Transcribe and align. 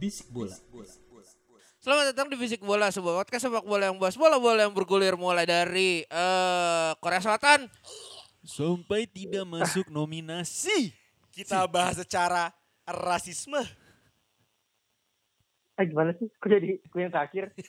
Bisik 0.00 0.32
bola. 0.32 0.56
Selamat 1.76 2.16
datang 2.16 2.32
di 2.32 2.36
Fisik 2.40 2.64
Bola, 2.64 2.88
sebuah 2.88 3.20
podcast 3.20 3.44
sepak 3.44 3.68
bola 3.68 3.92
yang 3.92 4.00
bahas 4.00 4.16
bola-bola 4.16 4.64
yang 4.64 4.72
bergulir 4.72 5.12
mulai 5.12 5.44
dari 5.44 6.08
eh 6.08 6.90
Korea 7.04 7.20
Selatan. 7.20 7.68
Sampai 8.40 9.04
tidak 9.04 9.44
masuk 9.44 9.92
nominasi. 9.92 10.96
kita 11.36 11.68
bahas 11.68 12.00
secara 12.00 12.48
rasisme. 12.88 13.60
Eh 15.76 15.84
gimana 15.84 16.16
sih? 16.16 16.32
Kok 16.32 16.48
jadi 16.48 16.80
gue 16.80 17.00
yang 17.04 17.12
terakhir? 17.12 17.52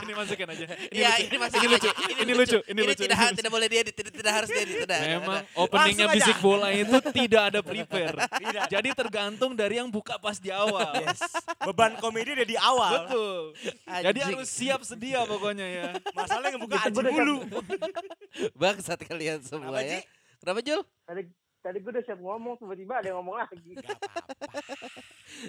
ini 0.04 0.12
masukin 0.12 0.46
aja. 0.48 0.64
Iya, 0.88 1.10
ini 1.22 1.36
masih 1.36 1.58
Ini 1.58 1.68
lucu. 1.68 1.88
aja. 1.88 1.90
Ini 2.16 2.32
lucu. 2.32 2.58
Ini 2.62 2.80
lucu. 2.80 3.02
tidak 3.06 3.50
boleh 3.50 3.68
diedit, 3.68 3.94
tidak, 3.94 4.12
tidak 4.12 4.32
harus 4.32 4.48
diedit. 4.48 4.76
Tidak, 4.84 5.00
Memang 5.18 5.42
openingnya 5.54 6.06
aja. 6.06 6.14
bisik 6.16 6.38
bola 6.38 6.68
itu 6.70 6.96
tidak 7.12 7.42
ada 7.48 7.60
prepare. 7.60 8.16
Tidak. 8.30 8.62
Jadi 8.68 8.88
tergantung 8.92 9.52
dari 9.52 9.76
yang 9.76 9.88
buka 9.88 10.16
pas 10.16 10.36
di 10.36 10.48
awal. 10.48 10.92
Yes. 11.00 11.20
Beban 11.62 11.96
komedi 11.96 12.32
udah 12.32 12.46
di 12.46 12.56
awal. 12.56 12.92
Betul. 13.06 13.42
Jadi 13.84 14.18
harus 14.20 14.48
siap 14.48 14.80
sedia 14.82 15.22
pokoknya 15.24 15.66
ya. 15.66 15.86
Masalahnya 16.12 16.56
ngebuka 16.56 16.88
udah 16.90 17.12
mulu. 17.12 17.36
Bangsat 18.54 19.00
kalian 19.02 19.40
semua 19.40 19.78
Kenapa, 19.78 19.84
ya. 19.84 20.00
Kenapa 20.40 20.60
Jul? 20.60 20.80
Tadi 21.04 21.22
tadi 21.60 21.76
gue 21.76 21.92
udah 21.92 22.04
siap 22.04 22.16
ngomong, 22.16 22.56
tiba-tiba 22.56 22.94
ada 22.96 23.06
yang 23.06 23.20
ngomong 23.20 23.36
lagi. 23.36 23.76
Gak 23.76 23.84
apa-apa. 23.84 24.22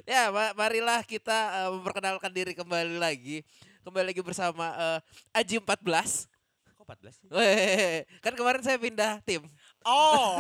Ya, 0.04 0.30
ma- 0.30 0.54
marilah 0.54 1.02
kita 1.02 1.38
eh, 1.58 1.70
memperkenalkan 1.72 2.32
diri 2.32 2.54
kembali 2.54 3.00
lagi. 3.00 3.42
Kembali 3.82 4.14
lagi 4.14 4.22
bersama 4.22 4.66
eh, 4.78 5.00
Aji 5.42 5.58
14. 5.58 6.30
Kok 6.78 6.86
14 6.86 7.18
sih? 7.18 7.28
Weh, 7.34 8.06
kan 8.22 8.34
kemarin 8.38 8.62
saya 8.62 8.78
pindah 8.78 9.18
tim. 9.26 9.42
Oh, 9.82 10.38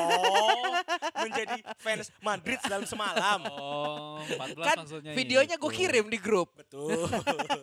menjadi 1.18 1.58
fans 1.84 2.14
Madrid 2.22 2.62
dalam 2.70 2.86
semalam. 2.86 3.42
Oh, 3.50 4.22
14 4.22 4.62
Kan 4.62 4.78
maksudnya. 4.86 5.14
videonya 5.18 5.56
gue 5.58 5.72
itu. 5.74 5.80
kirim 5.82 6.06
di 6.06 6.22
grup. 6.22 6.54
Betul. 6.54 7.10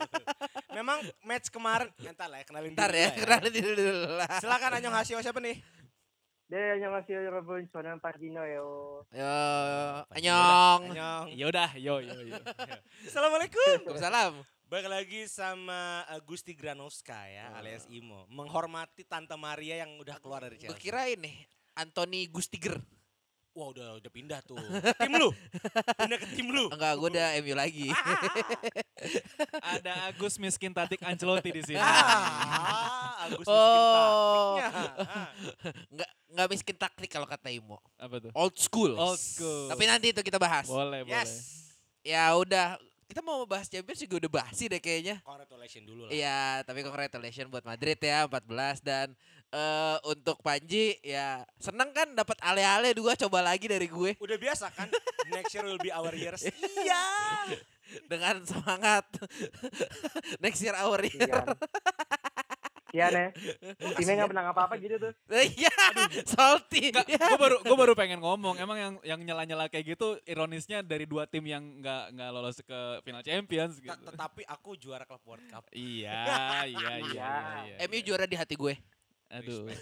Memang 0.78 0.98
match 1.22 1.46
kemarin, 1.50 1.90
entar 2.02 2.26
lah 2.26 2.42
ya, 2.42 2.44
kenalin 2.46 2.70
Ntar 2.74 2.90
dulu 2.90 2.98
ya, 2.98 3.06
lah 3.06 3.14
kenalin 3.14 3.52
dulu 3.54 3.86
lah. 4.18 4.30
Silakan 4.42 4.70
Anyong 4.82 4.94
Hasio 4.98 5.18
siapa 5.22 5.38
nih? 5.38 5.62
Dia 6.48 6.80
yang 6.80 6.96
ngasih 6.96 7.28
Robin 7.28 7.68
Sonan 7.68 8.00
Pagino 8.00 8.40
yo. 8.48 9.04
Yo, 9.12 9.36
anyong. 10.16 10.96
Anyong. 10.96 11.26
Ya 11.36 11.44
udah, 11.44 11.70
yo 11.76 12.00
yo 12.00 12.16
yo. 12.24 12.40
Assalamualaikum. 13.08 13.84
Waalaikumsalam. 13.84 14.32
Balik 14.64 14.88
lagi 14.88 15.20
sama 15.28 16.08
uh, 16.08 16.16
Gusti 16.24 16.56
Granowska 16.56 17.28
ya, 17.28 17.52
alias 17.52 17.84
Imo. 17.92 18.24
Menghormati 18.32 19.04
Tante 19.04 19.36
Maria 19.36 19.84
yang 19.84 20.00
udah 20.00 20.16
keluar 20.24 20.40
dari 20.40 20.56
Gue 20.56 20.72
Chelsea. 20.72 20.88
kira 20.88 21.04
ini 21.12 21.44
Anthony 21.76 22.24
Gustiger. 22.32 22.80
Wah 23.58 23.74
udah 23.74 23.98
udah 23.98 24.10
pindah 24.14 24.38
tuh. 24.46 24.54
tim 25.02 25.18
lu. 25.18 25.34
Pindah 25.98 26.18
ke 26.22 26.26
tim 26.30 26.46
lu. 26.46 26.70
Enggak, 26.70 26.94
gue 26.94 27.08
udah 27.10 27.26
MU 27.42 27.54
lagi. 27.58 27.90
Ada 29.74 30.14
Agus 30.14 30.38
Miskin 30.38 30.70
Tatik 30.70 31.02
Ancelotti 31.02 31.50
di 31.50 31.62
sini. 31.66 31.82
Ah, 31.82 33.26
Agus 33.26 33.42
miskin 33.42 33.50
Oh. 33.50 34.62
taktiknya. 34.62 34.70
Ah. 35.02 35.28
Enggak 35.90 36.10
enggak 36.30 36.46
miskin 36.54 36.76
taktik 36.78 37.10
kalau 37.10 37.26
kata 37.26 37.50
Imo. 37.50 37.82
Apa 37.98 38.22
tuh? 38.22 38.30
Old 38.30 38.54
school. 38.54 38.94
Old 38.94 39.18
school. 39.18 39.66
Tapi 39.66 39.84
nanti 39.90 40.14
itu 40.14 40.22
kita 40.22 40.38
bahas. 40.38 40.70
boleh, 40.70 41.02
boleh. 41.02 41.18
Yes. 41.18 41.74
Ya 42.06 42.30
udah, 42.38 42.78
kita 43.08 43.24
mau 43.24 43.40
bahas 43.48 43.72
Champions 43.72 44.04
juga 44.04 44.14
udah 44.20 44.30
bahas 44.44 44.52
sih 44.52 44.68
deh 44.68 44.76
kayaknya. 44.78 45.24
Congratulations 45.24 45.84
dulu 45.88 46.02
lah. 46.06 46.10
Iya, 46.12 46.60
tapi 46.68 46.84
congratulations 46.84 47.48
buat 47.48 47.64
Madrid 47.64 47.96
ya 47.96 48.28
14 48.28 48.84
dan 48.84 49.16
eh 49.48 49.96
untuk 50.04 50.44
Panji 50.44 51.00
ya 51.00 51.40
seneng 51.56 51.88
kan 51.96 52.12
dapat 52.12 52.36
ale-ale 52.44 52.92
dua 52.92 53.16
coba 53.16 53.40
lagi 53.40 53.64
dari 53.64 53.88
gue 53.88 54.12
Udah 54.20 54.36
biasa 54.36 54.68
kan? 54.76 54.92
Next 55.32 55.56
year 55.56 55.64
will 55.64 55.80
be 55.80 55.88
our 55.88 56.12
years. 56.12 56.44
iya. 56.84 57.00
dengan 58.04 58.44
semangat 58.44 59.08
next 60.44 60.60
year 60.60 60.76
our 60.76 61.00
year. 61.00 61.40
Kian. 62.88 63.12
Kian 63.12 63.14
ya. 63.14 63.28
Timnya 63.94 64.14
nggak 64.18 64.30
pernah 64.32 64.44
apa-apa 64.48 64.74
gitu 64.76 64.96
tuh. 64.96 65.12
Iya, 65.28 65.72
salty. 66.24 66.88
Enggak, 66.88 67.06
Ya. 67.06 67.20
gue 67.20 67.38
baru 67.38 67.56
gue 67.60 67.76
baru 67.76 67.92
pengen 67.92 68.18
ngomong. 68.18 68.56
Emang 68.56 68.76
yang 68.76 68.94
yang 69.04 69.20
nyela-nyela 69.20 69.68
kayak 69.68 69.92
gitu 69.92 70.16
ironisnya 70.24 70.80
dari 70.80 71.04
dua 71.04 71.24
tim 71.24 71.44
yang 71.44 71.60
nggak 71.60 72.16
nggak 72.16 72.30
lolos 72.32 72.58
ke 72.60 72.78
final 73.02 73.20
Champions 73.20 73.76
gitu. 73.76 73.92
Ta- 73.92 74.12
Tetapi 74.12 74.42
aku 74.44 74.74
juara 74.74 75.04
klub 75.04 75.20
World 75.24 75.44
Cup. 75.46 75.64
Iya, 75.76 76.24
iya, 76.64 76.64
iya, 76.66 76.92
iya. 77.04 77.32
iya. 77.76 77.86
MU 77.86 78.00
juara 78.00 78.24
di 78.24 78.34
hati 78.34 78.56
gue. 78.56 78.74
Aduh. 79.28 79.68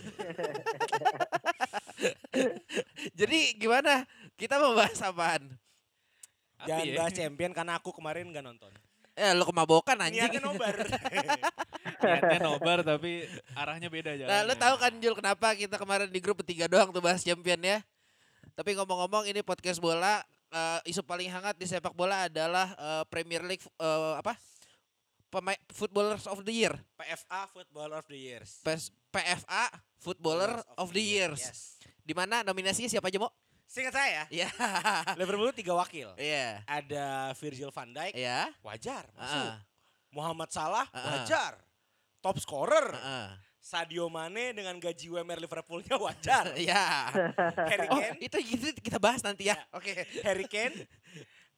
Jadi 3.18 3.38
gimana? 3.56 4.04
Kita 4.34 4.58
mau 4.58 4.74
bahas 4.74 4.98
apaan? 5.00 5.46
Jangan 6.66 6.86
ya. 6.88 6.96
bahas 6.98 7.12
champion 7.12 7.52
karena 7.52 7.78
aku 7.78 7.92
kemarin 7.92 8.32
gak 8.32 8.42
nonton. 8.42 8.72
Eh, 9.16 9.32
lu 9.32 9.48
kemabokan 9.48 9.96
anjing. 9.96 10.20
Niatnya 10.20 10.44
nobar. 10.44 10.76
Niatnya 12.04 12.40
nobar 12.44 12.78
tapi 12.84 13.24
arahnya 13.56 13.88
beda 13.88 14.12
Nah, 14.12 14.18
jalannya. 14.28 14.44
lu 14.44 14.54
tahu 14.54 14.74
kan 14.76 14.92
Jul 15.00 15.14
kenapa 15.16 15.56
kita 15.56 15.80
kemarin 15.80 16.08
di 16.12 16.20
grup 16.20 16.44
bertiga 16.44 16.68
doang 16.68 16.92
tuh 16.92 17.00
bahas 17.00 17.24
champion 17.24 17.56
ya? 17.58 17.80
Tapi 18.52 18.76
ngomong-ngomong 18.76 19.24
ini 19.24 19.40
podcast 19.40 19.80
bola 19.80 20.20
eh, 20.52 20.90
isu 20.92 21.00
paling 21.00 21.32
hangat 21.32 21.56
di 21.56 21.64
sepak 21.64 21.96
bola 21.96 22.28
adalah 22.28 22.76
eh, 22.76 23.04
Premier 23.08 23.40
League 23.40 23.64
eh, 23.64 24.14
apa? 24.20 24.36
Pemain 25.26 25.58
Footballers 25.72 26.28
of 26.28 26.44
the 26.44 26.52
Year. 26.54 26.76
PFA 26.94 27.48
Footballer 27.50 27.98
of 27.98 28.06
the 28.06 28.20
Years. 28.20 28.60
PFA 29.10 29.64
Footballer 29.98 30.60
of 30.76 30.92
the 30.92 31.02
Years. 31.02 31.40
Yes. 31.40 31.60
Di 32.06 32.14
mana 32.14 32.44
nominasinya 32.44 32.86
siapa 32.86 33.10
aja, 33.10 33.18
Mo? 33.18 33.32
Singkat 33.66 33.92
saya, 33.92 34.22
Iya. 34.30 34.48
Liverpool 35.20 35.50
tiga 35.52 35.74
wakil. 35.74 36.14
Iya. 36.16 36.62
Ada 36.64 37.34
Virgil 37.34 37.68
van 37.68 37.90
Dijk, 37.90 38.14
Iya. 38.14 38.48
wajar 38.62 39.04
masuk. 39.12 39.36
Heeh. 39.42 39.54
Muhammad 40.10 40.48
Salah, 40.48 40.86
Ah. 40.90 41.20
wajar. 41.20 41.58
Top 42.22 42.38
scorer. 42.38 42.94
Heeh. 42.94 43.28
Sadio 43.58 44.06
Mane 44.06 44.54
dengan 44.54 44.78
gaji 44.78 45.10
UMR 45.10 45.42
Liverpoolnya 45.42 45.98
wajar. 46.06 46.54
Iya. 46.54 47.10
Harry 47.70 47.88
Oh, 47.90 47.98
Kane, 47.98 48.22
itu, 48.22 48.38
itu 48.38 48.66
kita 48.78 48.96
bahas 48.96 49.20
nanti 49.20 49.50
ya. 49.50 49.58
Ya. 49.58 49.66
Oke. 49.74 50.06
Harry 50.22 50.46
Kane, 50.46 50.86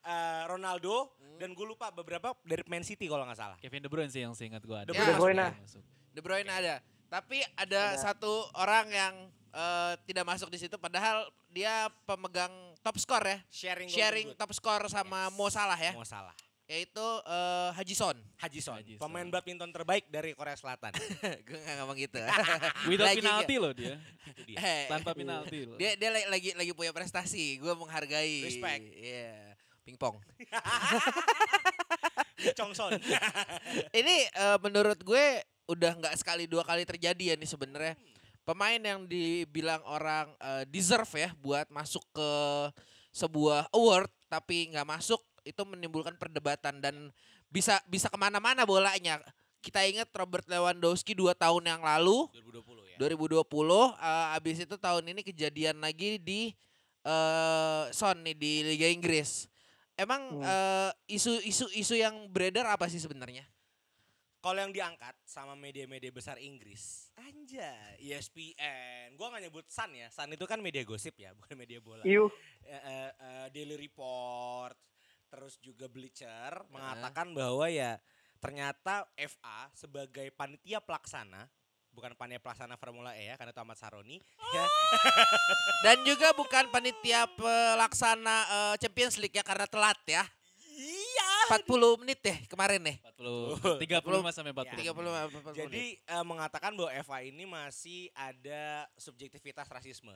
eh, 0.02 0.42
Ronaldo, 0.48 1.12
dan 1.36 1.52
gue 1.52 1.66
lupa 1.68 1.92
beberapa 1.92 2.32
dari 2.42 2.64
Man 2.64 2.80
City 2.82 3.04
kalau 3.06 3.28
nggak 3.28 3.36
salah. 3.36 3.56
Kevin 3.60 3.84
De 3.84 3.90
Bruyne 3.92 4.08
sih 4.08 4.24
yang 4.24 4.32
seingat 4.32 4.64
gue 4.64 4.72
ada. 4.74 4.88
De 4.88 4.96
Bruyne. 4.96 5.12
De 5.12 5.20
Bruyne. 5.20 5.46
Masuk. 5.60 5.82
De 6.10 6.20
Bruyne 6.24 6.48
ada. 6.48 6.74
Tapi 7.08 7.40
ada, 7.54 7.92
Ada. 7.92 8.00
satu 8.02 8.32
orang 8.56 8.88
yang 8.88 9.14
eh, 9.50 9.94
tidak 10.04 10.24
masuk 10.24 10.48
di 10.48 10.58
situ 10.58 10.76
padahal 10.76 11.22
dia 11.48 11.88
pemegang 12.04 12.50
top 12.80 12.96
skor 12.96 13.22
ya. 13.22 13.38
Sharing, 13.48 13.88
Sharing 13.88 14.28
top 14.34 14.52
skor 14.52 14.84
sama 14.86 15.26
Yes. 15.26 15.34
Mo 15.34 15.46
Salah 15.48 15.76
ya. 15.76 15.92
Mau 15.92 16.04
salah. 16.04 16.34
Yaitu 16.68 17.00
eh, 17.24 17.70
Haji 17.72 17.94
Son. 17.96 18.16
Haji 18.36 18.60
Son, 18.60 18.76
Haji 18.76 18.92
Son. 18.94 19.00
pemain 19.00 19.24
badminton 19.24 19.72
terbaik 19.72 20.04
dari 20.06 20.36
Korea 20.36 20.52
Selatan. 20.52 20.92
Gue 21.48 21.56
gak 21.58 21.74
ngomong 21.80 21.96
gitu. 21.96 22.20
Without 22.92 23.08
Lagi 23.08 23.24
penalti 23.24 23.54
loh 23.56 23.72
dia. 23.72 23.96
Itu 24.30 24.42
dia. 24.44 24.56
Eh, 24.60 24.84
Tanpa 24.84 25.16
penalti 25.16 25.64
loh. 25.64 25.80
dia 25.80 25.96
dia 25.96 26.12
lagi- 26.12 26.52
lagi 26.52 26.72
punya 26.76 26.92
prestasi. 26.92 27.56
Gue 27.56 27.72
menghargai. 27.72 28.44
Respect. 28.44 28.84
Iya. 28.94 29.56
Pingpong. 29.88 30.20
Chong 32.52 32.72
Son. 32.76 32.92
Ini 33.90 34.16
eh, 34.28 34.58
menurut 34.60 35.00
gue 35.00 35.24
udah 35.68 35.92
nggak 35.96 36.14
sekali 36.16 36.44
dua 36.44 36.64
kali 36.64 36.84
terjadi 36.84 37.32
ya 37.32 37.34
nih 37.36 37.48
sebenarnya. 37.48 37.94
Pemain 38.48 38.80
yang 38.80 39.04
dibilang 39.04 39.84
orang 39.84 40.32
eh, 40.40 40.64
deserve 40.72 41.12
ya 41.20 41.36
buat 41.36 41.68
masuk 41.68 42.00
ke 42.16 42.30
sebuah 43.12 43.68
award 43.76 44.08
tapi 44.32 44.72
nggak 44.72 44.88
masuk 44.88 45.20
itu 45.44 45.60
menimbulkan 45.68 46.16
perdebatan 46.16 46.80
dan 46.80 47.12
bisa 47.52 47.76
bisa 47.84 48.08
ke 48.08 48.16
mana-mana 48.16 48.64
bolanya. 48.64 49.20
Kita 49.60 49.84
ingat 49.84 50.08
Robert 50.16 50.48
Lewandowski 50.48 51.12
dua 51.12 51.36
tahun 51.36 51.68
yang 51.76 51.84
lalu 51.84 52.24
2020 52.32 52.88
ya. 52.88 52.96
2020 52.96 53.44
eh, 54.00 54.36
abis 54.40 54.56
itu 54.64 54.76
tahun 54.80 55.04
ini 55.12 55.20
kejadian 55.28 55.84
lagi 55.84 56.16
di 56.16 56.56
eh 57.04 57.84
Son 57.92 58.16
nih 58.24 58.32
di 58.32 58.52
Liga 58.64 58.88
Inggris. 58.88 59.44
Emang 59.92 60.40
Hmm. 60.40 60.94
isu-isu 61.10 61.68
isu 61.74 62.00
yang 62.00 62.32
beredar 62.32 62.64
apa 62.70 62.88
sih 62.88 63.02
sebenarnya? 63.02 63.44
Kalau 64.38 64.62
yang 64.62 64.70
diangkat 64.70 65.18
sama 65.26 65.58
media-media 65.58 66.14
besar 66.14 66.38
Inggris, 66.38 67.10
anjay, 67.18 67.98
E 67.98 68.14
ESPN. 68.14 69.18
Gua 69.18 69.34
nggak 69.34 69.50
nyebut 69.50 69.66
Sun 69.66 69.90
ya. 69.98 70.06
Sun 70.14 70.30
itu 70.30 70.46
kan 70.46 70.62
media 70.62 70.86
gosip 70.86 71.18
ya, 71.18 71.34
bukan 71.34 71.58
media 71.58 71.82
bola. 71.82 72.06
Iu, 72.06 72.30
Eh, 72.62 72.70
eh, 72.70 73.10
eh, 73.10 73.46
Daily 73.50 73.74
Report, 73.74 74.76
terus 75.28 75.60
juga 75.60 75.86
Bleacher 75.88 76.64
mengatakan 76.72 77.32
bahwa 77.36 77.68
ya 77.68 78.00
ternyata 78.38 79.04
FA 79.18 79.68
sebagai 79.74 80.30
panitia 80.32 80.80
pelaksana 80.80 81.50
bukan 81.92 82.14
panitia 82.14 82.38
pelaksana 82.40 82.78
Formula 82.78 83.12
E 83.18 83.28
ya 83.28 83.34
karena 83.34 83.50
itu 83.50 83.60
Ahmad 83.60 83.74
Saroni 83.76 84.22
ya 84.54 84.64
Dan 85.84 86.06
juga 86.06 86.30
bukan 86.32 86.70
panitia 86.70 87.26
pelaksana 87.34 88.36
eh, 88.46 88.74
Champions 88.80 89.18
League 89.20 89.36
ya 89.36 89.44
karena 89.44 89.66
telat 89.66 89.98
ya. 90.06 90.24
iya 90.78 91.27
40 91.48 91.66
menit 91.98 92.18
deh 92.18 92.38
kemarin 92.46 92.80
nih. 92.80 92.96
40 93.16 93.78
35 93.80 94.30
sampai 94.30 94.52
40. 94.52 94.78
30 94.78 94.92
40 94.92 95.32
menit. 95.48 95.56
jadi 95.56 95.84
eh, 95.98 96.24
mengatakan 96.24 96.72
bahwa 96.72 96.90
FA 97.00 97.18
ini 97.20 97.44
masih 97.44 98.08
ada 98.12 98.64
subjektivitas 98.94 99.66
rasisme 99.66 100.14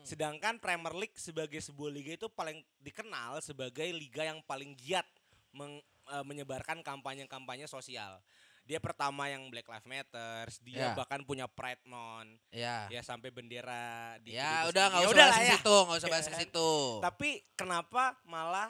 sedangkan 0.00 0.56
Premier 0.56 0.94
League 0.94 1.16
sebagai 1.16 1.58
sebuah 1.58 1.90
liga 1.90 2.14
itu 2.14 2.28
paling 2.28 2.56
dikenal 2.78 3.40
sebagai 3.40 3.84
liga 3.90 4.22
yang 4.22 4.38
paling 4.40 4.72
giat 4.74 5.04
meng- 5.50 5.82
eh, 6.06 6.24
menyebarkan 6.24 6.80
kampanye-kampanye 6.80 7.66
sosial 7.66 8.22
dia 8.62 8.76
pertama 8.78 9.24
yang 9.26 9.48
Black 9.48 9.64
Lives 9.64 9.84
Matter, 9.84 10.44
dia 10.60 10.76
Ya. 10.82 10.92
bahkan 10.92 11.24
punya 11.24 11.48
Pride 11.48 11.80
Month, 11.82 12.36
ya. 12.50 12.84
ya 12.86 13.00
sampai 13.00 13.32
bendera 13.32 14.12
di 14.18 14.36
Ya 14.36 14.68
udah 14.68 14.84
nggak 14.86 15.00
Ya 15.00 15.06
usah 15.06 15.08
udah 15.10 15.24
bahas 15.24 15.32
ke 15.34 15.40
ya. 15.42 15.52
situ, 15.56 15.76
nggak 15.80 15.98
usah 15.98 16.10
bahas 16.10 16.26
ke 16.26 16.30
Ya. 16.30 16.40
situ. 16.44 16.70
Tapi 17.00 17.28
kenapa 17.54 18.04
malah 18.22 18.68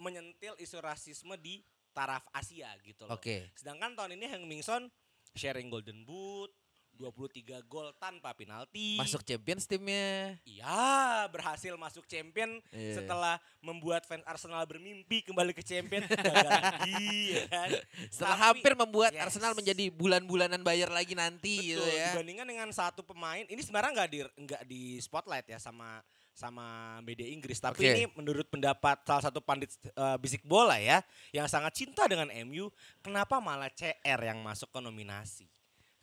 menyentil 0.00 0.56
isu 0.56 0.80
rasisme 0.80 1.36
di 1.36 1.60
taraf 1.92 2.24
Asia 2.32 2.72
gitu 2.80 3.04
loh. 3.04 3.14
Oke. 3.14 3.52
Sedangkan 3.52 3.92
tahun 3.92 4.16
ini 4.16 4.26
Heung 4.26 4.46
Min 4.46 4.64
Son 4.64 4.88
sharing 5.30 5.68
Golden 5.68 6.02
Boot, 6.02 6.50
23 6.92 7.64
gol 7.64 7.92
tanpa 7.96 8.36
penalti. 8.36 8.96
Masuk 8.96 9.22
Champions 9.22 9.64
timnya. 9.64 10.36
Iya, 10.44 11.24
berhasil 11.28 11.72
masuk 11.74 12.04
champion 12.04 12.60
Iya. 12.68 13.00
setelah 13.00 13.40
membuat 13.60 14.04
fans 14.04 14.20
Arsenal 14.24 14.66
bermimpi 14.66 15.24
kembali 15.24 15.56
ke 15.56 15.64
champion 15.64 16.04
gagal 16.10 16.44
lagi 16.44 17.08
ya 17.32 17.44
kan. 17.48 17.70
Setelah 18.12 18.36
Tapi- 18.36 18.44
hampir 18.52 18.72
membuat 18.76 19.12
Yes. 19.16 19.22
Arsenal 19.28 19.56
menjadi 19.56 19.88
bulan-bulanan 19.88 20.60
bayar 20.60 20.92
lagi 20.92 21.16
nanti 21.16 21.72
gitu 21.72 21.80
Betul, 21.80 21.96
ya. 21.96 22.08
dibandingkan 22.12 22.46
dengan 22.48 22.68
satu 22.70 23.00
pemain, 23.00 23.48
ini 23.48 23.60
sebenarnya 23.60 23.90
nggak 23.96 24.10
di 24.10 24.18
nggak 24.36 24.62
di 24.64 24.82
spotlight 24.98 25.46
ya 25.46 25.56
sama 25.56 26.04
sama 26.40 26.96
media 27.04 27.28
Inggris, 27.28 27.60
tapi 27.60 27.84
Oke. 27.84 27.92
ini 27.92 28.02
menurut 28.16 28.48
pendapat 28.48 29.04
salah 29.04 29.20
satu 29.20 29.44
pandit 29.44 29.68
eh, 29.84 30.16
bisik 30.16 30.40
bola 30.48 30.80
ya, 30.80 31.04
yang 31.36 31.44
sangat 31.44 31.76
cinta 31.76 32.08
dengan 32.08 32.32
MU, 32.48 32.72
kenapa 33.04 33.36
malah 33.44 33.68
CR 33.68 34.20
yang 34.24 34.40
masuk 34.40 34.72
ke 34.72 34.80
nominasi? 34.80 35.44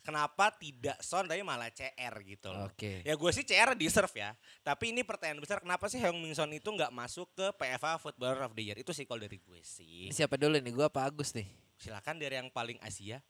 Kenapa 0.08 0.48
tidak 0.56 0.96
Son 1.04 1.28
tapi 1.28 1.44
malah 1.44 1.68
CR 1.68 2.14
gitu 2.24 2.48
loh? 2.48 2.72
Oke. 2.72 3.04
Ya 3.04 3.12
gue 3.12 3.30
sih 3.34 3.44
CR 3.44 3.76
deserve 3.76 4.14
ya. 4.16 4.32
Tapi 4.64 4.94
ini 4.94 5.04
pertanyaan 5.04 5.36
besar 5.36 5.60
kenapa 5.60 5.84
sih 5.92 6.00
Heung 6.00 6.16
Min 6.24 6.32
Son 6.32 6.48
itu 6.48 6.64
nggak 6.64 6.88
masuk 6.88 7.28
ke 7.36 7.52
PFA 7.60 8.00
Footballer 8.00 8.48
of 8.48 8.56
the 8.56 8.64
Year? 8.64 8.80
Itu 8.80 8.96
sih 8.96 9.04
kalau 9.04 9.20
dari 9.20 9.36
gue 9.36 9.60
sih. 9.60 10.08
Siapa 10.08 10.40
dulu 10.40 10.56
nih? 10.56 10.72
Gua 10.72 10.88
apa 10.88 11.04
Agus 11.04 11.36
nih? 11.36 11.44
Silakan 11.76 12.16
dari 12.16 12.40
yang 12.40 12.48
paling 12.48 12.80
Asia. 12.80 13.20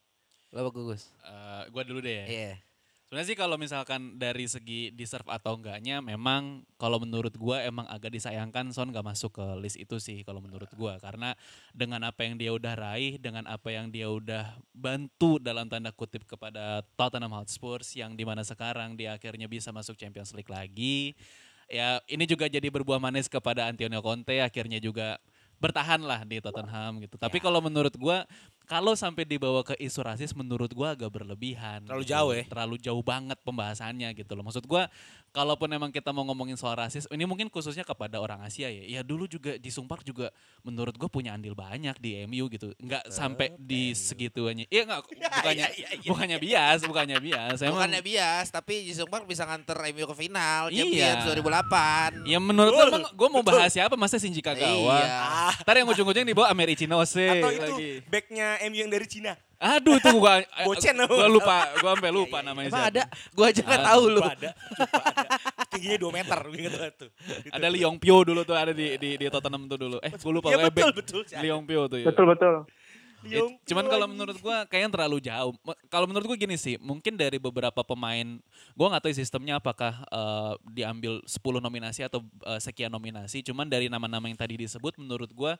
Lo 0.54 0.62
apa 0.62 0.70
Gugus? 0.70 1.10
Eh, 1.26 1.62
gua 1.74 1.82
dulu 1.82 1.98
deh 1.98 2.14
ya. 2.14 2.26
Iya. 2.30 2.54
Sebenarnya 3.08 3.32
sih 3.32 3.40
kalau 3.40 3.56
misalkan 3.56 4.20
dari 4.20 4.44
segi 4.44 4.92
deserve 4.92 5.32
atau 5.32 5.56
enggaknya 5.56 6.04
memang 6.04 6.60
kalau 6.76 7.00
menurut 7.00 7.32
gua 7.40 7.64
emang 7.64 7.88
agak 7.88 8.12
disayangkan 8.12 8.68
Son 8.68 8.92
gak 8.92 9.00
masuk 9.00 9.40
ke 9.40 9.46
list 9.64 9.80
itu 9.80 9.96
sih 9.96 10.20
kalau 10.28 10.44
menurut 10.44 10.68
gua 10.76 11.00
karena 11.00 11.32
dengan 11.72 12.04
apa 12.04 12.28
yang 12.28 12.36
dia 12.36 12.52
udah 12.52 12.76
raih, 12.76 13.16
dengan 13.16 13.48
apa 13.48 13.72
yang 13.72 13.88
dia 13.88 14.12
udah 14.12 14.60
bantu 14.76 15.40
dalam 15.40 15.72
tanda 15.72 15.88
kutip 15.88 16.28
kepada 16.28 16.84
Tottenham 17.00 17.32
Hotspur 17.32 17.80
yang 17.96 18.12
di 18.12 18.28
mana 18.28 18.44
sekarang 18.44 18.92
dia 18.92 19.16
akhirnya 19.16 19.48
bisa 19.48 19.72
masuk 19.72 19.96
Champions 19.96 20.36
League 20.36 20.52
lagi. 20.52 21.16
Ya 21.64 22.04
ini 22.12 22.28
juga 22.28 22.44
jadi 22.44 22.68
berbuah 22.68 23.00
manis 23.00 23.24
kepada 23.24 23.72
Antonio 23.72 24.04
Conte 24.04 24.36
akhirnya 24.44 24.84
juga 24.84 25.16
bertahan 25.56 26.04
lah 26.04 26.28
di 26.28 26.44
Tottenham 26.44 27.00
gitu. 27.00 27.16
Tapi 27.16 27.40
kalau 27.40 27.64
menurut 27.64 27.96
gua 27.96 28.28
kalau 28.68 28.92
sampai 28.92 29.24
dibawa 29.24 29.64
ke 29.64 29.72
isu 29.80 30.04
rasis 30.04 30.36
menurut 30.36 30.68
gua 30.76 30.92
agak 30.92 31.08
berlebihan. 31.08 31.88
Terlalu 31.88 32.04
gitu. 32.04 32.12
jauh 32.12 32.32
ya? 32.36 32.44
Terlalu 32.44 32.76
jauh 32.76 33.02
banget 33.02 33.38
pembahasannya 33.40 34.12
gitu 34.12 34.36
loh. 34.36 34.44
Maksud 34.44 34.68
gua 34.68 34.92
kalaupun 35.32 35.68
emang 35.72 35.88
kita 35.92 36.08
mau 36.12 36.24
ngomongin 36.24 36.56
soal 36.56 36.76
rasis, 36.76 37.04
ini 37.12 37.24
mungkin 37.28 37.48
khususnya 37.48 37.84
kepada 37.84 38.20
orang 38.20 38.44
Asia 38.44 38.68
ya. 38.68 38.84
Ya 38.84 39.00
dulu 39.00 39.24
juga 39.24 39.56
di 39.56 39.72
Sumpark 39.72 40.04
juga 40.04 40.28
menurut 40.60 40.92
gua 41.00 41.08
punya 41.08 41.32
andil 41.32 41.56
banyak 41.56 41.96
di 41.96 42.20
MU 42.28 42.52
gitu. 42.52 42.76
Enggak 42.76 43.08
sampai 43.08 43.56
di 43.56 43.96
segituannya. 43.96 44.68
Iya 44.68 44.84
enggak 44.84 45.00
bukannya 45.08 45.66
iya, 45.72 45.88
iya. 45.96 46.08
bukannya 46.12 46.38
bias, 46.38 46.78
bukannya 46.84 47.18
bias. 47.24 47.56
Emang 47.64 47.80
Bukannya 47.80 48.02
bias, 48.04 48.46
tapi 48.52 48.84
Jisung 48.84 49.08
Park 49.08 49.24
bisa 49.24 49.48
nganter 49.48 49.80
MU 49.96 50.04
ke 50.12 50.16
final 50.18 50.68
Iya. 50.68 50.84
Champions 50.84 51.24
2008. 51.40 52.28
Ya 52.28 52.38
menurut 52.42 52.72
gua 52.76 52.84
emang 52.92 53.04
gua 53.16 53.28
mau 53.32 53.40
bahas 53.40 53.72
siapa 53.72 53.96
masa 53.96 54.20
Shinji 54.20 54.44
Kagawa. 54.44 55.00
Iya. 55.00 55.64
Ntar 55.64 55.74
yang 55.80 55.88
ujung-ujung 55.88 56.26
dibawa 56.28 56.52
Ameri 56.52 56.76
Chinose 56.76 57.40
atau 57.40 57.48
itu 57.48 57.62
lagi. 57.64 57.90
backnya 58.10 58.57
MU 58.66 58.78
yang 58.78 58.90
dari 58.90 59.06
Cina. 59.06 59.32
Aduh 59.58 59.98
itu 59.98 60.10
gua 60.14 60.38
Bocen 60.66 60.94
gua 61.02 61.26
lu. 61.26 61.38
lupa, 61.38 61.56
gua 61.78 61.90
sampai 61.94 62.10
lupa 62.10 62.38
Iya, 62.38 62.42
iya, 62.42 62.46
namanya 62.46 62.68
Emang 62.68 62.78
siapa. 62.80 62.92
ada? 62.94 63.02
Gua 63.34 63.46
aja 63.50 63.60
nggak 63.62 63.80
Ah, 63.80 63.88
tahu 63.90 64.02
lu. 64.08 64.20
Ada. 64.22 64.50
Tingginya 65.68 65.98
2 66.00 66.10
meter, 66.14 66.38
gue 66.40 66.58
inget 66.58 66.74
banget 66.74 66.94
tuh. 66.96 67.10
Itu 67.42 67.52
Ada. 67.52 67.66
Liong 67.68 67.96
Pio 67.98 68.18
dulu 68.22 68.40
tuh 68.42 68.54
ada 68.54 68.70
di 68.70 68.86
di, 68.96 69.10
di 69.16 69.26
Tottenham 69.26 69.66
tuh 69.66 69.78
dulu. 69.78 69.96
Eh, 69.98 70.12
gua 70.14 70.32
lupa 70.32 70.46
Iya 70.48 70.56
pokoknya 70.62 70.70
betul, 70.70 70.90
betul. 70.94 71.20
Liong 71.38 71.64
Pio 71.64 71.82
tuh 71.86 71.98
ya. 71.98 72.06
betul 72.06 72.26
betul. 72.26 72.54
Ya, 73.18 73.42
cuman 73.66 73.90
kalau 73.90 74.06
menurut 74.06 74.38
gua 74.38 74.62
kayaknya 74.64 74.94
terlalu 74.94 75.18
jauh. 75.18 75.50
Kalau 75.90 76.06
menurut 76.06 76.22
gua 76.24 76.38
gini 76.38 76.54
sih, 76.54 76.78
mungkin 76.78 77.18
dari 77.18 77.34
beberapa 77.36 77.82
pemain, 77.82 78.38
gua 78.78 78.94
nggak 78.94 79.10
tahu 79.10 79.12
sistemnya 79.12 79.58
apakah 79.58 80.06
eh, 80.06 80.54
diambil 80.70 81.18
10 81.26 81.34
nominasi 81.58 82.06
atau 82.06 82.22
eh, 82.46 82.62
sekian 82.62 82.94
nominasi. 82.94 83.42
Cuman 83.42 83.66
dari 83.66 83.90
nama-nama 83.90 84.22
yang 84.22 84.38
tadi 84.38 84.54
disebut, 84.54 84.94
menurut 84.96 85.34
gua 85.34 85.58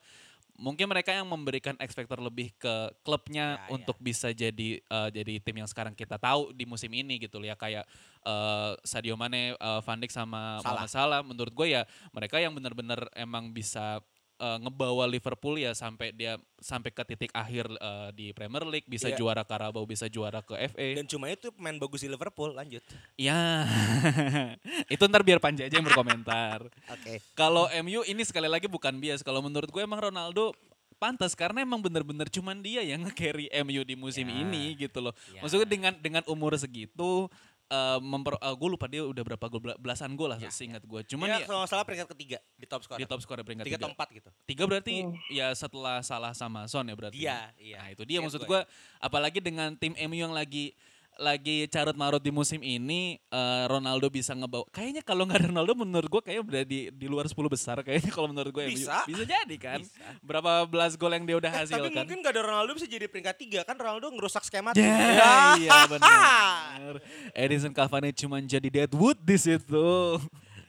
mungkin 0.58 0.90
mereka 0.90 1.14
yang 1.14 1.25
memberikan 1.31 1.78
factor 1.78 2.19
lebih 2.19 2.50
ke 2.58 2.90
klubnya 3.06 3.38
Ya, 3.49 3.70
untuk 3.70 3.96
bisa 4.02 4.34
jadi 4.34 4.82
eh, 4.82 5.08
jadi 5.14 5.38
tim 5.40 5.62
yang 5.62 5.70
sekarang 5.70 5.94
kita 5.94 6.19
tahu 6.19 6.50
di 6.52 6.66
musim 6.66 6.90
ini 6.90 7.22
gitu 7.22 7.38
ya 7.40 7.55
kayak 7.55 7.87
eh, 8.26 8.72
Sadio 8.82 9.14
Mane, 9.14 9.55
eh, 9.55 9.81
Van 9.87 9.99
Dijk 10.02 10.10
sama 10.10 10.58
Salah. 10.60 10.90
Salah. 10.90 11.20
Menurut 11.22 11.55
gue 11.55 11.78
ya 11.78 11.87
mereka 12.10 12.43
yang 12.43 12.52
benar-benar 12.52 13.06
emang 13.14 13.55
bisa 13.55 14.02
eh, 14.38 14.58
ngebawa 14.58 15.05
Liverpool 15.05 15.55
ya 15.56 15.70
sampai 15.73 16.11
dia 16.11 16.35
sampai 16.56 16.88
ke 16.88 17.02
titik 17.04 17.30
akhir 17.33 17.66
eh, 17.68 18.09
di 18.12 18.26
Premier 18.30 18.62
League 18.64 18.87
bisa 18.87 19.07
Iya. 19.07 19.16
juara 19.16 19.42
Carabao 19.42 19.83
bisa 19.83 20.07
juara 20.07 20.40
ke 20.40 20.54
FA 20.68 20.88
Dan 20.95 21.07
cuma 21.07 21.26
itu 21.26 21.50
pemain 21.50 21.76
bagus 21.76 22.00
di 22.00 22.09
Liverpool, 22.09 22.50
lanjut. 22.52 22.80
ya 23.14 23.66
itu 24.88 25.02
ntar 25.04 25.23
biar 25.23 25.38
Panji 25.38 25.62
aja 25.62 25.73
yang 25.73 25.85
berkomentar 25.85 26.66
Oke. 26.95 27.21
kalau 27.33 27.66
MU 27.80 28.02
ini 28.04 28.23
sekali 28.23 28.47
lagi 28.47 28.66
bukan 28.66 28.97
bias 28.97 29.21
kalau 29.21 29.40
menurut 29.40 29.68
gue 29.68 29.80
emang 29.80 30.00
Ronaldo 30.00 30.54
pantas 30.97 31.33
karena 31.33 31.62
emang 31.62 31.78
bener-bener 31.78 32.26
cuman 32.26 32.59
dia 32.59 32.83
yang 32.83 33.07
nge-carry 33.07 33.47
MU 33.62 33.83
di 33.83 33.95
musim 33.95 34.26
Ya. 34.26 34.35
ini 34.37 34.75
gitu 34.76 34.99
loh 34.99 35.14
Ya. 35.30 35.38
maksudnya 35.40 35.62
dengan 35.64 35.95
dengan 35.95 36.23
umur 36.26 36.54
segitu 36.54 37.30
eh 37.68 37.98
memper, 38.00 38.32
gue 38.34 38.68
lupa 38.72 38.88
dia 38.88 39.04
udah 39.04 39.20
berapa 39.22 39.44
gol 39.46 39.60
bela- 39.60 39.76
belasan 39.76 40.16
gol 40.16 40.32
lah 40.32 40.40
Ya, 40.40 40.48
seingat 40.48 40.80
gue 40.80 41.00
cuman 41.04 41.28
Dia 41.28 41.37
ya, 41.37 41.46
kalau 41.46 41.68
salah 41.68 41.84
peringkat 41.84 42.08
ketiga 42.16 42.38
di 42.56 42.64
top 42.64 42.80
score. 42.80 42.96
di 42.96 43.04
top 43.04 43.20
skor 43.20 43.37
peringkat 43.40 43.68
tiga 43.68 43.76
tiga, 43.76 43.84
atau 43.84 43.92
empat 43.92 44.08
gitu. 44.08 44.28
tiga 44.48 44.64
berarti 44.64 44.94
ya 45.28 45.52
setelah 45.52 46.00
salah 46.00 46.32
sama 46.32 46.64
Son 46.64 46.80
ya 46.82 46.96
berarti 46.96 47.20
Dia, 47.20 47.52
iya. 47.60 47.84
nah 47.84 47.88
itu 47.92 48.08
dia 48.08 48.18
Ingat 48.18 48.32
maksud 48.32 48.40
gua 48.42 48.64
gue 48.64 48.72
apalagi 48.98 49.44
dengan 49.44 49.76
tim 49.76 49.92
MU 49.94 50.16
yang 50.16 50.32
lagi 50.32 50.72
lagi 51.18 51.66
carut 51.66 51.98
marut 51.98 52.22
di 52.22 52.30
musim 52.30 52.62
ini 52.62 53.18
eh, 53.18 53.64
Ronaldo 53.66 54.06
bisa 54.06 54.32
ngebawa 54.32 54.62
kayaknya 54.70 55.02
kalau 55.02 55.26
nggak 55.26 55.50
Ronaldo 55.50 55.75
menurut 55.75 56.06
gue 56.06 56.22
kayaknya 56.22 56.42
udah 56.46 56.62
di 56.62 56.80
di 56.94 57.06
luar 57.10 57.26
10 57.26 57.34
besar 57.50 57.82
kayaknya 57.82 58.14
kalau 58.14 58.30
menurut 58.30 58.54
gue 58.54 58.70
Bisa. 58.70 59.02
bisa 59.02 59.26
jadi 59.26 59.56
kan 59.58 59.82
Bisa. 59.82 59.98
berapa 60.22 60.62
belas 60.64 60.94
gol 60.94 61.10
yang 61.10 61.26
dia 61.26 61.34
udah 61.34 61.50
Eh, 61.50 61.54
tapi 61.58 61.75
hasilkan 61.75 61.90
mungkin 61.98 62.18
gak 62.22 62.32
ada 62.32 62.42
Ronaldo 62.46 62.70
bisa 62.72 62.87
jadi 62.87 63.04
peringkat 63.04 63.34
tiga 63.37 63.60
kan 63.62 63.75
Ronaldo 63.75 64.14
ngerusak 64.14 64.46
skema 64.46 64.70
Ya, 64.72 64.78
tim. 64.78 65.66
iya 65.66 65.80
benar. 65.90 66.92
Edison 67.34 67.75
Cavani 67.75 68.14
cuma 68.14 68.38
jadi 68.38 68.68
Deadwood 68.70 69.18
di 69.18 69.34
situ. 69.34 70.22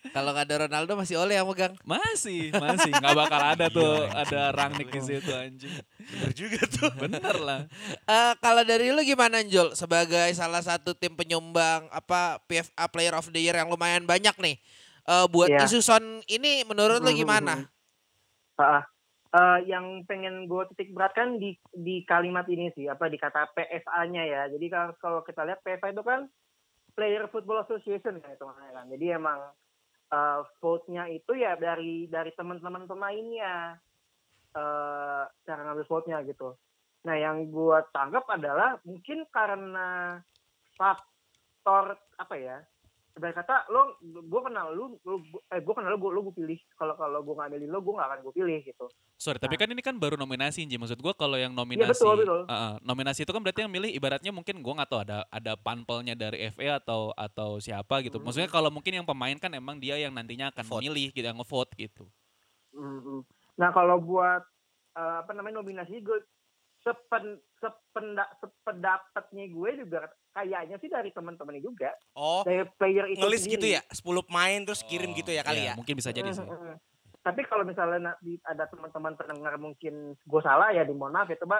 Kalau 0.09 0.33
nggak 0.33 0.45
ada 0.49 0.57
Ronaldo 0.65 0.91
masih 0.97 1.21
oleh 1.21 1.37
yang 1.37 1.45
megang. 1.45 1.73
Masih, 1.85 2.49
masih 2.57 2.89
nggak 2.91 3.15
bakal 3.17 3.41
ada 3.41 3.65
tuh 3.69 4.05
ada 4.09 4.49
Rangnick 4.53 4.89
di 4.89 5.01
situ 5.01 5.29
anjing. 5.29 5.73
Bener 5.99 6.31
juga 6.33 6.61
tuh. 6.65 6.91
Bener 6.97 7.35
lah. 7.37 7.61
Eh, 8.09 8.33
kalau 8.41 8.63
dari 8.65 8.89
lu 8.89 9.01
gimana 9.05 9.45
Jol 9.45 9.77
sebagai 9.77 10.33
salah 10.33 10.65
satu 10.65 10.97
tim 10.97 11.13
penyumbang 11.13 11.85
apa 11.93 12.41
PFA 12.49 12.85
Player 12.89 13.13
of 13.13 13.29
the 13.29 13.41
Year 13.41 13.53
yang 13.53 13.69
lumayan 13.69 14.09
banyak 14.09 14.33
nih. 14.41 14.55
Eh, 15.09 15.25
buat 15.29 15.49
Iya. 15.49 15.65
isu 15.65 15.81
Son 15.81 16.21
ini 16.29 16.65
menurut 16.65 17.01
lu 17.01 17.11
gimana? 17.13 17.65
Ah, 18.59 18.83
eh, 19.33 19.69
yang 19.69 20.03
pengen 20.05 20.49
gue 20.49 20.63
titik 20.73 20.93
beratkan 20.93 21.37
di 21.37 21.57
di 21.71 22.01
kalimat 22.05 22.45
ini 22.49 22.69
sih 22.73 22.89
apa 22.89 23.09
di 23.09 23.17
kata 23.17 23.49
PFA-nya 23.53 24.23
ya. 24.25 24.41
Jadi 24.49 24.65
kalau 24.69 24.93
kalau 24.97 25.19
kita 25.25 25.45
lihat 25.45 25.61
PFA 25.61 25.93
itu 25.93 26.03
kan 26.05 26.29
Player 26.97 27.29
Football 27.31 27.63
Association 27.63 28.19
kan 28.19 28.33
itu 28.35 28.43
kan. 28.45 28.85
Jadi 28.89 29.05
emang 29.13 29.39
eh, 30.09 30.41
vote-nya 30.61 31.07
itu 31.09 31.31
ya 31.37 31.55
dari 31.55 32.09
dari 32.09 32.31
teman-teman 32.33 32.85
pemainnya. 32.89 33.77
eh, 34.49 35.23
cara 35.45 35.61
ngambil 35.61 35.85
vote-nya 35.85 36.25
gitu. 36.25 36.57
Nah, 37.05 37.15
yang 37.15 37.53
gue 37.53 37.77
tangkap 37.93 38.25
adalah 38.27 38.81
mungkin 38.83 39.23
karena 39.29 40.19
faktor 40.73 41.95
apa 42.17 42.35
ya? 42.35 42.57
Sebenarnya 43.19 43.43
kata 43.43 43.55
lo, 43.67 43.99
gue 43.99 44.41
kenal 44.47 44.71
lu, 44.71 44.95
lu 45.03 45.19
eh 45.51 45.59
gue 45.59 45.73
kenal 45.75 45.91
lu, 45.91 45.99
gue 45.99 46.11
lu 46.15 46.21
gue 46.31 46.35
pilih. 46.39 46.59
Kalau 46.79 46.95
kalau 46.95 47.19
gue 47.19 47.35
nggak 47.35 47.51
milih 47.51 47.67
lo, 47.67 47.83
gue 47.83 47.93
nggak 47.99 48.07
akan 48.07 48.19
gue 48.23 48.33
pilih 48.39 48.59
gitu. 48.63 48.87
Sorry, 49.19 49.35
tapi 49.35 49.59
Nah. 49.59 49.67
kan 49.67 49.69
ini 49.75 49.81
kan 49.83 49.95
baru 49.99 50.15
nominasi, 50.15 50.63
Ji. 50.63 50.79
Maksud 50.79 51.03
gua 51.03 51.11
kalau 51.11 51.35
yang 51.35 51.51
nominasi, 51.51 51.99
betul, 51.99 52.23
betul. 52.23 52.41
Uh, 52.47 52.53
uh, 52.55 52.73
nominasi 52.79 53.27
itu 53.27 53.31
kan 53.35 53.43
berarti 53.43 53.67
yang 53.67 53.73
milih 53.75 53.91
ibaratnya 53.91 54.31
mungkin 54.31 54.63
gua 54.63 54.79
nggak 54.79 54.89
tahu 54.95 55.03
ada 55.03 55.27
ada 55.27 55.59
panpelnya 55.59 56.15
dari 56.15 56.47
FA 56.55 56.79
atau 56.79 57.11
atau 57.11 57.59
siapa 57.59 57.99
gitu. 57.99 58.15
Hmm. 58.15 58.31
Maksudnya 58.31 58.47
kalau 58.47 58.71
mungkin 58.71 58.95
yang 58.95 59.03
pemain 59.03 59.35
kan 59.35 59.51
emang 59.51 59.75
dia 59.75 59.99
yang 59.99 60.15
nantinya 60.15 60.55
akan 60.55 60.63
Vote. 60.63 60.79
memilih 60.87 61.11
gitu, 61.11 61.27
yang 61.27 61.35
ngevote 61.35 61.75
gitu. 61.75 62.07
Mhm. 62.71 63.27
Nah 63.59 63.75
kalau 63.75 63.99
buat 63.99 64.39
eh, 64.95 65.15
apa 65.19 65.35
namanya 65.35 65.59
nominasi 65.59 65.99
gue 65.99 66.23
sepen 66.79 67.39
sependa, 67.59 68.23
sependapatnya 68.39 69.45
gue 69.51 69.69
juga 69.83 70.07
kayaknya 70.31 70.79
sih 70.79 70.87
dari 70.87 71.11
teman-teman 71.11 71.59
juga 71.59 71.91
Oh, 72.15 72.41
dari 72.47 72.63
player 72.79 73.11
itu 73.11 73.19
ngelis 73.19 73.43
gitu 73.45 73.67
ya? 73.67 73.83
10 73.91 73.99
pemain 74.23 74.59
terus 74.63 74.81
kirim 74.87 75.11
gitu 75.11 75.31
ya 75.35 75.43
kali 75.43 75.67
ya? 75.67 75.75
Mungkin 75.75 75.99
bisa 75.99 76.15
jadi 76.15 76.31
sih. 76.31 76.47
Tapi 77.19 77.43
kalau 77.45 77.67
misalnya 77.67 78.15
ada 78.47 78.63
teman-teman 78.71 79.13
pendengar 79.19 79.59
mungkin 79.59 80.15
gue 80.15 80.41
salah 80.41 80.71
ya 80.71 80.87
di 80.87 80.95
mohon 80.95 81.11
maaf 81.11 81.27
ya 81.27 81.35
coba 81.43 81.59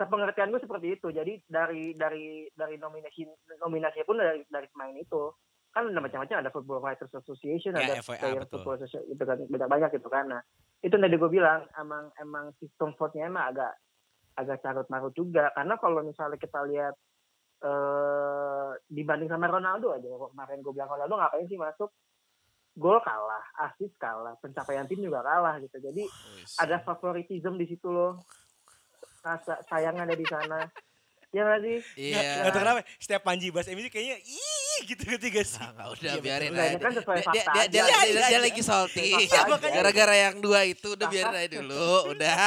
sepengertian 0.00 0.50
gue 0.50 0.64
seperti 0.64 0.96
itu. 0.96 1.12
Jadi 1.12 1.44
dari 1.44 1.92
dari 1.92 2.48
dari 2.56 2.80
nominasi 2.80 3.28
nominasi 3.60 4.00
pun 4.08 4.16
dari 4.16 4.42
dari 4.48 4.66
pemain 4.72 4.96
itu 4.96 5.28
kan 5.74 5.90
ada 5.90 6.00
macam-macam 6.00 6.38
ada 6.38 6.54
Football 6.54 6.80
Writers 6.86 7.10
Association 7.10 7.74
Ya, 7.74 7.98
ada 7.98 7.98
FIA, 7.98 8.22
Player 8.22 8.42
betul. 8.46 8.62
Football 8.62 8.76
Association 8.80 9.10
itu 9.10 9.22
kan 9.26 9.36
banyak 9.44 9.68
banyak 9.68 9.90
gitu 9.98 10.08
kan. 10.08 10.24
Nah 10.30 10.40
itu 10.80 10.96
tadi 10.96 11.16
gue 11.20 11.30
bilang 11.30 11.68
emang 11.76 12.08
emang 12.16 12.54
sistem 12.62 12.96
vote-nya 12.96 13.28
emang 13.28 13.52
agak 13.52 13.72
agak 14.34 14.62
carut 14.62 14.86
marut 14.90 15.14
juga 15.14 15.50
karena 15.54 15.74
kalau 15.78 16.02
misalnya 16.02 16.38
kita 16.38 16.60
lihat 16.66 16.94
eh 17.64 18.70
dibanding 18.90 19.30
sama 19.30 19.48
Ronaldo 19.48 19.94
aja 19.94 20.04
kemarin 20.04 20.60
gue 20.60 20.72
bilang 20.74 20.90
Ronaldo 20.90 21.14
ngapain 21.16 21.46
sih 21.48 21.56
masuk 21.56 21.90
gol 22.74 22.98
kalah, 23.06 23.44
assist 23.70 23.94
kalah, 24.02 24.34
pencapaian 24.42 24.86
tim 24.90 24.98
juga 24.98 25.22
kalah 25.22 25.62
gitu. 25.62 25.78
Jadi 25.78 26.04
ada 26.58 26.82
favoritism 26.82 27.54
di 27.54 27.70
situ 27.70 27.86
loh. 27.86 28.18
Rasa 29.22 29.62
sayang 29.70 29.96
ada 30.02 30.12
di 30.12 30.26
sana. 30.26 30.66
Ya 31.34 31.42
nggak 31.42 31.60
sih? 31.60 31.78
Iya. 31.98 32.22
Gak 32.40 32.52
tau 32.54 32.60
kenapa 32.62 32.80
setiap 32.94 33.22
Panji 33.22 33.50
bahas 33.50 33.66
MU 33.66 33.82
kayaknya 33.84 34.16
ih 34.22 34.78
gitu 34.86 35.02
ketiga 35.04 35.42
sih. 35.42 35.58
Ah, 35.58 35.74
nggak 35.74 35.88
udah 35.92 36.12
Iya, 36.12 36.22
biarin 36.22 36.48
ini 36.48 36.60
aja. 36.62 36.78
kan 36.78 36.92
sesuai 36.94 37.16
Dia, 37.16 37.26
fakta 37.26 37.34
dia, 37.34 37.42
dia, 37.42 37.64
dia, 37.66 37.82
Iya, 37.82 37.84
dia, 37.90 38.06
iya, 38.06 38.14
dia 38.14 38.30
iya. 38.30 38.38
lagi 38.40 38.62
salty. 38.62 39.06
Fakta 39.10 39.42
aja. 39.58 39.68
Gara-gara 39.74 40.14
yang 40.16 40.34
dua 40.38 40.60
itu 40.62 40.88
udah 40.94 41.06
biarin 41.08 41.34
aja 41.34 41.48
dulu. 41.52 41.86
Udah. 42.14 42.38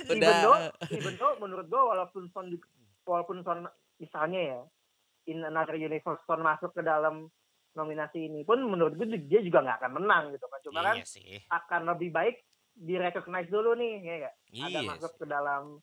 even 0.00 0.16
udah. 0.16 0.38
though, 0.40 0.60
even 0.90 1.14
though 1.16 1.34
menurut 1.38 1.66
gue 1.66 1.82
walaupun 1.82 2.22
Son 2.30 2.46
walaupun 3.02 3.42
Son 3.42 3.66
misalnya 3.96 4.40
ya 4.40 4.60
in 5.26 5.42
another 5.42 5.74
universe 5.74 6.22
Son 6.24 6.40
masuk 6.40 6.70
ke 6.70 6.80
dalam 6.80 7.26
nominasi 7.72 8.26
ini 8.26 8.42
pun 8.42 8.62
menurut 8.62 8.94
gue 8.94 9.06
dia 9.26 9.42
juga 9.42 9.62
nggak 9.62 9.78
akan 9.80 9.92
menang 9.96 10.24
gitu 10.30 10.46
kan 10.46 10.60
cuma 10.60 10.80
kan 10.84 10.96
Iya 10.96 11.06
sih. 11.06 11.38
akan 11.46 11.80
lebih 11.88 12.10
baik 12.10 12.36
direcognize 12.72 13.46
dulu 13.46 13.74
nih 13.74 13.92
ya 14.00 14.14
ada 14.24 14.30
Iya 14.50 14.80
masuk 14.86 15.12
sih. 15.12 15.18
ke 15.18 15.26
dalam 15.26 15.78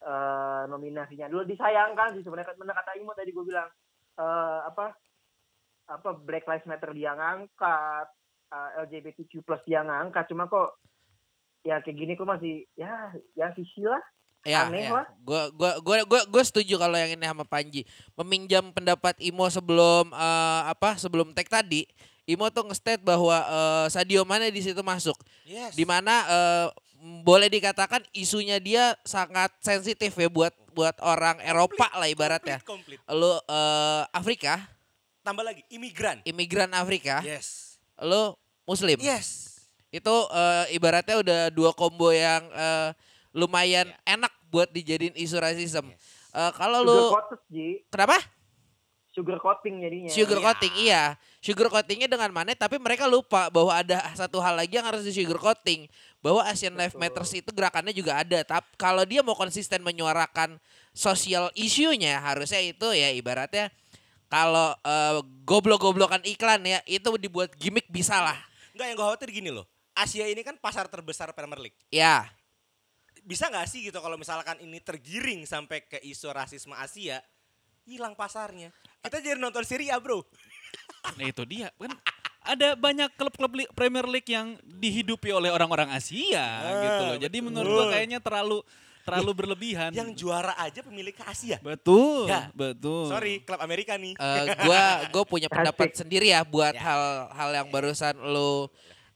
eh, 0.00 0.62
nominasinya 0.66 1.28
dulu 1.28 1.44
disayangkan 1.44 2.16
sih 2.16 2.24
sebenarnya 2.24 2.56
benar 2.56 2.76
kata 2.76 2.96
Imo 2.96 3.12
tadi 3.12 3.30
gue 3.30 3.44
bilang 3.44 3.68
eh, 4.16 4.58
apa 4.64 4.96
apa 5.86 6.08
Black 6.16 6.46
Lives 6.46 6.64
Matter 6.64 6.90
dia 6.92 7.12
ngangkat 7.12 8.06
eh, 8.50 8.70
LGBTQ 8.80 9.42
plus 9.42 9.62
dia 9.64 9.80
ngangkat 9.80 10.28
cuma 10.28 10.46
kok 10.46 10.80
ya 11.60 11.78
kayak 11.80 11.96
gini 11.96 12.12
kok 12.14 12.24
masih 12.24 12.64
ya 12.74 13.12
ya 13.36 13.52
visi 13.52 13.84
lah 13.84 14.00
Ya, 14.40 14.72
Aneh 14.72 14.88
ya. 14.88 14.96
lah. 14.96 15.06
Gua 15.20 15.52
gua 15.52 15.76
gua 15.84 16.00
gua 16.08 16.20
gua 16.24 16.40
setuju 16.40 16.80
kalau 16.80 16.96
yang 16.96 17.12
ini 17.12 17.28
sama 17.28 17.44
Panji. 17.44 17.84
Meminjam 18.16 18.72
pendapat 18.72 19.20
Imo 19.20 19.44
sebelum 19.52 20.08
eh, 20.16 20.62
apa? 20.64 20.96
Sebelum 20.96 21.36
tag 21.36 21.44
tadi, 21.44 21.84
Imo 22.24 22.48
tuh 22.48 22.64
nge-state 22.64 23.04
bahwa 23.04 23.36
eh, 23.36 23.86
Sadio 23.92 24.24
Mane 24.24 24.48
di 24.48 24.64
situ 24.64 24.80
masuk. 24.80 25.20
Yes. 25.44 25.76
Di 25.76 25.84
mana 25.84 26.24
eh, 26.24 26.66
m- 26.72 26.72
boleh 27.00 27.48
dikatakan 27.48 28.04
isunya 28.12 28.60
dia 28.60 28.92
sangat 29.08 29.48
sensitif 29.64 30.12
ya 30.12 30.28
buat 30.28 30.52
buat 30.70 30.94
orang 31.00 31.40
Eropa 31.40 31.88
lah 31.96 32.06
ibaratnya. 32.06 32.60
Komplit, 32.62 33.00
komplit. 33.00 33.16
Lu 33.16 33.40
eh, 33.40 34.02
Afrika, 34.12 34.60
Tambah 35.24 35.44
lagi 35.44 35.64
imigran. 35.72 36.20
imigran 36.24 36.70
Afrika, 36.76 37.24
Yes. 37.24 37.76
lu 38.00 38.36
Muslim. 38.68 39.00
Yes. 39.00 39.58
Itu 39.90 40.12
eh, 40.30 40.76
ibaratnya 40.76 41.16
udah 41.24 41.40
dua 41.50 41.72
combo 41.72 42.12
yang 42.12 42.44
eh, 42.52 42.92
lumayan 43.32 43.90
enak 44.04 44.30
buat 44.52 44.68
dijadiin 44.70 45.16
isu 45.16 45.40
rasisme. 45.40 45.90
Yes. 45.90 46.02
Eh, 46.30 46.52
kalau 46.54 46.84
lu 46.86 47.10
Ji 47.50 47.82
kenapa? 47.90 48.20
Sugar 49.10 49.42
coating 49.42 49.82
jadinya 49.82 50.08
Sugar 50.08 50.38
Iya. 50.38 50.44
coating 50.46 50.74
iya. 50.78 51.02
Sugar 51.42 51.66
coatingnya 51.66 52.06
dengan 52.06 52.30
mana? 52.30 52.54
Tapi 52.54 52.78
mereka 52.78 53.10
lupa 53.10 53.50
bahwa 53.50 53.74
ada 53.74 53.98
satu 54.14 54.38
hal 54.38 54.54
lagi 54.54 54.78
yang 54.78 54.86
harus 54.86 55.02
di 55.02 55.10
sugar 55.10 55.36
coating. 55.36 55.90
Bahwa 56.22 56.44
Asian 56.46 56.76
Life 56.76 56.94
Betul. 56.94 57.02
Matters 57.02 57.32
itu 57.34 57.50
gerakannya 57.50 57.90
juga 57.90 58.22
ada. 58.22 58.38
Tapi 58.44 58.68
kalau 58.78 59.02
dia 59.02 59.24
mau 59.24 59.34
konsisten 59.34 59.82
menyuarakan 59.82 60.60
sosial 60.92 61.50
isunya 61.54 62.18
harusnya 62.18 62.60
itu 62.60 62.86
ya 62.92 63.10
ibaratnya 63.10 63.70
kalau 64.26 64.74
eh, 64.84 65.18
goblok-goblokan 65.42 66.22
iklan 66.26 66.62
ya 66.62 66.78
itu 66.86 67.10
dibuat 67.18 67.50
gimmick 67.58 67.90
bisa 67.90 68.20
lah. 68.22 68.38
Enggak 68.76 68.86
yang 68.94 68.96
gue 68.96 69.06
khawatir 69.10 69.28
gini 69.34 69.50
loh. 69.50 69.66
Asia 69.90 70.30
ini 70.30 70.46
kan 70.46 70.54
pasar 70.54 70.86
terbesar 70.86 71.34
Premier 71.34 71.58
League. 71.58 71.78
Ya, 71.90 72.30
Bisa 73.20 73.50
nggak 73.52 73.68
sih 73.68 73.84
gitu 73.84 74.00
kalau 74.00 74.16
misalkan 74.16 74.56
ini 74.64 74.80
tergiring 74.80 75.44
sampai 75.44 75.84
ke 75.84 76.00
isu 76.00 76.32
rasisme 76.32 76.72
Asia, 76.72 77.20
hilang 77.82 78.12
pasarnya. 78.12 78.68
Kita 79.00 79.18
jadi 79.18 79.36
nonton 79.36 79.62
Serie 79.62 79.90
A 79.90 79.98
bro. 79.98 80.20
Nah 81.16 81.24
itu 81.24 81.42
dia 81.44 81.72
kan 81.72 81.90
ada 82.42 82.72
banyak 82.72 83.08
klub-klub 83.14 83.52
li- 83.54 83.70
Premier 83.72 84.04
League 84.04 84.28
yang 84.28 84.54
dihidupi 84.62 85.28
oleh 85.28 85.48
orang-orang 85.48 85.88
Asia 85.90 86.44
gitu 86.78 87.02
loh. 87.06 87.16
Jadi 87.18 87.38
menurut 87.40 87.66
gua 87.66 87.78
betul. 87.80 87.92
kayaknya 87.92 88.18
terlalu 88.18 88.58
terlalu 89.00 89.30
berlebihan. 89.34 89.90
Yang 89.90 90.10
juara 90.16 90.52
aja 90.54 90.80
pemilik 90.80 91.10
ke 91.10 91.24
Asia. 91.24 91.56
betul, 91.58 92.28
Ya. 92.28 92.52
betul. 92.52 93.08
Sorry, 93.08 93.40
klub 93.40 93.58
Amerika 93.58 93.96
nih. 93.96 94.12
eh, 94.14 94.44
gua 94.60 94.82
gue 95.08 95.24
punya 95.24 95.48
pendapat 95.52 95.96
sendiri 95.96 96.30
ya 96.30 96.44
buat 96.44 96.70
Ya. 96.70 96.84
hal-hal 96.84 97.50
yang 97.54 97.68
barusan 97.68 98.14
lo 98.20 98.68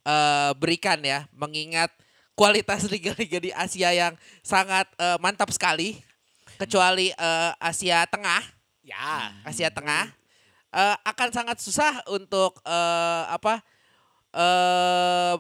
eh, 0.03 0.53
berikan 0.57 0.99
ya, 0.99 1.29
mengingat 1.31 1.93
kualitas 2.33 2.89
liga-liga 2.93 3.39
di 3.39 3.53
Asia 3.53 3.93
yang 3.93 4.17
sangat 4.41 4.89
eh, 4.97 5.21
mantap 5.21 5.53
sekali, 5.53 6.01
kecuali 6.57 7.09
eh, 7.11 7.53
Asia 7.57 8.03
Tengah, 8.05 8.43
Ya. 8.85 9.33
Asia 9.43 9.73
Tengah 9.73 10.13
eh, 10.71 10.97
akan 11.09 11.29
sangat 11.33 11.59
susah 11.59 12.05
untuk 12.13 12.61
eh, 12.69 13.23
apa 13.33 13.65
eh 14.37 15.35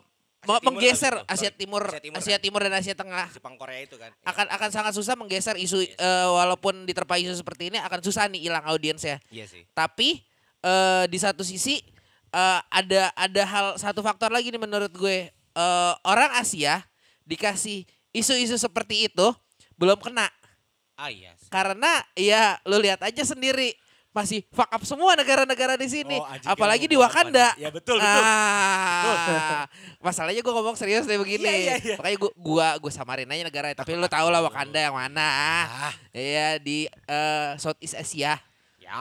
Asia 0.44 0.52
me- 0.52 0.60
Timur 0.60 0.72
menggeser 0.76 1.14
lah, 1.16 1.24
Asia. 1.28 1.50
Timur, 1.52 1.82
Asia 1.88 2.00
Timur 2.00 2.18
Asia 2.20 2.36
kan. 2.36 2.42
Timur 2.44 2.60
dan 2.64 2.74
Asia 2.76 2.94
Tengah 2.96 3.26
Jepang 3.32 3.56
Korea 3.56 3.80
itu 3.84 3.96
kan. 3.96 4.12
Ya. 4.12 4.24
akan 4.32 4.46
akan 4.48 4.70
sangat 4.72 4.92
susah 4.96 5.14
menggeser 5.16 5.56
isu 5.60 5.84
eh, 5.84 6.28
walaupun 6.28 6.88
diterpa 6.88 7.20
isu 7.20 7.36
seperti 7.36 7.68
ini 7.68 7.78
akan 7.80 8.00
susah 8.00 8.28
nih 8.32 8.48
hilang 8.48 8.64
audiensnya. 8.64 9.20
Iya 9.28 9.44
sih. 9.48 9.68
Tapi 9.76 10.24
eh 10.64 11.04
di 11.08 11.18
satu 11.20 11.44
sisi 11.44 11.84
eh, 12.32 12.60
ada 12.72 13.12
ada 13.12 13.42
hal 13.44 13.66
satu 13.76 14.00
faktor 14.00 14.32
lagi 14.32 14.48
nih 14.48 14.58
menurut 14.58 14.90
gue 14.90 15.28
Eh, 15.54 15.94
orang 16.02 16.34
Asia 16.34 16.82
dikasih 17.22 17.86
isu-isu 18.10 18.58
seperti 18.58 19.06
itu 19.06 19.26
belum 19.78 20.02
kena 20.02 20.26
Ah 20.94 21.10
iya 21.10 21.34
sih. 21.34 21.50
karena 21.50 21.90
ya 22.14 22.58
lu 22.64 22.78
lihat 22.78 23.02
aja 23.02 23.22
sendiri 23.22 23.74
masih 24.10 24.46
fuck 24.54 24.70
up 24.70 24.78
semua 24.86 25.18
negara-negara 25.18 25.74
di 25.74 25.90
sini 25.90 26.14
Oh, 26.14 26.26
apalagi 26.46 26.86
di 26.86 26.94
Wakanda. 26.94 27.50
Ya 27.58 27.66
betul 27.66 27.98
betul. 27.98 28.22
Ah, 28.22 29.66
masalahnya 29.98 30.38
gue 30.38 30.54
ngomong 30.54 30.78
serius 30.78 31.02
deh 31.02 31.18
begini. 31.18 31.42
Iya, 31.42 31.54
iya, 31.58 31.74
iya. 31.82 31.96
Makanya 31.98 32.18
gue 32.22 32.30
gua 32.38 32.78
gua 32.78 32.92
samarin 32.94 33.26
aja 33.26 33.42
negara 33.42 33.74
tapi 33.74 33.98
lu 33.98 34.06
tau 34.06 34.30
lah 34.30 34.38
Wakanda 34.38 34.78
yang 34.78 34.94
mana. 34.94 35.26
Ah, 35.66 35.94
Iya 36.14 36.62
di 36.62 36.86
eh, 36.86 37.50
Southeast 37.58 37.98
Asia. 37.98 38.38
ya. 38.78 38.94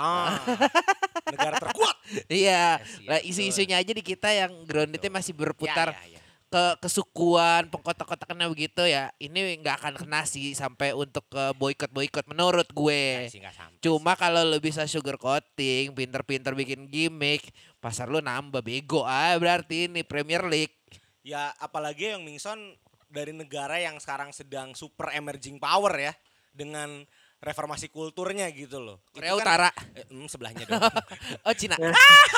Negara 1.30 1.62
terkuat. 1.62 1.96
Iya, 2.26 2.82
lah 3.06 3.20
isu-isunya 3.22 3.78
aja 3.78 3.94
di 3.94 4.02
kita 4.02 4.34
yang 4.34 4.66
groundednya 4.66 5.14
masih 5.14 5.38
berputar 5.38 5.94
Ya, 5.94 6.02
ya, 6.10 6.18
ya. 6.18 6.22
Ke 6.54 6.78
kesukuan, 6.78 7.66
pengkotak-kotakannya 7.74 8.46
begitu 8.46 8.86
ya. 8.86 9.10
Ini 9.18 9.58
nggak 9.58 9.76
akan 9.82 9.94
kena 9.98 10.22
sih 10.30 10.54
sampai 10.54 10.94
untuk 10.94 11.26
ke 11.26 11.50
boykot-boykot 11.58 12.30
menurut 12.30 12.70
gue. 12.70 13.26
Sih, 13.34 13.42
Cuma 13.82 14.14
kalau 14.14 14.46
lu 14.46 14.62
bisa 14.62 14.86
sugar 14.86 15.18
coating, 15.18 15.98
pinter-pinter 15.98 16.54
bikin 16.54 16.86
gimmick, 16.86 17.50
pasar 17.82 18.06
lu 18.06 18.22
nambah 18.22 18.62
bego 18.62 19.02
ah 19.02 19.34
berarti 19.42 19.90
ini 19.90 20.06
Premier 20.06 20.46
League. 20.46 20.78
Ya 21.26 21.50
apalagi 21.58 22.14
yang 22.14 22.22
Mingson 22.22 22.78
dari 23.10 23.34
negara 23.34 23.82
yang 23.82 23.98
sekarang 23.98 24.30
sedang 24.30 24.78
super 24.78 25.10
emerging 25.10 25.58
power 25.58 25.98
ya 25.98 26.14
dengan 26.54 27.02
reformasi 27.42 27.90
kulturnya 27.90 28.46
gitu 28.54 28.78
loh. 28.78 29.02
Korea 29.10 29.34
kan- 29.34 29.42
Utara. 29.42 29.70
Eh, 29.98 30.06
hmm, 30.06 30.30
sebelahnya 30.30 30.64
dong. 30.70 30.80
Oh 31.50 31.54
Cina. 31.58 31.76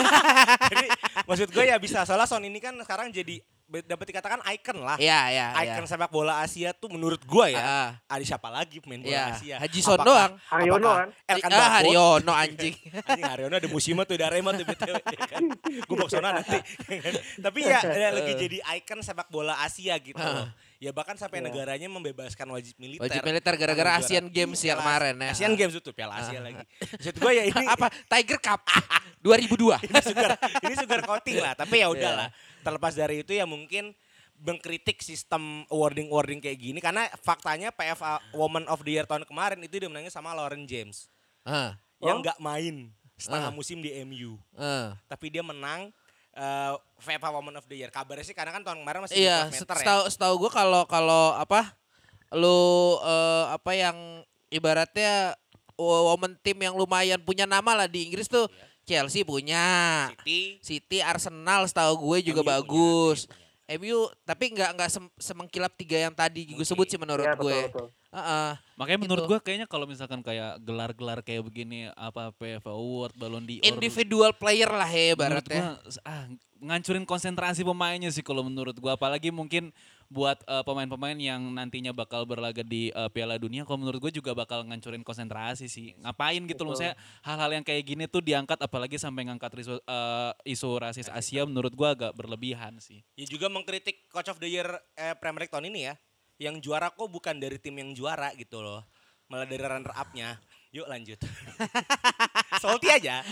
Jadi 0.72 0.86
maksud 1.27 1.51
gue 1.51 1.65
ya 1.67 1.75
bisa 1.77 2.07
soalnya 2.07 2.25
Son 2.25 2.41
ini 2.48 2.63
kan 2.63 2.74
sekarang 2.79 3.12
jadi 3.12 3.43
dapat 3.65 4.05
dikatakan 4.07 4.39
icon 4.48 4.77
lah. 4.79 4.95
Iya, 4.95 5.19
iya, 5.27 5.45
iya. 5.51 5.74
Icon 5.74 5.86
sepak 5.86 6.07
bola 6.07 6.38
Asia 6.39 6.69
tuh 6.72 6.88
menurut 6.88 7.17
gua 7.25 7.50
ya. 7.50 7.60
Ah, 7.60 7.89
Ada 8.07 8.24
siapa 8.27 8.48
lagi 8.48 8.77
pemain 8.77 9.01
bola 9.01 9.10
Iya, 9.10 9.24
Asia? 9.34 9.55
Haji 9.57 9.79
Son 9.81 9.95
Apakah- 9.95 10.05
doang. 10.05 10.31
Haryono 10.48 10.91
kan? 10.93 11.10
Elkan 11.25 11.50
ah? 11.51 11.69
Haryono 11.75 12.34
anjing. 12.45 12.75
Anjing 13.03 13.25
Haryono 13.25 13.55
ada 13.55 13.67
Musima 13.67 14.01
tuh, 14.03 14.15
ada 14.15 14.29
Arema 14.29 14.53
tuh 14.53 14.63
BTW. 14.63 14.95
ya 14.95 15.19
kan. 15.27 15.43
Boksona 15.88 16.29
nanti. 16.31 16.57
Tapi 17.45 17.60
ya 17.62 17.79
ya 17.81 18.10
lagi 18.12 18.34
jadi 18.38 18.57
icon 18.77 19.01
sepak 19.01 19.27
bola 19.27 19.57
Asia 19.60 19.98
gitu 19.98 20.17
loh. 20.17 20.45
Ya 20.77 20.91
bahkan 20.91 21.15
sampai 21.15 21.39
Iya. 21.39 21.48
negaranya 21.48 21.88
membebaskan 21.88 22.48
wajib 22.50 22.75
militer. 22.75 23.01
Wajib 23.01 23.24
militer 23.24 23.53
gara-gara 23.55 23.91
Asian 23.96 24.27
Games 24.27 24.60
ya 24.60 24.75
kemarin 24.75 25.15
ya. 25.17 25.32
Asian 25.32 25.55
Games 25.55 25.72
itu 25.74 25.89
Piala 25.89 26.20
Asia 26.20 26.39
lagi. 26.39 26.62
Maksud 26.62 27.15
gue 27.15 27.32
ya 27.32 27.44
ini 27.46 27.63
Apa? 27.74 27.88
Tiger 28.05 28.39
Cup 28.39 28.62
2002. 29.25 29.82
ini 29.82 30.01
sugar 30.01 30.29
ini 30.62 30.74
sugar 30.75 31.00
coating 31.01 31.38
lah 31.39 31.53
tapi 31.53 31.79
ya 31.79 31.88
Iya. 31.88 31.88
udahlah 31.89 32.27
terlepas 32.62 32.94
dari 32.94 33.22
itu 33.22 33.32
ya 33.32 33.44
mungkin 33.44 33.96
mengkritik 34.36 35.00
sistem 35.00 35.63
awarding 35.67 36.12
awarding 36.12 36.38
kayak 36.38 36.60
gini 36.60 36.77
karena 36.77 37.08
faktanya 37.17 37.72
PFA 37.72 38.20
Woman 38.32 38.67
of 38.67 38.84
the 38.84 38.91
Year 38.91 39.03
tahun 39.03 39.24
kemarin 39.24 39.58
itu 39.60 39.79
dia 39.79 39.88
menangnya 39.88 40.12
sama 40.12 40.32
Lauren 40.32 40.65
James 40.65 41.08
Ah, 41.41 41.79
yang 42.00 42.20
Oh. 42.20 42.22
nggak 42.22 42.38
main 42.38 42.91
setengah 43.15 43.48
Ah. 43.48 43.55
musim 43.55 43.79
di 43.79 43.96
MU 43.98 44.36
ah. 44.53 45.00
tapi 45.05 45.29
dia 45.29 45.39
menang 45.39 45.88
eh 46.36 46.72
FIFA 46.98 47.30
Woman 47.34 47.56
of 47.56 47.65
the 47.65 47.75
Year 47.75 47.89
kabarnya 47.89 48.22
sih 48.22 48.32
karena 48.32 48.51
kan 48.51 48.62
tahun 48.62 48.80
kemarin 48.80 49.01
masih 49.01 49.15
Iya, 49.18 49.48
di 49.48 49.50
12 49.50 49.54
set- 49.54 49.63
meter 49.63 49.74
ya 49.74 49.82
setahu 49.82 50.01
setahu 50.10 50.34
gue 50.38 50.51
kalau 50.51 50.84
kalau 50.86 51.25
apa 51.34 51.72
lu 52.32 52.60
eh, 53.00 53.46
apa 53.50 53.72
yang 53.72 53.98
ibaratnya 54.50 55.36
wo- 55.74 56.10
woman 56.10 56.36
team 56.38 56.60
yang 56.62 56.74
lumayan 56.74 57.20
punya 57.20 57.44
nama 57.46 57.75
lah 57.75 57.88
di 57.88 58.06
Inggris 58.06 58.27
tuh 58.27 58.48
Chelsea 58.84 59.24
punya, 59.24 59.65
City 60.13 60.62
City, 60.62 60.98
Arsenal 61.00 61.65
setahu 61.65 61.98
gue 62.06 62.30
juga 62.30 62.39
MU 62.39 62.46
punya, 62.46 62.54
bagus. 62.56 63.20
MU 63.25 63.32
punya. 63.32 63.44
MU 63.74 63.98
tapi 64.22 64.46
nggak 64.51 64.70
nggak 64.72 64.89
sem- 64.92 65.15
semengkilap 65.18 65.74
tiga 65.74 65.98
yang 66.00 66.13
tadi 66.13 66.46
gue 66.46 66.54
Mungkin. 66.54 66.68
sebut 66.68 66.86
sih 66.86 67.00
menurut 67.00 67.25
Iya, 67.25 67.34
gue. 67.34 67.60
betul, 67.65 67.70
betul. 67.72 67.88
Heeh. 68.15 68.51
Makanya 68.79 69.00
menurut 69.03 69.24
Gitu. 69.27 69.31
gua 69.36 69.39
kayaknya 69.43 69.67
kalau 69.67 69.84
misalkan 69.84 70.24
kayak 70.24 70.63
gelar-gelar 70.63 71.19
kayak 71.19 71.43
begini 71.43 71.91
apa 72.00 72.31
PFA 72.31 72.72
Award, 72.72 73.12
Ballon 73.19 73.43
d'Or. 73.43 73.60
Individual 73.60 74.31
player 74.31 74.72
lah 74.72 74.88
ya 74.88 75.15
menurut 75.19 75.43
ibaratnya. 75.43 75.62
gua 75.84 76.03
ah 76.07 76.24
ngancurin 76.55 77.03
konsentrasi 77.03 77.67
pemainnya 77.67 78.07
sih 78.10 78.24
kalau 78.24 78.41
menurut 78.48 78.79
gua 78.79 78.95
apalagi 78.95 79.29
mungkin 79.29 79.75
buat 80.07 80.38
eh, 80.45 80.63
pemain-pemain 80.63 81.17
yang 81.17 81.41
nantinya 81.51 81.89
bakal 81.91 82.24
berlaga 82.24 82.62
di 82.62 82.93
eh, 82.93 83.10
Piala 83.12 83.36
Dunia 83.36 83.65
kalau 83.65 83.81
menurut 83.81 83.98
gue 83.98 84.13
juga 84.22 84.38
bakal 84.38 84.62
ngancurin 84.62 85.01
konsentrasi 85.01 85.65
sih 85.65 85.98
ngapain 85.98 86.45
gitu 86.45 86.62
loh 86.62 86.77
Betul. 86.77 86.93
saya 86.93 86.93
hal-hal 87.25 87.50
yang 87.57 87.65
kayak 87.65 87.84
gini 87.84 88.05
tuh 88.05 88.22
diangkat 88.22 88.62
apalagi 88.62 89.01
sampai 89.01 89.25
ngangkat 89.25 89.65
isu, 89.65 89.81
eh, 89.81 90.31
isu 90.45 90.69
rasis 90.77 91.10
Asia 91.10 91.41
menurut 91.50 91.74
gua 91.74 91.98
agak 91.98 92.13
berlebihan 92.13 92.77
sih 92.77 93.01
Ya 93.17 93.25
juga 93.25 93.50
mengkritik 93.50 94.05
Coach 94.13 94.29
of 94.29 94.38
the 94.38 94.45
Year 94.45 94.69
eh, 94.93 95.17
Premier 95.17 95.50
League 95.50 95.53
tahun 95.53 95.74
ini 95.74 95.89
ya. 95.89 95.98
Yang 96.36 96.56
juara 96.68 96.92
kok 96.92 97.08
bukan 97.08 97.39
dari 97.39 97.56
tim 97.58 97.75
yang 97.80 97.96
juara 97.96 98.32
gitu 98.36 98.60
loh. 98.60 98.84
Malah 99.32 99.48
dari 99.48 99.63
runner 99.63 99.94
up-nya. 99.96 100.36
Yuk 100.75 100.92
lanjut. 100.92 101.15
Salty 102.62 102.92
aja. 102.92 103.24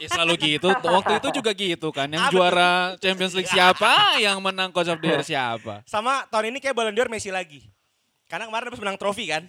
ya 0.00 0.08
selalu 0.08 0.56
gitu 0.56 0.68
waktu 0.72 1.20
itu 1.20 1.28
juga 1.40 1.50
gitu 1.52 1.88
kan 1.92 2.08
yang 2.08 2.24
Ah, 2.24 2.28
betul. 2.28 2.36
juara 2.40 2.70
Champions 2.96 3.34
League 3.36 3.48
siapa 3.48 4.16
yang 4.16 4.40
menang 4.40 4.72
Coach 4.72 4.88
of 4.88 5.00
the 5.00 5.08
Year 5.08 5.20
siapa 5.20 5.84
Sama 5.84 6.24
tahun 6.32 6.52
ini 6.56 6.58
kayak 6.60 6.72
Ballon 6.76 6.96
d'Or 6.96 7.12
Messi 7.12 7.28
lagi. 7.28 7.68
Karena 8.26 8.48
kemarin 8.48 8.72
habis 8.72 8.80
menang 8.80 8.96
trofi 8.96 9.28
kan. 9.28 9.44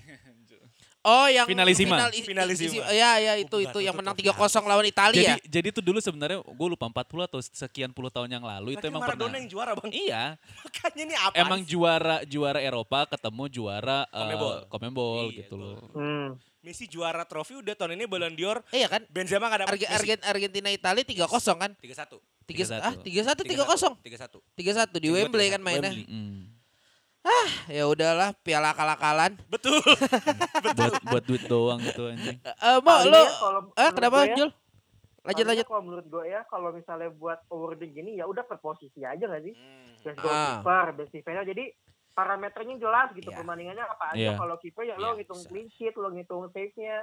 Oh 1.08 1.26
yang 1.26 1.48
Finalisima. 1.48 1.96
final- 1.96 2.12
Finalisima. 2.12 2.84
isi- 2.84 2.84
Ya 2.94 3.16
ya 3.16 3.34
itu 3.36 3.48
Oh, 3.50 3.64
itu 3.64 3.80
yang 3.80 3.96
menang 3.96 4.12
trofi 4.12 4.28
3-0 4.28 4.68
lawan 4.68 4.84
Italia. 4.84 5.40
jadi 5.40 5.40
jadi 5.42 5.68
tuh 5.72 5.80
dulu 5.82 5.98
sebenarnya 5.98 6.44
gue 6.44 6.68
lupa 6.68 6.84
40 6.86 7.00
atau 7.24 7.40
sekian 7.40 7.90
puluh 7.90 8.12
tahun 8.12 8.28
yang 8.30 8.44
lalu 8.44 8.76
itu 8.76 8.84
Lagi 8.84 8.92
emang 8.92 9.02
Maradona 9.02 9.24
pernah 9.26 9.40
yang 9.40 9.48
juara 9.48 9.72
bang. 9.74 9.90
iya 9.90 10.24
Makanya 10.68 11.02
ini 11.02 11.16
apa? 11.16 11.36
emang 11.38 11.60
juara 11.64 12.16
juara 12.24 12.60
Eropa 12.60 13.08
ketemu 13.08 13.44
juara 13.48 14.00
eh, 14.06 14.20
Conmebol. 14.20 14.56
Conmebol 14.68 15.24
Iya, 15.26 15.38
gitu 15.40 15.56
loh. 15.56 15.80
Hmm. 15.92 16.36
Messi 16.60 16.84
juara 16.86 17.24
trofi 17.24 17.56
udah 17.56 17.72
tahun 17.72 17.96
ini 17.96 18.04
Ballon 18.04 18.36
d'Or. 18.36 18.60
Iya 18.70 18.92
kan? 18.92 19.08
Benzema 19.08 19.48
gak 19.48 19.64
dapat 19.64 19.72
Arge- 19.74 19.88
Argen- 19.88 20.20
Argentina 20.22 20.68
Italia 20.68 21.00
3-0 21.02 21.24
kan? 21.56 21.72
3-1. 21.74 22.20
3 22.44 22.68
3-1. 22.68 22.80
ah 22.82 22.94
3-1 22.98 23.40
3-0. 23.40 23.96
3-1. 24.04 24.44
3-1 24.92 25.00
di 25.00 25.08
Wembley 25.10 25.48
kan 25.48 25.62
mainnya. 25.62 25.96
Wembley. 25.96 26.57
Mm. 27.28 27.48
Ya 27.68 27.84
udahlah 27.86 28.30
piala 28.40 28.72
akal-akalan. 28.72 29.36
Betul. 29.52 29.84
buat 30.74 30.94
buat 31.04 31.24
duit 31.24 31.44
doang 31.46 31.80
gitu 31.82 32.08
anjing. 32.08 32.40
Eh 32.40 32.56
eh, 32.56 32.78
mau 32.80 33.04
ya 33.04 33.22
kalau 33.34 33.60
eh 33.70 33.90
kenapa 33.92 34.18
ya, 34.24 34.36
Jul? 34.36 34.50
Lanjut 35.22 35.36
paling 35.44 35.48
lanjut. 35.50 35.60
ya 35.60 35.68
Kalau 35.68 35.84
menurut 35.84 36.06
gue 36.08 36.24
ya, 36.26 36.40
kalau 36.48 36.70
misalnya 36.72 37.10
buat 37.12 37.40
awarding 37.50 37.92
gini 37.92 38.12
ya 38.16 38.24
udah 38.24 38.42
per 38.42 38.58
posisi 38.58 39.04
aja 39.04 39.20
nggak 39.20 39.44
sih? 39.44 39.54
Hmm. 39.54 39.92
Best 40.00 40.18
Ah. 40.18 40.24
goalkeeper, 40.24 40.86
best 40.96 41.12
defender. 41.12 41.44
Jadi 41.44 41.66
parameternya 42.14 42.76
jelas 42.78 43.08
gitu 43.12 43.28
Iya. 43.28 43.38
perbandingannya 43.38 43.84
apa 43.84 44.06
aja. 44.10 44.18
Iya. 44.18 44.32
Kalau 44.34 44.56
keeper 44.58 44.84
ya 44.84 44.96
Iya, 44.96 45.04
lo 45.04 45.10
ngitung 45.14 45.38
bisa. 45.38 45.50
clean 45.52 45.68
sheet, 45.70 45.94
lo 45.94 46.08
ngitung 46.10 46.48
save-nya. 46.50 46.98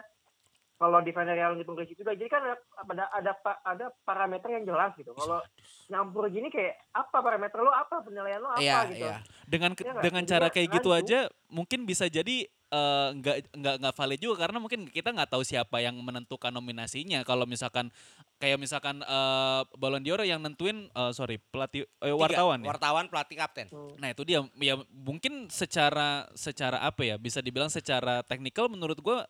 Kalau 0.74 0.98
defender 1.00 1.32
ya 1.32 1.50
ngitung 1.50 1.74
clean 1.74 1.86
sheet 1.86 1.96
juga. 1.96 2.12
Jadi 2.12 2.26
kan 2.26 2.42
ada 2.42 2.56
ada 2.82 3.04
ada, 3.08 3.32
pa- 3.32 3.62
ada 3.62 3.86
parameter 4.02 4.50
yang 4.50 4.64
jelas 4.64 4.90
gitu. 4.94 5.10
Kalau 5.10 5.38
nyampur 5.86 6.26
gini 6.26 6.48
kayak 6.48 6.74
apa 6.90 7.16
parameter 7.16 7.58
lo 7.58 7.70
apa 7.70 8.00
penilaian 8.00 8.38
lo 8.38 8.50
apa 8.50 8.58
Iya, 8.58 8.78
gitu. 8.88 9.06
iya. 9.06 9.16
Dengan 9.44 9.70
Iya 9.72 9.82
nggak? 9.88 10.02
dengan 10.02 10.22
cara 10.24 10.46
kayak 10.48 10.68
gitu 10.72 10.90
aja 10.90 11.18
mungkin 11.48 11.84
bisa 11.84 12.06
jadi 12.06 12.46
eh, 12.48 13.08
nggak 13.14 13.54
nggak 13.54 13.74
nggak 13.80 13.94
valid 13.94 14.18
juga 14.18 14.36
karena 14.40 14.58
mungkin 14.58 14.80
kita 14.86 15.14
nggak 15.14 15.30
tahu 15.30 15.42
siapa 15.42 15.78
yang 15.78 15.94
menentukan 15.96 16.50
nominasinya. 16.50 17.22
Kalau 17.22 17.46
misalkan 17.46 17.94
kayak 18.36 18.58
misalkan 18.58 18.98
eh, 18.98 19.60
Ballon 19.78 20.02
d'Or 20.02 20.26
yang 20.26 20.42
nentuin 20.42 20.90
eh, 20.90 21.12
sorry 21.12 21.38
pelatih 21.38 21.86
eh, 21.86 22.10
Tiga, 22.10 22.18
wartawan 22.18 22.58
ya. 22.60 22.68
Wartawan, 22.68 23.06
pelatih, 23.06 23.36
kapten. 23.38 23.66
Hmm. 23.70 23.94
Nah 23.94 24.10
itu 24.10 24.26
dia 24.26 24.42
ya 24.58 24.74
mungkin 24.90 25.46
secara 25.48 26.26
secara 26.34 26.82
apa 26.82 27.04
ya 27.04 27.14
bisa 27.14 27.38
dibilang 27.38 27.70
secara 27.70 28.20
teknikal 28.22 28.66
menurut 28.66 28.98
gua 28.98 29.22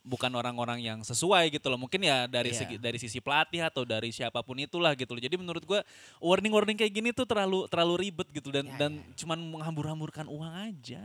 bukan 0.00 0.32
orang-orang 0.32 0.80
yang 0.80 0.98
sesuai 1.00 1.52
gitu 1.52 1.68
loh 1.68 1.76
mungkin 1.76 2.00
ya 2.00 2.24
dari 2.24 2.50
Iya. 2.50 2.64
segi 2.64 2.76
dari 2.76 2.96
sisi 2.96 3.20
pelatih 3.20 3.60
atau 3.60 3.84
dari 3.84 4.08
siapa 4.08 4.40
pun 4.40 4.56
itulah 4.56 4.96
gitu 4.96 5.12
loh 5.12 5.20
jadi 5.20 5.36
menurut 5.36 5.60
gua 5.62 5.84
warning 6.16 6.48
warning 6.50 6.72
kayak 6.74 6.88
gini 6.90 7.08
tuh 7.10 7.24
terlalu 7.24 7.68
terlalu 7.68 8.08
ribet 8.08 8.28
gitu 8.30 8.48
dan 8.48 8.64
Ya, 8.64 8.76
dan 8.80 8.92
cuman 9.14 9.36
menghambur-hamburkan 9.36 10.24
uang 10.24 10.48
aja 10.72 11.04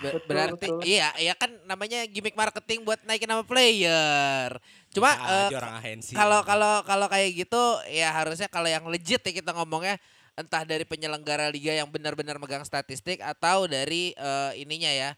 Ber- 0.00 0.16
Betul, 0.16 0.26
berarti 0.26 0.66
betul. 0.66 0.80
iya 0.82 1.12
ya 1.16 1.36
kan 1.36 1.52
namanya 1.64 2.00
gimmick 2.04 2.32
marketing 2.32 2.80
buat 2.80 3.00
naikin 3.04 3.28
nama 3.28 3.44
player. 3.44 4.56
Cuma 4.90 5.12
Bisa 5.12 5.28
eh, 5.28 5.46
aja 5.46 5.56
orang 5.58 5.74
ahensi. 5.76 6.12
kalau 6.12 6.40
kalau 6.42 6.74
kalau 6.82 7.06
kayak 7.06 7.36
gitu 7.36 7.62
ya 7.86 8.08
harusnya 8.10 8.46
kalau 8.46 8.66
yang 8.66 8.82
legit 8.86 9.20
ya 9.20 9.32
kita 9.32 9.52
ngomongnya 9.52 10.00
entah 10.32 10.64
dari 10.64 10.82
penyelenggara 10.82 11.46
liga 11.48 11.70
yang 11.70 11.86
benar-benar 11.86 12.40
megang 12.40 12.64
statistik 12.64 13.20
atau 13.20 13.66
dari 13.66 14.10
eh, 14.12 14.52
ininya 14.56 14.88
ya 14.88 15.10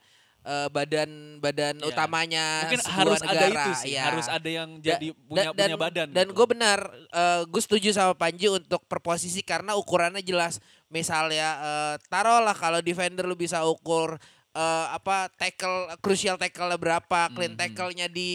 eh, 0.43 0.69
badan 0.69 1.11
badan 1.39 1.79
Iya. 1.79 1.87
utamanya 1.87 2.47
mungkin 2.67 2.81
sebuah 2.81 2.97
harus 2.99 3.21
ada 3.21 3.31
negara. 3.33 3.63
itu 3.63 3.71
sih 3.79 3.93
Iya. 3.95 4.03
harus 4.05 4.27
ada 4.27 4.49
yang 4.51 4.71
Da- 4.77 4.85
jadi 4.91 5.09
punya 5.15 5.43
da- 5.43 5.55
dan, 5.55 5.69
punya 5.69 5.79
badan 5.79 6.07
Dan 6.11 6.27
gitu. 6.27 6.35
gue 6.35 6.47
benar, 6.51 6.79
eh, 7.09 7.41
gue 7.47 7.63
setuju 7.63 7.89
sama 7.91 8.15
Panji 8.15 8.47
untuk 8.47 8.83
perposisi 8.85 9.41
karena 9.41 9.75
ukurannya 9.75 10.19
jelas. 10.21 10.59
Misalnya 10.87 11.49
eh, 11.59 11.95
taruhlah 12.07 12.53
kalau 12.53 12.79
defender 12.79 13.25
lu 13.25 13.35
bisa 13.35 13.63
ukur 13.63 14.19
eh, 14.53 14.87
apa 14.91 15.33
tackle 15.33 15.97
crucial 15.99 16.37
tackle 16.37 16.77
berapa, 16.77 17.33
clean 17.33 17.57
Mhm. 17.57 17.61
tackle-nya 17.63 18.07
di 18.07 18.31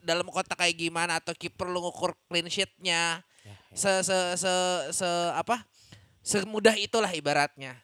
dalam 0.00 0.24
kotak 0.24 0.56
kayak 0.56 0.72
gimana 0.74 1.20
atau 1.20 1.36
kiper 1.36 1.68
lu 1.68 1.84
ngukur 1.84 2.16
clean 2.24 2.48
sheet-nya. 2.48 3.20
Ya, 3.44 3.54
Se 3.74 4.00
se 4.00 4.16
se 4.36 4.52
se 4.94 5.08
apa? 5.34 5.68
Semudah 6.20 6.72
itulah 6.72 7.12
ibaratnya. 7.12 7.76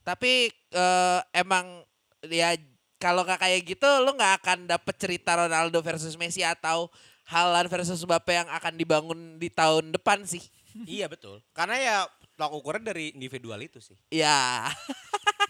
Tapi 0.00 0.48
eh, 0.72 1.20
emang 1.32 1.84
ya 2.24 2.56
kalau 2.98 3.22
nggak 3.22 3.40
kayak 3.40 3.60
gitu 3.64 3.88
lu 4.02 4.14
nggak 4.14 4.42
akan 4.42 4.58
dapet 4.66 4.94
cerita 4.98 5.38
Ronaldo 5.38 5.78
versus 5.80 6.18
Messi 6.18 6.42
atau 6.42 6.90
Haaland 7.28 7.70
versus 7.70 8.02
Mbappe 8.02 8.32
yang 8.32 8.48
akan 8.50 8.74
dibangun 8.74 9.18
di 9.38 9.48
tahun 9.52 9.94
depan 9.94 10.24
sih. 10.24 10.42
iya 10.98 11.06
betul. 11.06 11.44
Karena 11.52 11.76
ya 11.78 11.96
tolak 12.34 12.52
ukurnya 12.56 12.90
dari 12.92 13.12
individual 13.12 13.60
itu 13.60 13.78
sih. 13.78 13.96
Ya. 14.10 14.68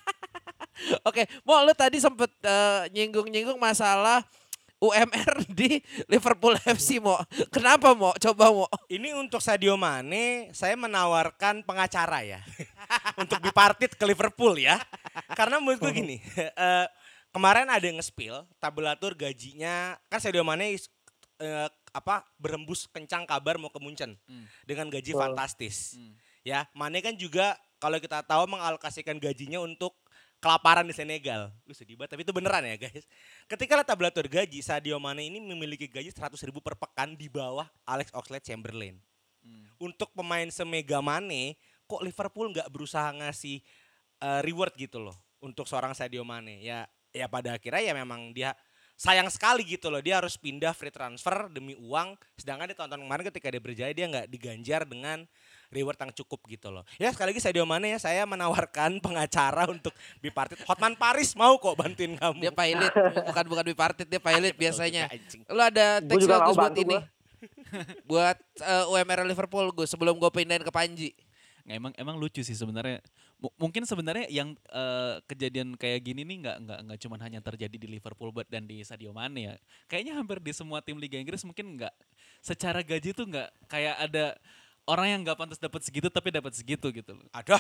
Oke, 1.09 1.27
mau 1.43 1.63
lu 1.67 1.75
tadi 1.75 1.99
sempet 1.99 2.31
eh, 2.43 2.91
nyinggung-nyinggung 2.95 3.59
masalah 3.59 4.23
UMR 4.79 5.43
di 5.59 5.83
Liverpool 6.07 6.55
FC 6.63 7.03
mau. 7.03 7.19
Kenapa 7.51 7.95
mau? 7.95 8.15
Coba 8.15 8.51
mau. 8.51 8.67
Ini 8.87 9.15
untuk 9.15 9.43
Sadio 9.43 9.75
Mane, 9.75 10.51
saya 10.55 10.79
menawarkan 10.79 11.67
pengacara 11.67 12.23
ya. 12.23 12.41
untuk 13.19 13.43
bipartit 13.43 13.95
ke 13.99 14.05
Liverpool 14.07 14.55
ya. 14.59 14.79
Karena 15.35 15.59
menurut 15.59 15.83
gue 15.83 15.93
gini, 15.95 16.17
eh, 16.39 16.87
kemarin 17.31 17.69
ada 17.69 17.85
yang 17.85 17.99
nge-spill 18.01 18.45
tabulatur 18.59 19.13
gajinya, 19.15 19.97
kan 20.09 20.19
Sadio 20.19 20.43
Mane 20.43 20.75
eh, 21.39 21.69
apa 21.95 22.27
berembus 22.37 22.91
kencang 22.91 23.25
kabar 23.25 23.57
mau 23.57 23.71
ke 23.71 23.79
Munchen 23.81 24.19
Hmm. 24.27 24.47
dengan 24.67 24.91
gaji 24.91 25.15
fantastis. 25.15 25.95
Hmm. 25.97 26.15
Ya, 26.43 26.67
Mane 26.75 26.99
kan 27.01 27.15
juga 27.15 27.55
kalau 27.79 27.99
kita 28.03 28.25
tahu 28.27 28.51
mengalokasikan 28.51 29.17
gajinya 29.23 29.63
untuk 29.63 29.95
kelaparan 30.39 30.87
di 30.87 30.95
Senegal. 30.95 31.51
Lu 31.67 31.75
sedih 31.75 31.99
banget, 31.99 32.15
tapi 32.15 32.23
itu 32.23 32.35
beneran 32.35 32.63
ya 32.63 32.79
guys. 32.79 33.07
Ketika 33.51 33.75
lihat 33.79 33.89
tabulatur 33.91 34.27
gaji, 34.27 34.59
Sadio 34.63 34.99
Mane 35.03 35.27
ini 35.27 35.39
memiliki 35.43 35.87
gaji 35.91 36.11
100 36.11 36.39
ribu 36.47 36.63
per 36.63 36.79
pekan 36.79 37.15
di 37.19 37.27
bawah 37.27 37.67
Alex 37.87 38.11
Oxlade-Chamberlain. 38.15 38.99
Hmm. 39.43 39.67
Untuk 39.79 40.11
pemain 40.15 40.47
semega 40.51 40.99
Mane, 41.03 41.59
kok 41.87 42.03
Liverpool 42.03 42.51
nggak 42.51 42.71
berusaha 42.71 43.11
ngasih 43.15 43.63
eh, 44.19 44.41
reward 44.43 44.75
gitu 44.75 44.99
loh 44.99 45.15
untuk 45.39 45.67
seorang 45.71 45.95
Sadio 45.95 46.23
Mane. 46.27 46.59
Ya 46.63 46.87
ya 47.13 47.27
pada 47.27 47.57
akhirnya 47.57 47.83
ya 47.83 47.95
memang 47.97 48.33
dia 48.33 48.53
sayang 48.99 49.31
sekali 49.31 49.63
gitu 49.63 49.95
loh 49.95 50.03
dia 50.03 50.19
harus 50.19 50.35
pindah 50.35 50.75
free 50.75 50.91
transfer 50.91 51.47
demi 51.55 51.79
uang 51.79 52.19
sedangkan 52.35 52.67
di 52.67 52.75
tahun 52.75 52.99
kemarin 52.99 53.25
ketika 53.31 53.47
dia 53.55 53.63
berjaya 53.63 53.93
dia 53.95 54.07
nggak 54.11 54.27
diganjar 54.27 54.83
dengan 54.83 55.23
reward 55.69 56.01
yang 56.01 56.13
cukup 56.17 56.41
gitu 56.49 56.73
loh. 56.73 56.85
Ya 56.97 57.13
sekali 57.13 57.33
lagi 57.33 57.43
Sadio 57.45 57.65
Mane 57.69 57.93
ya 57.93 57.99
saya 58.01 58.25
menawarkan 58.25 58.99
pengacara 59.05 59.69
untuk 59.69 59.93
bipartit. 60.25 60.61
Hotman 60.65 60.97
Paris 60.97 61.37
mau 61.37 61.61
kok 61.61 61.77
bantuin 61.77 62.17
kamu. 62.17 62.49
Dia 62.49 62.53
pilot, 62.53 62.93
bukan 63.29 63.45
bukan 63.53 63.65
bipartit, 63.69 64.09
dia 64.09 64.21
pilot 64.29 64.57
biasanya. 64.57 65.13
Lu 65.53 65.61
ada 65.61 66.01
Gua 66.01 66.09
teks 66.09 66.27
bagus 66.27 66.57
buat 66.57 66.65
bantu 66.73 66.81
ini. 66.83 66.97
gua. 66.97 67.03
buat 68.11 68.37
eh, 68.65 68.85
UMR 68.91 69.29
Liverpool 69.29 69.71
gue 69.71 69.87
sebelum 69.87 70.17
gue 70.19 70.31
pindahin 70.33 70.65
ke 70.65 70.73
Panji. 70.73 71.13
Nggak, 71.69 71.77
emang 71.77 71.93
emang 72.01 72.17
lucu 72.17 72.41
sih 72.41 72.57
sebenarnya. 72.57 73.05
M- 73.39 73.55
mungkin 73.55 73.87
sebenarnya 73.87 74.27
yang 74.27 74.59
eh, 74.71 75.23
kejadian 75.31 75.79
kayak 75.79 76.03
gini 76.03 76.27
nih 76.27 76.37
nggak 76.43 76.57
nggak 76.67 76.79
nggak 76.91 76.99
cuma 77.07 77.17
hanya 77.23 77.39
terjadi 77.39 77.77
di 77.79 77.89
Liverpool 77.89 78.35
but 78.35 78.51
dan 78.51 78.67
di 78.67 78.83
Sadio 78.83 79.15
Mane 79.15 79.41
ya. 79.41 79.55
Kayaknya 79.87 80.19
hampir 80.19 80.39
di 80.43 80.51
semua 80.51 80.83
tim 80.83 80.99
Liga 80.99 81.17
Inggris 81.19 81.47
mungkin 81.47 81.79
nggak 81.79 81.95
secara 82.43 82.83
gaji 82.83 83.15
tuh 83.15 83.27
nggak 83.31 83.49
kayak 83.71 83.97
ada 84.11 84.35
orang 84.89 85.07
yang 85.15 85.21
nggak 85.23 85.39
pantas 85.39 85.61
dapat 85.63 85.85
segitu 85.87 86.11
tapi 86.11 86.35
dapat 86.35 86.53
segitu 86.55 86.91
gitu 86.91 87.15
loh. 87.15 87.29
Ada 87.31 87.59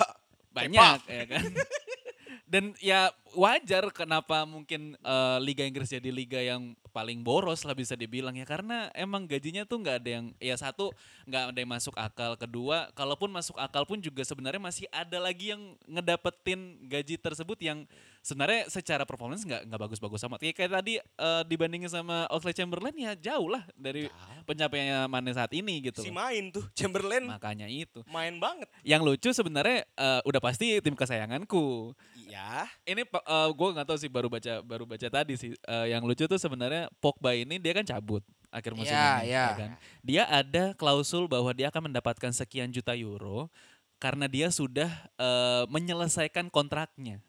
Banyak 0.53 1.01
ya 1.07 1.25
kan. 1.29 1.45
Dan 2.45 2.77
ya 2.79 3.11
wajar 3.35 3.89
kenapa 3.91 4.45
mungkin 4.45 4.95
eh, 4.99 5.39
Liga 5.43 5.65
Inggris 5.67 5.91
jadi 5.91 6.11
liga 6.13 6.39
yang 6.39 6.77
paling 6.95 7.23
boros 7.23 7.63
lah 7.67 7.75
bisa 7.75 7.97
dibilang 7.99 8.37
ya. 8.37 8.47
Karena 8.47 8.93
emang 8.93 9.25
gajinya 9.25 9.65
tuh 9.65 9.81
nggak 9.83 9.97
ada 10.05 10.11
yang 10.21 10.27
ya 10.39 10.55
satu 10.55 10.93
nggak 11.27 11.43
ada 11.55 11.59
yang 11.59 11.71
masuk 11.71 11.95
akal. 11.99 12.37
Kedua 12.37 12.93
kalaupun 12.95 13.33
masuk 13.33 13.57
akal 13.59 13.83
pun 13.89 13.99
juga 13.99 14.23
sebenarnya 14.23 14.61
masih 14.63 14.87
ada 14.93 15.19
lagi 15.19 15.51
yang 15.57 15.75
ngedapetin 15.89 16.79
gaji 16.87 17.17
tersebut 17.17 17.59
yang 17.65 17.89
sebenarnya 18.29 18.69
secara 18.69 19.09
performance 19.09 19.49
nggak 19.49 19.65
nggak 19.65 19.81
bagus-bagus 19.81 20.21
amat. 20.29 20.45
Ya 20.45 20.53
kayak 20.53 20.73
tadi 20.77 21.01
eh, 21.01 21.43
dibandingin 21.49 21.89
sama 21.89 22.29
Oxlade 22.29 22.61
Chamberlain 22.61 22.93
ya 22.93 23.17
jauh 23.17 23.49
lah 23.49 23.65
dari 23.73 24.13
pencapaiannya 24.45 25.09
Mane 25.09 25.33
saat 25.33 25.49
ini 25.57 25.81
gitu 25.89 26.05
si 26.05 26.13
main 26.13 26.53
tuh 26.53 26.69
Chamberlain. 26.77 27.25
Makanya 27.25 27.65
itu. 27.65 28.05
Main 28.13 28.37
banget. 28.37 28.69
yang 28.85 29.01
lucu 29.01 29.33
sebenarnya 29.33 29.89
eh, 29.97 30.21
udah 30.29 30.41
pasti 30.45 30.77
tim 30.85 30.93
kesayanganku. 30.93 31.97
Iya. 32.29 32.69
ini 32.85 33.09
gue 33.57 33.69
nggak 33.73 33.87
tahu 33.89 33.97
sih 33.97 34.13
baru 34.13 34.29
baca 34.29 34.61
baru 34.61 34.85
baca 34.85 35.09
tadi 35.09 35.35
sih. 35.41 35.57
Eh, 35.57 35.87
yang 35.97 36.05
lucu 36.05 36.29
tuh 36.29 36.37
sebenarnya 36.37 36.93
Pogba 37.01 37.33
ini 37.33 37.57
dia 37.57 37.73
kan 37.73 37.89
cabut 37.89 38.21
akhir 38.49 38.73
musim 38.73 38.97
Iya, 38.97 39.09
ini 39.21 39.29
iya. 39.29 39.45
ya 39.45 39.57
kan? 39.57 39.71
Dia 40.05 40.23
ada 40.29 40.65
klausul 40.77 41.29
bahwa 41.29 41.53
dia 41.57 41.73
akan 41.73 41.93
mendapatkan 41.93 42.33
sekian 42.33 42.73
juta 42.73 42.93
euro 42.97 43.49
karena 43.97 44.29
dia 44.29 44.53
sudah 44.53 44.89
eh, 45.17 45.65
menyelesaikan 45.73 46.53
kontraknya 46.53 47.25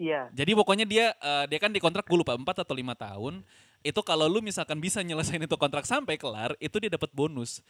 Iya. 0.00 0.28
jadi 0.32 0.52
pokoknya 0.56 0.86
dia 0.88 1.12
eh, 1.14 1.44
dia 1.46 1.58
kan 1.60 1.70
dikontrak 1.70 2.04
gue 2.08 2.18
lupa 2.18 2.34
4 2.34 2.44
atau 2.64 2.74
lima 2.74 2.96
tahun 2.96 3.44
itu 3.82 4.00
kalau 4.06 4.30
lu 4.30 4.38
misalkan 4.38 4.78
bisa 4.78 5.02
nyelesain 5.02 5.42
itu 5.42 5.56
kontrak 5.58 5.82
sampai 5.84 6.14
kelar 6.14 6.54
itu 6.62 6.78
dia 6.78 6.90
dapat 6.90 7.10
bonus 7.10 7.60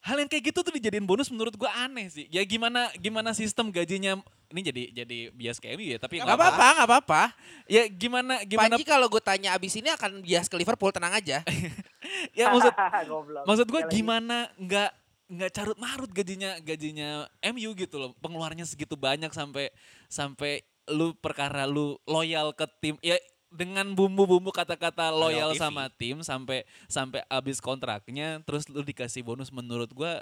hal 0.00 0.16
yang 0.16 0.30
kayak 0.30 0.50
gitu 0.54 0.62
tuh 0.62 0.72
dijadiin 0.72 1.04
bonus 1.04 1.28
menurut 1.28 1.52
gua 1.58 1.68
aneh 1.84 2.06
sih 2.08 2.24
ya 2.30 2.40
gimana 2.46 2.88
gimana 2.96 3.34
sistem 3.34 3.68
gajinya 3.68 4.16
ini 4.48 4.60
jadi 4.64 4.82
jadi 5.04 5.18
bias 5.36 5.58
kayak 5.60 5.76
ya 5.76 5.98
tapi 6.00 6.24
Gak 6.24 6.32
apa-apa, 6.32 6.66
gak 6.80 6.88
apa-apa. 6.88 7.22
ya 7.68 7.84
gimana 7.90 8.40
gimana 8.48 8.80
Panji 8.80 8.84
kalau 8.88 9.04
gue 9.12 9.20
tanya 9.20 9.52
abis 9.52 9.76
ini 9.76 9.92
akan 9.92 10.24
bias 10.24 10.48
ke 10.48 10.56
Liverpool, 10.56 10.88
tenang 10.88 11.12
aja. 11.12 11.44
ya 12.38 12.48
maksud 12.54 12.72
Goblok. 13.10 13.44
maksud 13.44 13.66
gue 13.68 13.82
gimana 13.92 14.48
nggak 14.56 14.90
nggak 15.28 15.50
carut 15.52 15.76
marut 15.76 16.08
gajinya 16.08 16.56
gajinya 16.64 17.28
MU 17.52 17.76
gitu 17.76 18.00
loh 18.00 18.16
pengeluarannya 18.24 18.64
segitu 18.64 18.96
banyak 18.96 19.28
sampai 19.28 19.68
sampai 20.08 20.64
lu 20.90 21.14
perkara 21.18 21.68
lu 21.68 21.96
loyal 22.04 22.52
ke 22.52 22.66
tim 22.80 22.96
ya 23.04 23.16
dengan 23.48 23.96
bumbu-bumbu 23.96 24.52
kata-kata 24.52 25.08
loyal 25.08 25.56
TV. 25.56 25.60
sama 25.60 25.84
tim 25.88 26.20
sampai 26.20 26.68
sampai 26.84 27.24
habis 27.32 27.62
kontraknya 27.64 28.44
terus 28.44 28.68
lu 28.68 28.84
dikasih 28.84 29.24
bonus 29.24 29.48
menurut 29.48 29.88
gua 29.92 30.20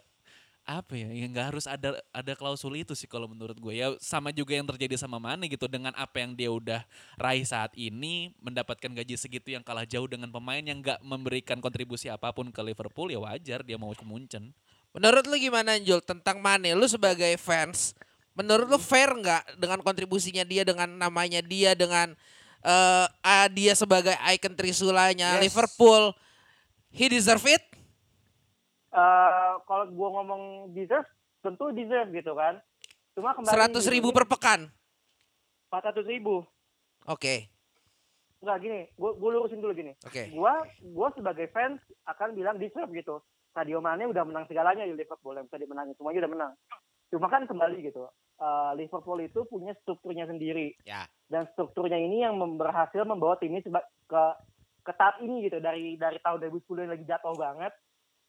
apa 0.66 0.98
ya 0.98 1.06
ya 1.14 1.30
nggak 1.30 1.46
harus 1.54 1.70
ada 1.70 1.94
ada 2.10 2.32
klausul 2.34 2.74
itu 2.74 2.90
sih 2.98 3.06
kalau 3.06 3.30
menurut 3.30 3.54
gue 3.54 3.70
ya 3.70 3.94
sama 4.02 4.34
juga 4.34 4.50
yang 4.58 4.66
terjadi 4.66 4.98
sama 4.98 5.22
Mane 5.22 5.46
gitu 5.46 5.70
dengan 5.70 5.94
apa 5.94 6.18
yang 6.18 6.34
dia 6.34 6.50
udah 6.50 6.82
raih 7.22 7.46
saat 7.46 7.70
ini 7.78 8.34
mendapatkan 8.42 8.90
gaji 8.90 9.14
segitu 9.14 9.54
yang 9.54 9.62
kalah 9.62 9.86
jauh 9.86 10.10
dengan 10.10 10.26
pemain 10.26 10.58
yang 10.58 10.82
nggak 10.82 10.98
memberikan 11.06 11.62
kontribusi 11.62 12.10
apa 12.10 12.34
pun 12.34 12.50
ke 12.50 12.58
Liverpool 12.66 13.14
ya 13.14 13.22
wajar 13.22 13.62
dia 13.62 13.78
mau 13.78 13.94
ke 13.94 14.02
Munchen 14.02 14.50
Menurut 14.96 15.28
lu 15.28 15.36
gimana 15.36 15.76
Jul 15.76 16.00
tentang 16.00 16.40
Mane? 16.40 16.72
Lu 16.72 16.88
sebagai 16.88 17.36
fans, 17.36 17.92
menurut 18.36 18.68
lu 18.68 18.78
fair 18.78 19.08
nggak 19.10 19.56
dengan 19.56 19.80
kontribusinya 19.80 20.44
dia, 20.44 20.62
dengan 20.62 20.86
namanya 20.92 21.40
dia, 21.40 21.72
dengan 21.72 22.12
ah, 22.62 23.48
dia 23.48 23.72
sebagai 23.72 24.12
icon 24.30 24.54
Trisulanya 24.54 25.40
Yes. 25.40 25.50
Liverpool? 25.50 26.12
He 26.92 27.08
deserve 27.08 27.44
it? 27.44 27.60
Eh, 28.88 29.52
kalau 29.68 29.84
gua 29.92 30.08
ngomong 30.20 30.42
deserve, 30.72 31.04
tentu 31.40 31.68
deserve 31.70 32.08
gitu 32.12 32.32
kan. 32.32 32.56
Cuma 33.12 33.32
kembali 33.32 33.52
Seratus 33.52 33.84
ribu 33.86 34.08
per 34.10 34.24
pekan. 34.24 34.68
empat 35.66 35.92
ratus 35.92 36.06
ribu. 36.06 36.46
Oke, 37.04 37.50
Enggak 38.36 38.62
gini, 38.62 38.80
gua, 38.94 39.12
gua 39.16 39.30
lurusin 39.34 39.60
dulu 39.60 39.74
gini. 39.74 39.92
oke. 40.00 40.30
Gua 40.32 40.64
gua 40.94 41.08
sebagai 41.12 41.50
fans 41.50 41.76
akan 42.06 42.32
bilang 42.32 42.56
deserve 42.56 42.88
gitu. 42.92 43.20
Sadio 43.52 43.80
Mane 43.80 44.04
udah 44.04 44.24
menang 44.24 44.44
segalanya 44.46 44.84
di 44.84 44.92
Liverpool, 44.92 45.32
yang 45.32 45.48
bisa 45.48 45.56
dimenangin 45.56 45.96
semuanya 45.96 46.24
udah 46.24 46.32
menang. 46.32 46.52
Cuma 47.12 47.30
kan 47.30 47.46
kembali 47.46 47.86
gitu. 47.86 48.06
eh, 48.36 48.72
Liverpool 48.76 49.16
itu 49.24 49.48
punya 49.48 49.72
strukturnya 49.80 50.28
sendiri. 50.28 50.76
Ya. 50.84 51.08
Dan 51.24 51.48
strukturnya 51.56 51.96
ini 51.96 52.20
yang 52.20 52.36
berhasil 52.60 53.00
membawa 53.08 53.40
tim 53.40 53.56
ini 53.56 53.64
ke 53.64 54.24
ke 54.86 54.92
tahap 54.94 55.18
ini 55.18 55.50
gitu 55.50 55.58
dari 55.58 55.98
dari 55.98 56.22
tahun 56.22 56.46
2010 56.46 56.86
yang 56.86 56.92
lagi 56.94 57.06
jatuh 57.10 57.34
banget 57.34 57.74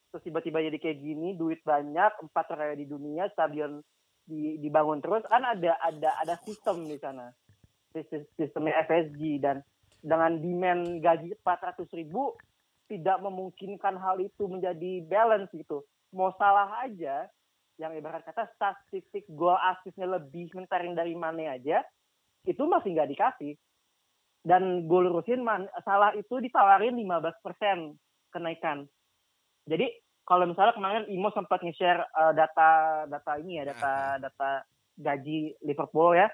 terus 0.09 0.23
tiba-tiba 0.25 0.65
jadi 0.65 0.77
kayak 0.81 0.99
gini 1.05 1.37
duit 1.37 1.61
banyak 1.61 2.17
empat 2.17 2.45
terkaya 2.49 2.73
di 2.73 2.89
dunia 2.89 3.29
stadion 3.29 3.77
di, 4.25 4.57
dibangun 4.57 4.97
terus 4.97 5.21
kan 5.29 5.45
ada 5.45 5.77
ada 5.77 6.09
ada 6.17 6.35
sistem 6.41 6.89
di 6.89 6.97
sana 6.97 7.29
Sistem- 7.93 8.25
sistemnya 8.33 8.81
FSG 8.89 9.21
dan 9.37 9.61
dengan 10.01 10.41
demand 10.41 10.97
gaji 10.97 11.37
400 11.45 11.85
ribu 11.93 12.33
tidak 12.89 13.21
memungkinkan 13.21 13.99
hal 14.01 14.17
itu 14.17 14.49
menjadi 14.49 15.05
balance 15.05 15.53
gitu 15.53 15.85
mau 16.09 16.33
salah 16.41 16.81
aja 16.81 17.29
yang 17.77 17.93
ibarat 17.93 18.25
kata 18.25 18.49
statistik 18.57 19.29
gol 19.29 19.57
asisnya 19.57 20.09
lebih 20.09 20.49
mentaring 20.57 20.97
dari 20.97 21.13
mana 21.13 21.53
aja 21.57 21.85
itu 22.45 22.65
masih 22.65 22.97
nggak 22.97 23.09
dikasih 23.13 23.53
dan 24.47 24.87
gue 24.87 24.99
lurusin 25.03 25.43
man, 25.43 25.67
salah 25.83 26.15
itu 26.15 26.39
ditawarin 26.39 26.95
15% 26.95 27.99
kenaikan. 28.31 28.87
Jadi 29.67 29.91
kalau 30.23 30.47
misalnya 30.47 30.71
kemarin 30.71 31.03
Imo 31.11 31.35
sempat 31.35 31.59
nge-share 31.59 31.99
eh, 31.99 32.31
data 32.31 33.03
data 33.11 33.31
ini 33.43 33.59
ya, 33.59 33.75
data 33.75 34.23
data 34.23 34.63
gaji 34.95 35.51
Liverpool 35.67 36.15
ya. 36.15 36.31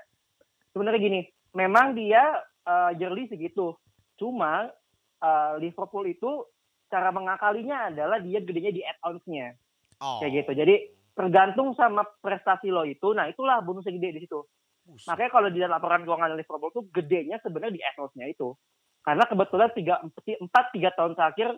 Sebenarnya 0.78 1.02
gini, 1.02 1.22
memang 1.58 1.98
dia 1.98 2.38
eh, 2.70 2.92
yearly 3.02 3.26
segitu. 3.26 3.74
Cuma 4.14 4.70
eh, 5.18 5.54
Liverpool 5.58 6.06
itu 6.06 6.46
cara 6.94 7.10
mengakalinya 7.10 7.90
adalah 7.90 8.22
dia 8.22 8.46
gedenya 8.46 8.70
di 8.70 8.82
add-ons-nya. 8.86 9.58
Oh. 9.98 10.22
Kayak 10.22 10.46
gitu. 10.46 10.52
Jadi 10.54 10.76
tergantung 11.14 11.74
sama 11.74 12.02
prestasi 12.20 12.68
lo 12.68 12.84
itu, 12.84 13.12
nah 13.12 13.26
itulah 13.26 13.60
bonusnya 13.60 13.94
gede 13.94 14.18
di 14.18 14.22
situ. 14.22 14.42
Makanya 15.08 15.32
kalau 15.32 15.48
di 15.48 15.60
laporan 15.60 16.04
keuangan 16.04 16.34
Liverpool 16.34 16.72
tuh 16.72 16.84
gedenya 16.90 17.40
sebenarnya 17.40 17.72
di 17.72 17.82
add-ons-nya 17.82 18.28
itu. 18.28 18.52
Karena 19.00 19.24
kebetulan 19.24 19.70
tiga, 19.72 20.02
empat 20.02 20.66
tiga 20.72 20.90
tahun 20.92 21.14
terakhir 21.14 21.56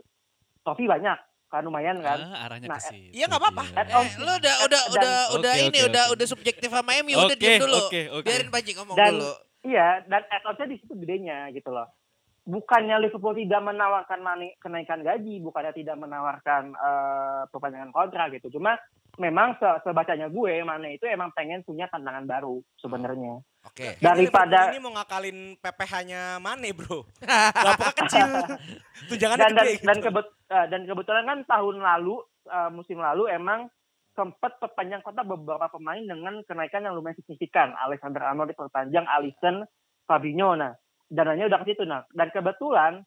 trofi 0.62 0.86
banyak 0.86 1.18
kan 1.46 1.62
lumayan 1.62 2.02
kan. 2.02 2.18
Ah, 2.20 2.46
arahnya 2.46 2.68
Nah, 2.68 2.76
ke 2.76 2.86
situ. 2.86 3.14
iya 3.14 3.26
nggak 3.26 3.38
apa-apa. 3.40 3.64
Eh, 3.72 3.86
lu 4.18 4.30
udah 4.30 4.56
udah 4.62 4.82
Dan- 4.82 4.92
udah 4.92 5.16
udah 5.36 5.54
Oke, 5.54 5.62
ini 5.64 5.80
oke, 5.80 5.88
udah 5.88 6.04
oke. 6.04 6.14
udah 6.14 6.28
subjektif 6.28 6.70
sama 6.70 6.92
MU 7.00 7.16
udah 7.16 7.32
Oke, 7.32 7.38
diam 7.40 7.62
dulu. 7.62 7.78
oke, 7.80 8.02
oke. 8.12 8.26
Biarin 8.26 8.50
Panji 8.50 8.72
ngomong 8.74 8.96
Dan 8.96 9.14
dulu. 9.16 9.32
iya 9.64 9.88
dan 10.04 10.22
add-ons-nya 10.28 10.68
di 10.68 10.78
situ 10.78 10.94
gedenya 10.96 11.38
gitu 11.50 11.70
loh. 11.70 11.88
Bukannya 12.44 12.98
Liverpool 13.00 13.34
tidak 13.36 13.62
menawarkan 13.64 14.20
mani- 14.22 14.54
kenaikan 14.60 15.02
gaji, 15.02 15.38
bukannya 15.40 15.74
tidak 15.74 15.96
menawarkan 15.96 16.74
eh, 16.74 17.42
perpanjangan 17.48 17.90
kontrak 17.90 18.34
gitu. 18.34 18.52
Cuma 18.52 18.78
memang 19.18 19.56
se- 19.58 19.80
sebacanya 19.84 20.28
gue 20.28 20.54
mana 20.62 20.88
itu 20.88 21.06
emang 21.06 21.32
pengen 21.32 21.62
punya 21.62 21.88
tantangan 21.88 22.26
baru 22.26 22.60
sebenarnya. 22.78 23.40
Oke. 23.66 23.98
Daripada- 23.98 24.70
Liverpool 24.70 24.74
ini 24.74 24.84
mau 24.84 24.94
ngakalin 24.94 25.38
PPH-nya 25.58 26.22
Mane, 26.38 26.70
Bro. 26.72 27.08
Gapoknya 27.26 27.94
kecil. 28.06 28.28
Tunjangannya 29.10 29.42
dan 29.42 29.52
dan 29.52 29.66
gede 29.66 29.74
dan, 29.82 29.98
gitu. 29.98 30.06
kebet- 30.10 30.36
eh, 30.48 30.66
dan 30.70 30.82
kebetulan 30.86 31.24
kan 31.26 31.40
tahun 31.46 31.76
lalu 31.82 32.16
eh, 32.46 32.70
musim 32.70 32.98
lalu 33.02 33.24
emang 33.30 33.68
sempat 34.16 34.56
perpanjang 34.64 35.04
kontrak 35.04 35.28
beberapa 35.28 35.68
pemain 35.68 36.00
dengan 36.00 36.40
kenaikan 36.48 36.88
yang 36.88 36.96
lumayan 36.96 37.20
signifikan. 37.20 37.76
Alexander 37.76 38.24
Arnold 38.24 38.56
diperpanjang, 38.56 39.04
Alisson, 39.04 39.68
Fabinho. 40.08 40.56
Nah, 40.56 40.72
dananya 41.12 41.52
udah 41.52 41.60
ke 41.60 41.76
situ. 41.76 41.84
Nah, 41.84 42.08
dan 42.16 42.32
kebetulan 42.32 43.04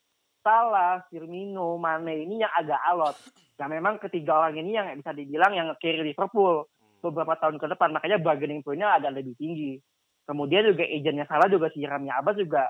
Salah, 0.48 1.04
Firmino, 1.12 1.76
Mane 1.76 2.24
ini 2.24 2.40
yang 2.40 2.48
agak 2.56 2.80
alot. 2.88 3.12
Nah, 3.60 3.68
memang 3.68 4.00
ketiga 4.00 4.40
orang 4.40 4.56
ini 4.56 4.80
yang 4.80 4.88
bisa 4.96 5.12
dibilang 5.12 5.52
yang 5.52 5.68
nge-carry 5.68 6.00
Liverpool 6.08 6.64
beberapa 7.04 7.36
tahun 7.36 7.60
ke 7.60 7.68
depan. 7.76 7.92
Makanya 7.92 8.16
bargaining 8.16 8.64
point-nya 8.64 8.96
agak 8.96 9.12
lebih 9.12 9.36
tinggi. 9.36 9.76
Kemudian 10.24 10.64
juga 10.72 10.88
agentnya 10.88 11.28
salah 11.28 11.52
juga 11.52 11.68
si 11.68 11.84
Rami 11.84 12.08
Abbas 12.08 12.40
juga 12.40 12.64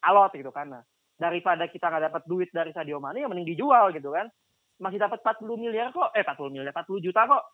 alot 0.00 0.32
gitu 0.32 0.48
kan. 0.48 0.72
Nah, 0.72 0.82
daripada 1.20 1.68
kita 1.68 1.92
nggak 1.92 2.08
dapat 2.08 2.22
duit 2.24 2.48
dari 2.56 2.72
Sadio 2.72 2.96
Mane, 3.04 3.20
yang 3.20 3.28
mending 3.28 3.52
dijual 3.52 3.92
gitu 3.92 4.16
kan. 4.16 4.32
Masih 4.80 4.96
dapat 4.96 5.20
40 5.20 5.60
miliar 5.60 5.92
kok, 5.92 6.16
eh 6.16 6.24
40 6.24 6.56
miliar, 6.56 6.72
40 6.72 7.04
juta 7.04 7.28
kok. 7.28 7.44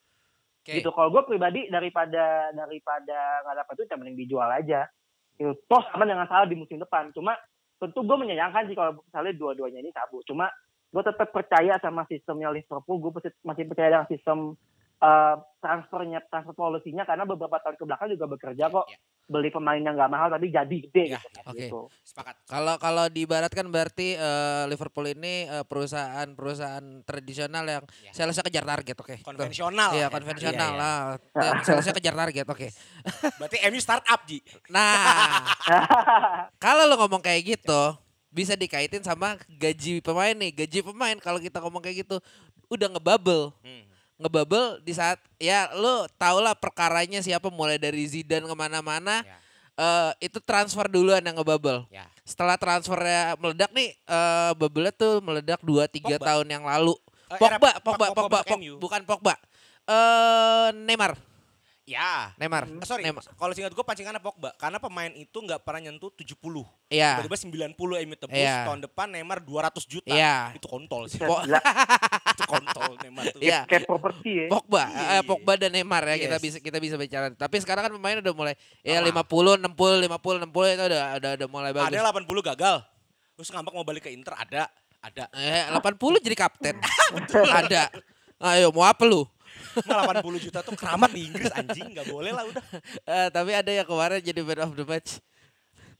Oke. 0.62 0.79
Gitu. 0.79 0.94
Kalau 0.94 1.11
gue 1.11 1.22
pribadi 1.26 1.66
daripada 1.66 2.55
daripada 2.55 3.18
nggak 3.42 3.57
dapat 3.66 3.74
duit, 3.83 3.90
ya 3.90 3.98
mending 3.98 4.18
dijual 4.22 4.46
aja. 4.46 4.87
Gitu. 5.35 5.59
Toh 5.66 5.83
sama 5.90 6.07
dengan 6.07 6.31
salah 6.31 6.46
di 6.46 6.55
musim 6.55 6.79
depan. 6.79 7.11
Cuma 7.11 7.35
tentu 7.76 8.00
gue 8.04 8.16
menyayangkan 8.16 8.68
sih 8.68 8.76
kalau 8.76 9.00
misalnya 9.00 9.32
dua-duanya 9.36 9.80
ini 9.84 9.90
cabut. 9.92 10.24
Cuma 10.24 10.48
gue 10.90 11.02
tetap 11.04 11.28
percaya 11.32 11.76
sama 11.80 12.08
sistemnya 12.08 12.48
Liverpool. 12.52 13.00
Gue 13.00 13.12
masih 13.44 13.64
percaya 13.68 13.88
dengan 13.92 14.08
sistem 14.08 14.38
eh, 14.96 15.35
transfernya, 15.59 16.24
transfer 16.26 16.52
polisinya 16.52 17.02
karena 17.02 17.22
beberapa 17.22 17.59
tahun 17.59 17.76
ke 17.76 17.85
belakang 17.85 18.09
juga 18.11 18.26
bekerja 18.26 18.64
kok. 18.68 18.87
Ya. 18.87 18.98
Beli 19.26 19.50
pemain 19.50 19.74
yang 19.74 19.98
nggak 19.98 20.06
mahal 20.06 20.30
tapi 20.30 20.54
jadi 20.54 20.70
gede 20.70 21.04
Ya, 21.11 21.18
gitu. 21.18 21.26
ya. 21.35 21.42
Oke. 21.50 21.59
Gitu. 21.66 21.80
Sepakat. 22.06 22.35
Kalau 22.46 22.78
kalau 22.78 23.04
diibaratkan 23.11 23.66
berarti 23.66 24.14
eh, 24.14 24.64
Liverpool 24.70 25.11
ini 25.11 25.44
eh, 25.44 25.66
perusahaan-perusahaan 25.66 27.02
tradisional 27.02 27.66
yang 27.66 27.82
Ya. 28.00 28.14
salesnya 28.14 28.46
kejar 28.46 28.62
target, 28.62 28.94
oke. 28.94 29.16
Konvensional. 29.20 29.90
Iya 29.92 30.06
ya. 30.06 30.09
konvensional 30.09 30.70
Iya, 30.70 31.18
iya. 31.35 31.42
lah. 31.42 31.59
Salesnya 31.61 31.90
kejar 31.92 32.14
target, 32.14 32.46
oke. 32.46 32.66
Berarti 33.37 33.56
MU 33.66 33.80
startup, 33.82 34.20
Ji. 34.24 34.38
Nah, 34.70 34.94
kalau 36.62 36.87
lo 36.87 36.94
ngomong 36.96 37.18
kayak 37.18 37.59
gitu, 37.59 37.82
bisa 38.30 38.54
dikaitin 38.54 39.02
sama 39.02 39.35
gaji 39.50 39.98
pemain 40.00 40.35
nih. 40.35 40.52
Gaji 40.54 40.87
pemain 40.87 41.16
kalau 41.18 41.40
kita 41.40 41.59
ngomong 41.59 41.82
kayak 41.82 42.06
gitu 42.06 42.22
udah 42.68 42.88
ngebubble. 42.90 43.50
Hmm. 43.62 43.86
Ngebubble 44.16 44.81
di 44.81 44.96
saat 44.96 45.20
ya 45.37 45.68
lo 45.76 46.09
tau 46.16 46.40
lah 46.40 46.57
perkaranya 46.57 47.20
siapa 47.20 47.52
mulai 47.52 47.76
dari 47.76 48.00
Zidane 48.09 48.48
ke 48.48 48.57
mana-mana. 48.57 49.20
Ya. 49.20 49.37
eh, 49.76 50.12
itu 50.33 50.40
transfer 50.40 50.88
duluan 50.88 51.20
yang 51.20 51.37
ngebubble. 51.37 51.85
Ya. 51.92 52.09
Setelah 52.24 52.57
transfernya 52.57 53.37
meledak 53.37 53.70
nih, 53.76 53.92
eh 53.92 54.52
bubble 54.57 54.88
tuh 54.96 55.20
meledak 55.20 55.61
2-3 55.61 56.00
Pogba. 56.00 56.16
tahun 56.33 56.46
yang 56.48 56.64
lalu. 56.64 56.96
Eh, 57.29 57.37
Pogba, 57.37 57.70
Pogba, 57.85 58.07
Pogba 58.16 58.40
Pogba, 58.40 58.57
bukan 58.81 59.00
Pogba. 59.05 59.35
Eh 59.85 60.68
Neymar, 60.81 61.12
Ya. 61.87 62.35
Neymar. 62.35 62.66
Eh, 62.66 62.83
sorry, 62.83 63.07
Neymar. 63.07 63.22
kalau 63.38 63.55
singkat 63.55 63.70
gue 63.70 63.85
pancingannya 63.87 64.18
Pogba. 64.18 64.51
Karena 64.59 64.83
pemain 64.83 65.07
itu 65.09 65.38
nggak 65.38 65.62
pernah 65.62 65.87
nyentuh 65.87 66.11
70. 66.11 66.66
Iya. 66.90 67.22
Tiba-tiba 67.22 67.38
90 67.38 67.79
MU 68.03 68.16
tebus, 68.18 68.35
Iya. 68.35 68.66
tahun 68.66 68.83
depan 68.90 69.07
Neymar 69.14 69.38
200 69.38 69.87
juta. 69.87 70.11
Iya. 70.11 70.51
Itu 70.59 70.66
kontol 70.66 71.07
sih. 71.07 71.22
Itu 72.35 72.42
kontol 72.42 72.99
Neymar 72.99 73.31
tuh. 73.31 73.38
Iya. 73.38 73.62
kayak 73.70 73.87
properti 73.87 74.31
ya. 74.35 74.46
Pogba, 74.51 74.83
Iya, 74.90 75.07
eh, 75.14 75.22
Pogba 75.22 75.53
dan 75.55 75.70
Neymar 75.70 76.03
ya 76.11 76.16
kita 76.18 76.37
Yes. 76.37 76.42
bisa 76.42 76.59
kita 76.59 76.79
bisa 76.83 76.99
bicara. 76.99 77.31
Tapi 77.31 77.57
sekarang 77.62 77.87
kan 77.87 77.92
pemain 77.94 78.18
udah 78.18 78.35
mulai 78.35 78.55
ya 78.83 78.99
Lama. 78.99 79.22
50, 79.22 79.55
60, 79.55 80.03
50, 80.03 80.42
60 80.42 80.66
itu 80.75 80.83
udah 80.90 81.03
udah, 81.22 81.31
udah 81.38 81.49
mulai 81.49 81.70
bagus. 81.70 81.94
Ada 81.94 82.03
80 82.03 82.42
gagal. 82.42 82.77
Terus 83.38 83.49
ngambek 83.55 83.72
mau 83.72 83.87
balik 83.87 84.03
ke 84.03 84.11
Inter 84.11 84.35
ada, 84.35 84.66
ada. 84.99 85.25
Eh 85.38 85.70
80 85.70 86.18
jadi 86.18 86.35
kapten. 86.35 86.75
Ada. 87.62 87.94
Ayo 88.37 88.75
mau 88.75 88.83
apa 88.83 89.07
lu? 89.07 89.22
Nah, 89.84 90.08
80 90.08 90.40
juta 90.40 90.64
tuh 90.64 90.72
keramat 90.72 91.12
di 91.12 91.28
Inggris 91.28 91.52
anjing, 91.52 91.92
nggak 91.92 92.08
boleh 92.08 92.32
lah 92.32 92.48
udah. 92.48 92.64
Eh, 93.04 93.28
tapi 93.28 93.52
ada 93.52 93.68
yang 93.68 93.84
kemarin 93.84 94.24
jadi 94.24 94.40
man 94.40 94.64
of 94.64 94.72
the 94.72 94.84
match. 94.88 95.20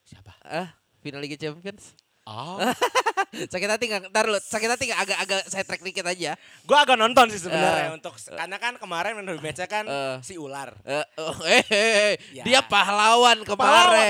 Siapa? 0.07 0.33
Ah, 0.41 0.73
final 1.05 1.21
Liga 1.21 1.37
Champions. 1.37 1.93
Oh. 2.27 2.59
sakit 3.53 3.69
hati 3.69 3.85
nggak? 3.87 4.11
Ntar 4.11 4.25
lu, 4.27 4.35
sakit 4.37 4.67
hati 4.67 4.85
nggak? 4.87 5.01
Agak-agak 5.01 5.43
saya 5.47 5.63
track 5.63 5.79
dikit 5.81 6.03
aja. 6.03 6.35
Gue 6.61 6.75
agak 6.75 6.95
nonton 6.95 7.31
sih 7.31 7.39
sebenarnya 7.39 7.91
Eh. 7.91 7.95
untuk 7.95 8.19
karena 8.19 8.57
kan 8.57 8.75
kemarin 8.77 9.15
of 9.17 9.25
the 9.25 9.39
match-nya 9.39 9.67
kan 9.67 9.85
Eh. 9.85 10.17
si 10.21 10.35
ular. 10.35 10.75
Eh, 10.83 11.07
oh, 11.17 11.39
eh, 11.45 11.63
eh, 11.65 11.87
eh, 12.11 12.15
Ya. 12.33 12.43
dia 12.43 12.61
pahlawan 12.61 12.67
Pahlawan 12.67 13.37
untuk 13.39 13.55
kemarin. 13.55 14.03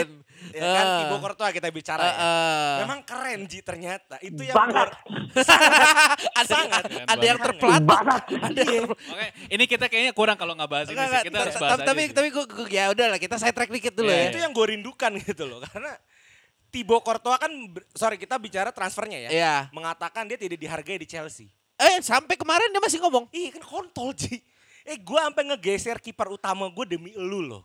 Madrid. 0.00 0.10
Ya 0.50 0.64
kan 0.64 0.82
Eh. 0.82 0.96
Thibaut 0.98 1.20
Courtois 1.20 1.52
kita 1.52 1.68
bicara 1.68 2.00
Eh, 2.00 2.08
ya. 2.08 2.16
eh. 2.16 2.76
Memang 2.80 3.00
keren 3.04 3.40
Ji 3.44 3.60
ternyata. 3.60 4.16
Itu 4.18 4.40
yang 4.40 4.56
Banget. 4.56 4.88
sangat 5.36 6.16
ada 6.40 6.48
sangat. 6.48 6.82
Ada 7.06 7.22
yang. 7.22 7.38
Banget. 7.84 8.22
Ada 8.40 8.62
yang 8.64 8.86
Oke, 8.88 9.26
ini 9.48 9.64
kita 9.66 9.84
kayaknya 9.86 10.12
kurang 10.12 10.34
kalau 10.34 10.56
nggak 10.56 10.64
bahas 10.66 10.86
ini 10.86 10.96
Kita 10.96 11.04
ta- 11.30 11.42
harus 11.44 11.54
bahas 11.54 11.78
tapi 11.84 12.02
tapi 12.08 12.28
gua- 12.30 12.48
ya 12.66 12.88
udah 12.88 13.06
lah 13.06 13.20
kita 13.20 13.36
saya 13.36 13.52
track 13.52 13.68
dikit 13.68 13.92
dulu 13.92 14.08
Iya, 14.08 14.16
ya. 14.16 14.30
Itu 14.32 14.38
yang 14.40 14.50
gue 14.50 14.66
rindukan 14.66 15.12
gitu 15.20 15.44
loh. 15.44 15.60
Karena 15.62 15.92
Thibaut 16.70 17.02
Courtois 17.02 17.36
kan 17.36 17.50
sorry 17.92 18.16
kita 18.16 18.38
bicara 18.38 18.70
transfernya 18.70 19.28
ya. 19.28 19.30
Iya. 19.30 19.56
Mengatakan 19.74 20.24
dia 20.30 20.38
tidak 20.38 20.56
dihargai 20.56 21.02
di 21.02 21.06
Chelsea. 21.10 21.50
Eh 21.76 21.98
sampai 22.00 22.38
kemarin 22.38 22.70
dia 22.70 22.80
masih 22.80 23.02
ngomong. 23.02 23.26
Ih 23.34 23.50
kan 23.50 23.62
kontol 23.66 24.14
Ji. 24.14 24.38
Eh 24.86 24.96
gue 24.96 25.20
sampai 25.20 25.44
ngegeser 25.50 25.98
kiper 26.00 26.30
utama 26.30 26.70
gue 26.70 26.84
demi 26.96 27.10
elu 27.12 27.42
loh. 27.42 27.62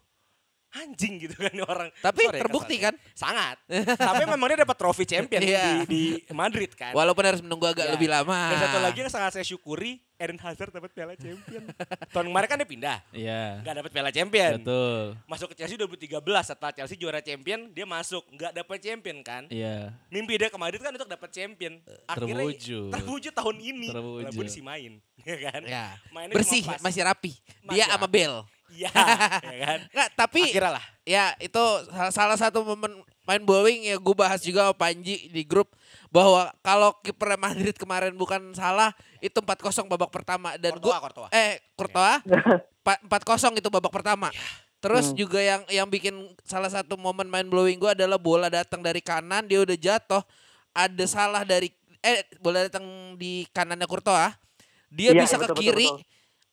Anjing 0.75 1.13
gitu 1.17 1.35
kan 1.35 1.55
orang. 1.61 1.89
Tapi 1.95 2.21
Sorry 2.21 2.39
terbukti 2.39 2.75
kasarnya. 2.75 2.99
kan? 2.99 3.15
Sangat. 3.15 3.55
Tapi 3.95 4.23
memang 4.25 4.47
dia 4.49 4.59
dapat 4.59 4.75
trofi 4.75 5.03
champion 5.03 5.39
Iya. 5.39 5.83
di, 5.83 6.19
di 6.19 6.27
Madrid 6.29 6.67
kan. 6.71 6.91
Walaupun 6.91 7.23
harus 7.23 7.39
menunggu 7.39 7.63
agak 7.65 7.87
Ya. 7.87 7.91
lebih 7.91 8.07
lama. 8.07 8.51
Dan 8.51 8.59
satu 8.61 8.79
lagi 8.79 8.99
yang 8.99 9.07
sangat 9.07 9.31
saya 9.31 9.45
syukuri, 9.45 10.03
Eden 10.15 10.35
Hazard 10.37 10.71
dapat 10.71 10.91
Piala 10.91 11.15
Champion. 11.15 11.63
Tahun 12.13 12.25
kemarin 12.25 12.47
kan 12.47 12.57
dia 12.57 12.67
pindah, 12.67 12.97
Iya. 13.09 13.59
nggak 13.61 13.75
dapat 13.77 13.91
Piala 13.91 14.11
Champion. 14.11 14.51
Betul. 14.57 15.03
Masuk 15.25 15.47
ke 15.51 15.55
Chelsea 15.55 15.75
2013 15.75 16.21
setelah 16.45 16.71
Chelsea 16.73 16.95
juara 16.95 17.19
Champion, 17.19 17.67
dia 17.69 17.83
masuk 17.83 18.23
nggak 18.29 18.51
dapat 18.53 18.77
Champion 18.79 19.17
kan. 19.21 19.43
Iya. 19.47 19.91
Mimpi 20.07 20.35
dia 20.35 20.47
ke 20.47 20.55
Madrid 20.55 20.79
kan 20.79 20.91
untuk 20.91 21.07
dapat 21.07 21.29
Champion. 21.29 21.79
Akhirnya 22.05 22.35
Terwujud. 22.37 22.91
terwujud 22.91 23.33
tahun 23.33 23.55
ini. 23.57 23.87
Terwujud. 23.89 24.23
Walaupun 24.27 24.47
sih 24.47 24.59
main, 24.61 24.99
ya 25.27 25.37
kan? 25.41 25.61
Ya. 25.63 25.85
Mainnya 26.09 26.31
Bersih, 26.33 26.63
masih 26.79 27.01
rapi. 27.01 27.31
Masih 27.61 27.75
Dia 27.77 27.87
sama. 27.89 28.07
Bel. 28.07 28.43
Iya, 28.75 28.91
ya 29.59 29.65
kan? 29.65 29.79
Enggak, 29.87 30.09
tapi 30.13 30.41
Akhirnya 30.45 30.71
lah. 30.75 30.85
ya 31.01 31.25
itu 31.37 31.63
salah- 32.11 32.35
satu 32.35 32.61
momen 32.61 32.91
main 33.23 33.41
bowling 33.41 33.81
ya 33.83 33.95
gue 33.95 34.13
bahas 34.13 34.37
juga 34.39 34.67
sama 34.67 34.75
Panji 34.75 35.29
di 35.29 35.41
grup 35.41 35.71
bahwa 36.09 36.51
kalau 36.59 36.93
kiper 36.99 37.33
Madrid 37.35 37.73
kemarin 37.73 38.13
bukan 38.13 38.53
salah 38.53 38.91
itu 39.17 39.33
4-0 39.35 39.55
babak 39.87 40.11
pertama 40.11 40.53
dan 40.55 40.75
Courtois. 40.75 41.31
eh 41.31 41.57
Courtois 41.73 42.21
pa- 42.85 43.01
4-0 43.01 43.55
itu 43.55 43.69
babak 43.69 43.89
pertama. 43.91 44.29
Ya. 44.29 44.43
Terus 44.77 45.09
Hmm. 45.09 45.17
juga 45.17 45.39
yang 45.39 45.61
yang 45.65 45.87
bikin 45.87 46.13
salah 46.41 46.69
satu 46.69 46.93
momen 46.93 47.25
main 47.25 47.45
blowing 47.45 47.79
gue 47.79 47.89
adalah 47.89 48.21
bola 48.21 48.47
datang 48.47 48.79
dari 48.79 49.01
kanan 49.01 49.49
dia 49.49 49.57
udah 49.57 49.73
jatuh 49.73 50.21
ada 50.69 51.05
salah 51.05 51.41
dari 51.41 51.73
eh 51.99 52.21
bola 52.37 52.61
datang 52.61 52.85
di 53.15 53.49
kanannya 53.49 53.89
Courtois 53.89 54.29
dia 54.87 55.09
Iya, 55.09 55.25
bisa 55.25 55.35
ke 55.35 55.49
betul, 55.49 55.57
kiri 55.57 55.89
betul. 55.89 56.05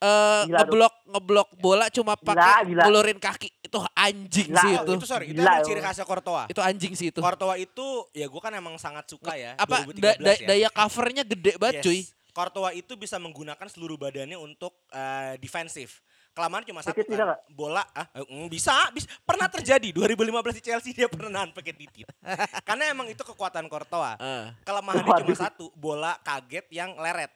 Eh, 0.03 0.41
Gila 0.45 0.57
ngeblok 0.59 0.93
ngeblok 1.07 1.49
bola 1.55 1.85
cuma 1.87 2.13
pakai 2.13 2.67
ngulurin 2.67 3.15
kaki 3.17 3.47
itu 3.63 3.79
anjing 3.93 4.49
Gila. 4.49 4.59
sih 4.59 4.71
Oh, 4.73 4.83
itu 4.83 4.91
itu 4.93 5.05
sorry, 5.05 5.25
itu 5.27 5.39
Gila, 5.39 5.47
emang 5.49 5.63
ciri 5.63 5.79
khasnya 5.79 6.03
Courtois. 6.03 6.45
itu 6.45 6.59
anjing 6.59 6.93
sih 6.93 7.07
itu 7.09 7.19
Courtois 7.19 7.59
itu 7.59 7.87
ya 8.11 8.27
gue 8.27 8.41
kan 8.41 8.51
emang 8.51 8.75
sangat 8.75 9.07
suka 9.07 9.31
ya. 9.33 9.55
apa 9.55 9.87
2013 9.87 9.97
da- 9.97 10.17
da- 10.17 10.35
ya. 10.35 10.47
daya 10.47 10.69
covernya 10.69 11.23
gede 11.23 11.51
banget 11.55 11.75
Yes. 11.75 11.83
cuy 11.83 11.99
Courtois 12.31 12.73
itu 12.75 12.93
bisa 12.93 13.15
menggunakan 13.15 13.65
seluruh 13.65 13.95
badannya 13.95 14.35
untuk 14.35 14.73
eh, 14.89 15.37
defensif. 15.37 16.01
Kelamaan 16.33 16.65
cuma 16.65 16.81
satu 16.81 16.97
Titit 16.97 17.13
kan. 17.13 17.37
Bola 17.47 17.85
ah 17.87 18.09
eh, 18.11 18.25
mm, 18.25 18.49
bisa, 18.49 18.73
bisa 18.89 19.05
pernah 19.21 19.45
terjadi 19.45 19.93
2015 19.93 20.33
di 20.51 20.63
Chelsea 20.63 20.91
dia 20.91 21.05
pernah 21.05 21.29
nahan 21.29 21.53
pakai 21.53 21.71
titit. 21.71 22.09
Karena 22.67 22.89
emang 22.89 23.05
itu 23.05 23.21
kekuatan 23.21 23.69
Courtois. 23.69 24.17
Eh. 24.17 24.49
Kelemahannya 24.59 25.13
cuma 25.21 25.37
satu, 25.37 25.69
bola 25.73 26.17
kaget 26.19 26.65
yang 26.73 26.97
leret. 26.97 27.29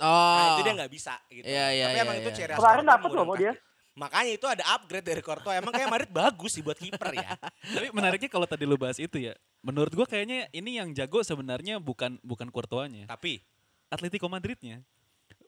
Oh 0.00 0.36
Nah, 0.36 0.46
itu 0.56 0.60
dia 0.66 0.74
nggak 0.76 0.92
bisa 0.92 1.14
gitu. 1.32 1.46
Iya, 1.46 1.66
iya, 1.72 1.84
Tapi 1.88 1.96
iya, 1.96 2.04
emang 2.04 2.16
itu 2.20 2.30
iya. 2.30 2.36
ciri 2.36 2.52
Kemarin 2.56 2.84
dapet 2.84 3.10
loh 3.12 3.24
mau 3.24 3.36
dia. 3.36 3.52
kaki. 3.52 3.64
Makanya 3.96 4.32
itu 4.36 4.44
ada 4.44 4.64
upgrade 4.76 5.08
dari 5.08 5.22
Courtois. 5.24 5.56
Emang 5.56 5.72
kayak 5.72 5.88
Madrid 5.88 6.12
bagus 6.12 6.52
sih 6.52 6.60
buat 6.60 6.76
kiper 6.76 7.16
ya. 7.16 7.32
Tapi 7.80 7.88
menariknya 7.96 8.28
kalau 8.28 8.44
tadi 8.44 8.68
lu 8.68 8.76
bahas 8.76 9.00
itu 9.00 9.16
ya. 9.16 9.32
Menurut 9.64 9.88
gua 9.96 10.04
kayaknya 10.04 10.52
ini 10.52 10.76
yang 10.76 10.92
jago 10.92 11.24
sebenarnya 11.24 11.80
bukan 11.80 12.20
bukan 12.20 12.52
Courtois-nya. 12.52 13.08
Tapi 13.08 13.40
Atletico 13.88 14.28
Madridnya. 14.28 14.84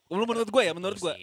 Menurut 0.09 0.49
gua 0.49 0.65
ya, 0.65 0.73
menurut 0.73 0.97
gua. 0.97 1.13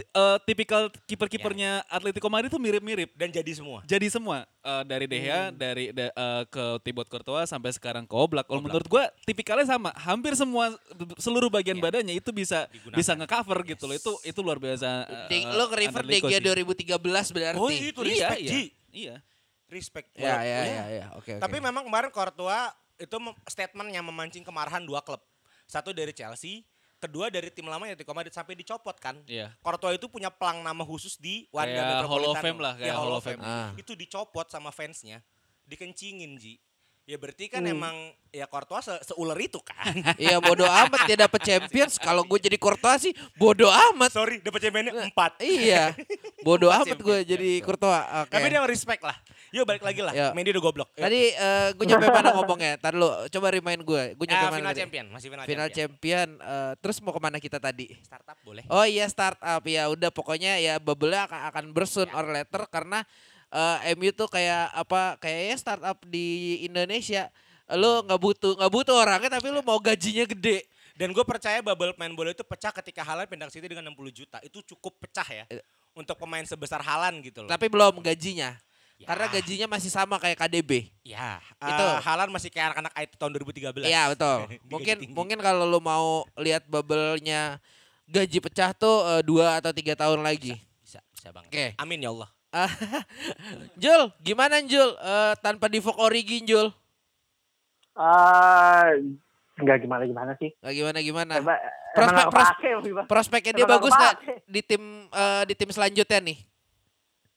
Eh, 0.00 0.38
tipikal 0.42 0.86
kiper-kipernya 1.02 1.82
Atletico 1.84 2.26
Madrid 2.26 2.48
tuh 2.48 2.56
mirip-mirip. 2.56 3.10
dan 3.12 3.28
jadi 3.28 3.52
semua. 3.52 3.82
Jadi 3.82 4.06
semua 4.08 4.46
Eh, 4.60 4.84
dari 4.84 5.04
De 5.04 5.16
Gea, 5.18 5.48
Hmm. 5.48 5.56
dari 5.56 5.84
da- 5.90 6.10
eh, 6.10 6.44
ke 6.44 6.64
Thibaut 6.80 7.06
Courtois 7.06 7.44
sampai 7.44 7.72
sekarang 7.72 8.04
ke 8.04 8.12
Oblak. 8.12 8.44
Kalau 8.44 8.60
Oblak. 8.60 8.68
menurut 8.70 8.86
gua 8.86 9.04
tipikalnya 9.24 9.64
sama. 9.64 9.90
Hampir 9.94 10.34
semua 10.34 10.76
seluruh 11.16 11.48
bagian 11.48 11.74
Iya. 11.74 11.84
badannya 11.84 12.14
itu 12.14 12.28
bisa 12.30 12.68
Digunakan. 12.68 12.94
bisa 12.94 13.12
nge-cover 13.14 13.58
gitu 13.64 13.84
loh. 13.84 13.94
Itu 13.94 14.12
itu 14.22 14.38
luar 14.38 14.58
biasa. 14.58 15.08
eh, 15.28 15.48
lo 15.48 15.64
Anderlecht 15.66 16.04
DG 16.04 16.28
sih. 16.30 16.44
2013 16.44 17.26
berarti 17.30 17.56
Oh 17.58 17.70
itu 17.70 18.00
Iya, 18.02 18.28
respect 18.28 18.38
iya. 18.38 18.50
Ji. 18.50 18.62
Iya. 18.90 19.16
Respect. 19.66 20.08
ya 20.12 20.24
ya 20.24 20.40
iya. 20.40 20.60
ya 20.64 20.84
ya 20.90 21.06
oke 21.12 21.28
oke 21.30 21.40
Tapi 21.40 21.56
memang 21.58 21.84
kemarin 21.84 22.08
Courtois 22.08 22.68
itu 22.96 23.16
mem- 23.16 23.36
statement 23.44 23.88
yang 23.88 24.02
memancing 24.02 24.40
kemarahan 24.42 24.80
dua 24.80 25.00
klub. 25.00 25.20
Satu 25.64 25.92
dari 25.92 26.10
Chelsea, 26.10 26.64
kedua 26.98 27.26
dari 27.28 27.48
tim 27.48 27.64
lama 27.64 27.86
Atletico 27.86 28.10
Madrid 28.10 28.30
sampai 28.30 28.52
dicopot 28.52 28.98
kan. 28.98 29.16
Iya. 29.24 29.54
Courtois 29.58 29.94
itu 29.94 30.06
punya 30.06 30.28
pelang 30.28 30.60
nama 30.60 30.82
khusus 30.82 31.14
di 31.14 31.46
Wanda 31.48 31.70
Kayak 31.72 31.86
Metropolitano. 31.96 32.10
Hall 32.10 32.26
of 32.28 32.42
Fame 32.42 32.60
lah, 32.60 32.74
Iya, 32.74 32.82
kayak 32.84 32.94
Hall 32.94 33.06
Hall 33.06 33.16
of 33.16 33.24
Fame. 33.24 33.40
Ah. 33.40 33.70
Itu 33.74 33.92
dicopot 33.94 34.46
sama 34.46 34.68
fansnya, 34.68 35.22
dikencingin 35.64 36.36
Ji. 36.36 36.54
Ya 37.08 37.16
berarti 37.16 37.48
kan 37.48 37.64
Hmm. 37.64 37.72
emang 37.72 37.96
ya 38.28 38.44
Courtois 38.44 38.84
se 38.84 38.92
seuler 39.00 39.40
itu 39.40 39.56
kan. 39.64 39.80
Iya 40.20 40.44
bodo 40.44 40.68
amat 40.68 41.08
dia 41.08 41.16
dapet 41.16 41.40
Champions 41.40 41.96
kalau 42.04 42.20
gue 42.20 42.36
jadi 42.36 42.60
Courtois 42.60 43.00
sih 43.00 43.16
bodo 43.32 43.64
amat 43.64 44.12
Sorry, 44.12 44.44
dapat 44.44 44.60
championnya 44.60 44.92
empat. 45.08 45.40
iya 45.40 45.96
bodo 46.46 46.68
Empat 46.68 46.84
amat 46.84 46.98
gue 47.00 47.18
jadi 47.24 47.50
Courtois 47.64 47.96
oke 47.96 48.28
Tapi 48.28 48.46
dia 48.52 48.60
respect 48.60 49.00
lah. 49.00 49.16
Yuk 49.50 49.64
balik 49.64 49.80
lagi 49.80 50.00
lah. 50.00 50.12
Ya. 50.12 50.28
Mendy 50.32 50.52
udah 50.52 50.62
goblok. 50.62 50.88
Yuk. 50.92 51.02
Tadi 51.02 51.20
eh, 51.30 51.68
gue 51.72 51.84
nyampe 51.84 52.06
mana 52.08 52.28
ngomongnya? 52.32 52.72
Tadi 52.76 52.94
lu 52.94 53.08
coba 53.08 53.46
remind 53.48 53.80
gue. 53.80 54.04
Gue 54.12 54.26
nyampe 54.26 54.44
Ah, 54.44 54.50
mana 54.50 54.58
final 54.58 54.70
tadi? 54.70 54.80
champion, 54.80 55.06
masih 55.08 55.28
final, 55.28 55.44
Final 55.44 55.68
champion. 55.68 56.28
champion. 56.28 56.28
eh, 56.38 56.72
terus 56.78 56.96
mau 57.00 57.10
ke 57.10 57.20
mana 57.20 57.36
kita 57.36 57.58
tadi? 57.58 57.86
Startup 58.00 58.36
boleh. 58.40 58.62
Oh 58.68 58.82
iya 58.82 59.06
startup 59.06 59.62
ya 59.62 59.88
udah 59.88 60.08
pokoknya 60.08 60.58
ya 60.58 60.76
bubble-nya 60.76 61.24
akan, 61.24 61.40
akan 61.48 61.64
bersun 61.70 62.08
or 62.12 62.26
later 62.26 62.68
karena 62.68 63.00
eh, 63.48 63.94
MU 63.94 64.12
tuh 64.12 64.26
kayak 64.26 64.68
apa 64.72 65.16
kayaknya 65.16 65.56
startup 65.56 65.98
di 66.04 66.28
Indonesia 66.62 67.32
lu 67.70 68.00
nggak 68.00 68.16
butuh 68.16 68.52
nggak 68.56 68.72
butuh 68.72 68.96
orangnya 68.96 69.28
tapi 69.30 69.48
lu 69.48 69.60
mau 69.60 69.76
gajinya 69.78 70.24
gede. 70.24 70.64
Dan 70.92 71.14
gue 71.14 71.22
percaya 71.22 71.62
bubble 71.62 71.94
main 71.94 72.10
bola 72.10 72.32
itu 72.32 72.42
pecah 72.42 72.74
ketika 72.74 73.00
Halan 73.00 73.24
pindah 73.24 73.46
ke 73.46 73.54
City 73.54 73.70
dengan 73.70 73.86
60 73.86 74.10
juta. 74.10 74.42
Itu 74.42 74.66
cukup 74.66 74.98
pecah 74.98 75.22
ya. 75.24 75.44
Untuk 75.94 76.18
pemain 76.18 76.42
sebesar 76.42 76.82
Halan 76.82 77.22
gitu 77.22 77.46
loh. 77.46 77.48
Tapi 77.48 77.70
belum 77.70 78.02
gajinya. 78.02 78.58
Ya. 78.98 79.06
Karena 79.06 79.30
gajinya 79.30 79.66
masih 79.70 79.94
sama 79.94 80.18
kayak 80.18 80.34
KDB. 80.36 80.90
Ya, 81.06 81.38
Itu. 81.54 81.70
itu 81.70 81.86
Halan 82.02 82.34
masih 82.34 82.50
kayak 82.50 82.74
anak-anak 82.74 82.92
IT 82.98 83.12
tahun 83.14 83.30
2013. 83.38 83.86
Iya 83.86 84.02
betul. 84.10 84.36
Mungkin 84.74 84.96
mungkin 85.14 85.38
kalau 85.38 85.64
lu 85.64 85.78
mau 85.78 86.26
lihat 86.34 86.66
bubble-nya 86.66 87.62
gaji 88.04 88.38
pecah 88.42 88.74
tuh 88.74 89.06
eh, 89.06 89.22
dua 89.22 89.62
atau 89.62 89.70
tiga 89.70 89.94
tahun 89.94 90.18
lagi. 90.18 90.58
Bisa, 90.82 90.98
bisa 91.14 91.30
banget. 91.30 91.46
Oke. 91.48 91.64
Amin 91.78 92.02
ya 92.02 92.10
Allah. 92.10 92.26
Jul, 93.78 94.10
gimana 94.18 94.58
Jul? 94.66 94.90
Eh, 94.90 95.34
tanpa 95.38 95.70
divok 95.70 95.94
origin 96.00 96.42
Jul? 96.42 96.66
Ah, 97.94 98.94
nggak 99.58 99.78
gimana 99.78 100.02
gimana 100.06 100.32
sih. 100.38 100.50
Nggak 100.58 100.74
gimana 100.74 100.98
gimana? 100.98 101.32
Prospek- 101.38 101.62
emang 101.94 102.10
nggak 102.10 102.28
pros- 102.28 102.50
kepake, 102.50 102.70
Viva. 102.80 103.02
Prospeknya 103.06 103.52
dia 103.52 103.66
bagus 103.68 103.92
nggak 103.92 104.14
di 104.42 104.60
tim 104.60 104.82
eh, 105.06 105.42
di 105.46 105.54
tim 105.54 105.70
selanjutnya 105.70 106.18
nih? 106.24 106.38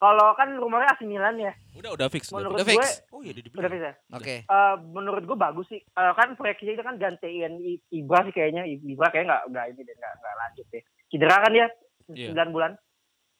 Kalau 0.01 0.33
kan 0.33 0.49
rumornya 0.57 0.89
AC 0.89 1.05
Milan 1.05 1.37
ya. 1.37 1.53
Udah 1.77 1.93
udah 1.93 2.09
fix. 2.09 2.33
Udah 2.33 2.49
Menurut 2.49 2.57
Udah 2.57 2.65
gue, 2.65 2.73
fix? 2.73 2.85
Oh 3.13 3.21
iya, 3.21 3.31
dia 3.31 3.45
udah 3.45 3.53
dibeli. 3.53 3.75
bisa. 3.77 3.89
Oke. 4.17 4.35
Eh, 4.41 4.75
menurut 4.89 5.23
gue 5.23 5.37
bagus 5.37 5.67
sih. 5.69 5.77
Eh, 5.77 6.13
kan 6.17 6.33
proyeksinya 6.33 6.73
itu 6.73 6.81
kan 6.81 6.95
gantiin 6.97 7.53
Ibra 7.93 8.25
sih 8.25 8.33
kayaknya. 8.33 8.65
Ibra 8.65 9.13
kayaknya 9.13 9.29
nggak 9.29 9.43
nggak 9.53 9.65
ini 9.69 9.81
deh 9.85 9.95
nggak 9.95 10.13
nggak 10.17 10.35
lanjut 10.35 10.65
deh. 10.73 10.83
Cedera 11.07 11.37
kan 11.37 11.53
dia 11.53 11.67
Iya. 12.11 12.33
9 12.33 12.49
bulan 12.49 12.71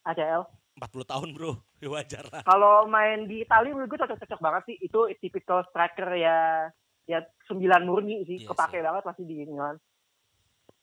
ACL. 0.05 0.45
40 0.79 1.03
tahun 1.03 1.29
bro, 1.35 1.51
ya 1.83 1.89
wajar 1.91 2.23
lah. 2.31 2.41
Kalau 2.45 2.87
main 2.87 3.27
di 3.27 3.43
Italia 3.43 3.73
menurut 3.73 3.91
gue 3.91 3.99
cocok-cocok 3.99 4.39
banget 4.39 4.63
sih. 4.69 4.77
Itu 4.79 5.09
tipikal 5.17 5.65
striker 5.67 6.13
ya 6.13 6.69
ya 7.03 7.19
9 7.49 7.57
murni 7.83 8.21
sih. 8.23 8.37
Iya 8.39 8.53
Kepake 8.53 8.79
sih. 8.79 8.85
banget 8.85 9.03
pasti 9.03 9.23
di 9.25 9.43
Milan. 9.43 9.75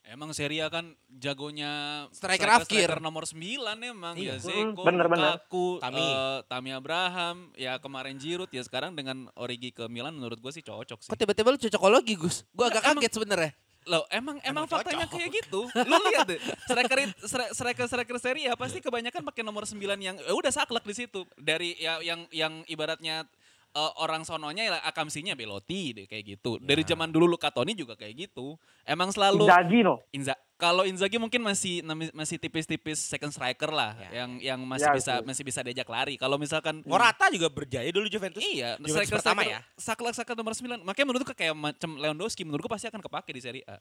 Emang 0.09 0.33
Serie 0.33 0.65
A 0.65 0.69
kan 0.69 0.97
jagonya 1.07 2.05
Striker 2.11 2.49
striker 2.65 2.89
Afkir. 2.89 2.91
nomor 2.99 3.29
9 3.29 3.45
emang 3.79 4.17
Iya. 4.17 4.41
ya 4.41 4.49
Zeko, 4.49 4.81
bener, 4.81 5.05
bener. 5.05 5.37
Lukaku, 5.37 5.77
Tami. 5.79 6.01
eh, 6.01 6.39
Tami 6.45 6.71
Abraham, 6.73 7.37
ya 7.55 7.77
kemarin 7.77 8.17
Giroud 8.17 8.49
ya 8.49 8.61
sekarang 8.61 8.93
dengan 8.93 9.29
Origi 9.35 9.69
ke 9.69 9.85
Milan 9.87 10.17
menurut 10.17 10.41
gue 10.41 10.49
sih 10.49 10.65
cocok 10.65 11.05
sih. 11.05 11.09
Kok 11.09 11.19
tiba-tiba 11.19 11.53
lu 11.53 11.59
cocokologi 11.59 12.17
Gus? 12.17 12.49
Gue 12.51 12.67
agak 12.67 12.83
Emang- 12.83 12.99
kaget 12.99 13.13
sebenarnya. 13.15 13.53
Loh, 13.85 14.05
emang 14.11 14.37
emang, 14.43 14.65
Emang 14.65 14.67
faktanya 14.67 15.05
cocok. 15.05 15.13
kayak 15.15 15.31
gitu. 15.35 15.61
Lu 15.65 15.97
lihat 16.09 16.27
deh, 16.27 16.41
striker 16.67 16.99
stri- 17.19 17.53
striker 17.53 17.87
striker 17.87 18.17
Serie 18.19 18.49
A 18.49 18.55
pasti 18.55 18.81
kebanyakan 18.81 19.25
pakai 19.25 19.41
nomor 19.41 19.65
9 19.65 19.77
yang 19.99 20.17
ya 20.17 20.33
udah 20.33 20.51
saklek 20.51 20.85
di 20.85 20.95
situ. 20.95 21.25
Dari 21.35 21.73
ya 21.75 21.97
yang 22.01 22.29
yang 22.29 22.65
ibaratnya 22.65 23.25
eh, 23.73 23.93
orang 24.01 24.23
sononya 24.23 24.63
ya 24.69 24.79
akamsinya 24.85 25.35
Belotti 25.35 25.93
deh 25.93 26.07
kayak 26.07 26.39
gitu. 26.39 26.57
Dari 26.59 26.83
zaman 26.85 27.09
dulu 27.11 27.29
Luka 27.29 27.51
Toni 27.51 27.73
juga 27.73 27.95
kayak 27.95 28.29
gitu. 28.29 28.57
Emang 28.85 29.13
selalu 29.13 29.45
Inzaghi 29.45 29.81
no. 29.85 30.01
Inza 30.13 30.35
kalau 30.59 30.83
Inzaghi 30.83 31.23
mungkin 31.23 31.39
masih 31.39 31.87
masih 32.11 32.35
tipis-tipis 32.35 32.99
second 32.99 33.31
striker 33.31 33.71
lah 33.71 33.95
Ya. 34.11 34.27
yang 34.27 34.31
yang 34.43 34.61
masih 34.67 34.91
Ya, 34.91 34.95
bisa 34.99 35.13
betul. 35.23 35.27
masih 35.31 35.43
bisa 35.47 35.61
diajak 35.63 35.87
lari. 35.87 36.19
Kalau 36.19 36.35
misalkan 36.35 36.83
Morata 36.83 37.31
juga 37.31 37.47
berjaya 37.47 37.87
dulu 37.95 38.11
Juventus. 38.11 38.43
Iya, 38.43 38.75
Juventus 38.75 38.91
striker 39.07 39.17
pertama 39.23 39.41
striker 39.47 39.63
ya. 39.63 39.79
saklek 39.79 40.15
saklek 40.19 40.35
nomor 40.35 40.53
9. 40.59 40.83
Makanya 40.83 41.07
menurutku 41.07 41.33
kayak 41.39 41.55
macam 41.55 41.91
Lewandowski 41.95 42.43
menurutku 42.43 42.67
pasti 42.67 42.91
akan 42.91 42.99
kepake 42.99 43.31
di 43.31 43.41
Serie 43.41 43.65
A. 43.71 43.79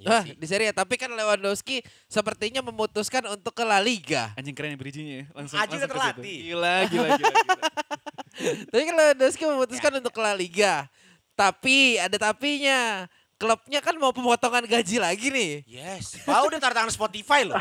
Iya 0.00 0.08
Wah, 0.08 0.22
sih. 0.24 0.32
di 0.32 0.46
Serie 0.48 0.68
A. 0.68 0.74
Tapi 0.74 0.96
kan 0.96 1.08
Lewandowski 1.08 1.78
sepertinya 2.06 2.64
memutuskan 2.64 3.20
untuk 3.28 3.52
ke 3.52 3.60
La 3.62 3.76
Liga. 3.78 4.32
Anjing 4.32 4.56
keren 4.56 4.72
ya 4.72 4.78
bridging-nya 4.80 5.14
ya. 5.14 5.24
Langsung 5.30 5.56
Aji 5.56 5.68
udah 5.70 5.76
langsung 5.78 5.90
terlatih. 5.92 6.38
Gila, 6.42 6.74
gila, 6.88 7.08
gila, 7.14 7.32
gila. 7.36 7.62
Tapi 8.70 8.82
kan 8.82 8.94
Lewandowski 8.96 9.42
memutuskan 9.44 9.90
Ya, 9.90 9.98
untuk 10.00 10.12
ke 10.12 10.20
La 10.20 10.32
Liga. 10.32 10.74
Tapi 11.34 11.76
ada 11.96 12.16
tapinya. 12.16 13.04
Klubnya 13.36 13.80
kan 13.80 13.96
mau 13.96 14.12
pemotongan 14.12 14.68
gaji 14.68 15.00
lagi 15.00 15.32
nih. 15.32 15.64
Yes. 15.64 16.20
Pak 16.28 16.44
udah 16.44 16.60
tanda 16.60 16.76
tangan 16.76 16.92
Spotify 16.92 17.40
loh. 17.42 17.56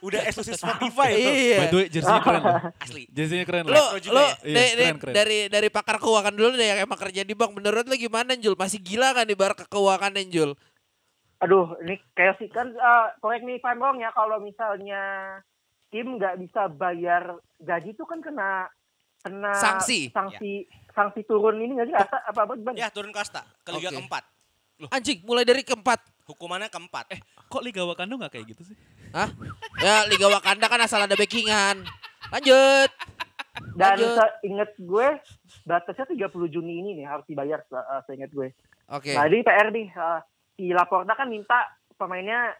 udah 0.00 0.24
eksklusif 0.24 0.56
Spotify 0.56 1.12
loh. 1.12 1.28
Iya. 1.28 1.58
By 1.60 1.66
the 1.66 1.76
way, 1.76 1.86
jersey-nya 1.92 2.20
keren 2.24 2.40
loh. 2.40 2.56
Asli. 2.80 3.02
Jersey-nya 3.12 3.44
keren 3.44 3.64
Lo, 3.68 3.76
loh. 3.76 3.88
Juga 4.00 4.16
lo 4.16 4.20
ya? 4.24 4.32
Iya, 4.40 4.56
de- 4.56 4.72
de- 4.72 4.72
keren, 4.80 4.96
keren. 4.96 5.12
dari 5.12 5.38
dari 5.52 5.68
pakar 5.68 6.00
keuangan 6.00 6.32
dulu 6.32 6.56
deh 6.56 6.64
yang 6.66 6.80
emang 6.80 6.96
kerja 6.96 7.20
di 7.20 7.36
bank. 7.36 7.52
Menurut 7.52 7.84
lo 7.84 7.92
gimana 7.94 8.32
Jul? 8.34 8.56
Masih 8.56 8.80
gila 8.80 9.12
kan 9.12 9.28
di 9.28 9.36
bar 9.36 9.52
keuangan 9.52 10.08
Jul? 10.24 10.56
Aduh, 11.40 11.72
ini 11.84 11.96
kayak 12.12 12.36
sih 12.36 12.52
kan 12.52 12.68
eh, 12.72 13.06
correct 13.24 13.44
me 13.44 13.56
if 13.56 13.64
I'm 13.64 13.80
wrong 13.80 13.96
ya 13.96 14.12
kalau 14.12 14.36
misalnya 14.40 15.36
tim 15.88 16.20
nggak 16.20 16.36
bisa 16.36 16.68
bayar 16.68 17.40
gaji 17.58 17.96
itu 17.96 18.04
kan 18.04 18.20
kena 18.22 18.68
kena 19.20 19.52
Sanksi. 19.52 20.08
sanksi 20.14 20.64
sanksi 20.96 21.20
turun 21.28 21.60
ini 21.60 21.76
nggak 21.76 21.88
sih 21.92 21.96
apa 21.96 22.16
apa 22.28 22.40
apa? 22.56 22.70
Ya 22.72 22.88
turun 22.88 23.12
kasta 23.12 23.44
ke 23.64 23.72
Liga 23.72 23.92
Oke. 23.92 23.96
keempat. 24.00 24.24
Anjing, 24.88 25.20
mulai 25.28 25.44
dari 25.44 25.60
keempat. 25.60 26.00
Hukumannya 26.24 26.72
keempat. 26.72 27.12
Eh, 27.12 27.20
kok 27.52 27.60
Liga 27.60 27.84
Wakanda 27.84 28.16
gak 28.16 28.32
kayak 28.32 28.56
gitu 28.56 28.72
sih? 28.72 28.76
Hah? 29.12 29.28
Ya 29.76 30.08
Liga 30.08 30.32
Wakanda 30.32 30.72
kan 30.72 30.80
asal 30.80 31.04
ada 31.04 31.12
backingan. 31.12 31.84
Lanjut. 32.32 32.90
dan 33.76 33.98
lanjut. 33.98 34.16
inget 34.40 34.70
gue 34.80 35.08
batasnya 35.68 36.08
30 36.08 36.32
Juni 36.48 36.80
ini 36.80 36.90
nih 37.02 37.06
harus 37.12 37.28
dibayar 37.28 37.60
uh, 37.68 38.00
seingat 38.08 38.32
gue. 38.32 38.56
Oke. 38.88 39.12
Nah, 39.12 39.28
ini 39.28 39.44
PR 39.44 39.68
nih 39.68 39.88
eh, 39.92 40.20
si 40.60 40.76
Laporta 40.76 41.16
kan 41.16 41.32
minta 41.32 41.64
pemainnya 41.96 42.52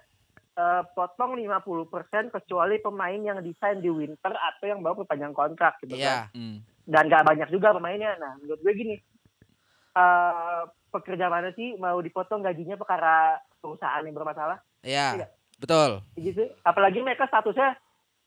eh, 0.57 0.83
potong 0.97 1.37
50% 1.37 2.33
kecuali 2.33 2.81
pemain 2.81 3.21
yang 3.21 3.45
desain 3.45 3.77
di 3.77 3.93
winter 3.93 4.33
atau 4.33 4.65
yang 4.65 4.81
baru 4.81 5.05
perpanjang 5.05 5.37
kontrak 5.37 5.77
gitu 5.85 6.01
kan. 6.01 6.01
Iya. 6.01 6.17
Hmm. 6.33 6.65
dan 6.89 7.07
gak 7.07 7.23
banyak 7.23 7.49
juga 7.53 7.71
pemainnya. 7.71 8.17
Nah, 8.17 8.35
menurut 8.41 8.59
gue 8.59 8.73
gini, 8.75 8.97
eh 9.95 10.63
pekerja 10.91 11.31
mana 11.31 11.55
sih 11.55 11.79
mau 11.79 12.01
dipotong 12.03 12.43
gajinya 12.43 12.75
perkara 12.75 13.39
perusahaan 13.61 14.03
yang 14.03 14.17
bermasalah? 14.17 14.59
Iya. 14.83 15.07
Iya. 15.23 15.27
Betul. 15.61 16.01
Gitu. 16.17 16.51
Apalagi 16.65 16.99
mereka 16.99 17.29
statusnya 17.29 17.77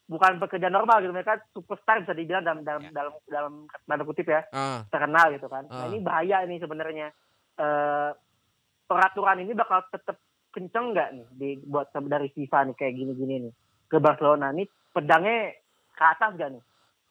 bukan 0.06 0.38
pekerja 0.38 0.70
normal 0.70 1.02
gitu, 1.02 1.12
mereka 1.12 1.42
superstar 1.52 2.06
bisa 2.06 2.14
dibilang 2.14 2.46
dalam 2.46 2.62
dalam 2.62 2.84
Ya. 2.88 2.92
dalam 2.94 3.14
dalam 3.26 3.54
tanda 3.84 4.04
kutip 4.06 4.28
ya 4.30 4.46
Ah, 4.54 4.86
terkenal 4.88 5.34
gitu 5.34 5.50
kan. 5.50 5.66
Ah. 5.68 5.84
Nah, 5.84 5.86
ini 5.92 6.00
bahaya 6.00 6.46
nih 6.46 6.62
sebenarnya. 6.62 7.08
Eh 7.58 8.10
peraturan 8.94 9.42
ini 9.42 9.52
bakal 9.52 9.82
tetap 9.90 10.18
kenceng 10.54 10.94
nggak 10.94 11.10
nih 11.12 11.28
di 11.34 11.50
buat 11.66 11.90
dari 11.90 12.30
FIFA 12.30 12.70
nih 12.70 12.76
kayak 12.78 12.94
gini-gini 12.94 13.36
nih 13.50 13.54
ke 13.90 13.98
Barcelona 13.98 14.54
nih 14.54 14.70
pedangnya 14.94 15.58
ke 15.94 16.04
atas 16.06 16.32
gak 16.38 16.52
nih? 16.54 16.64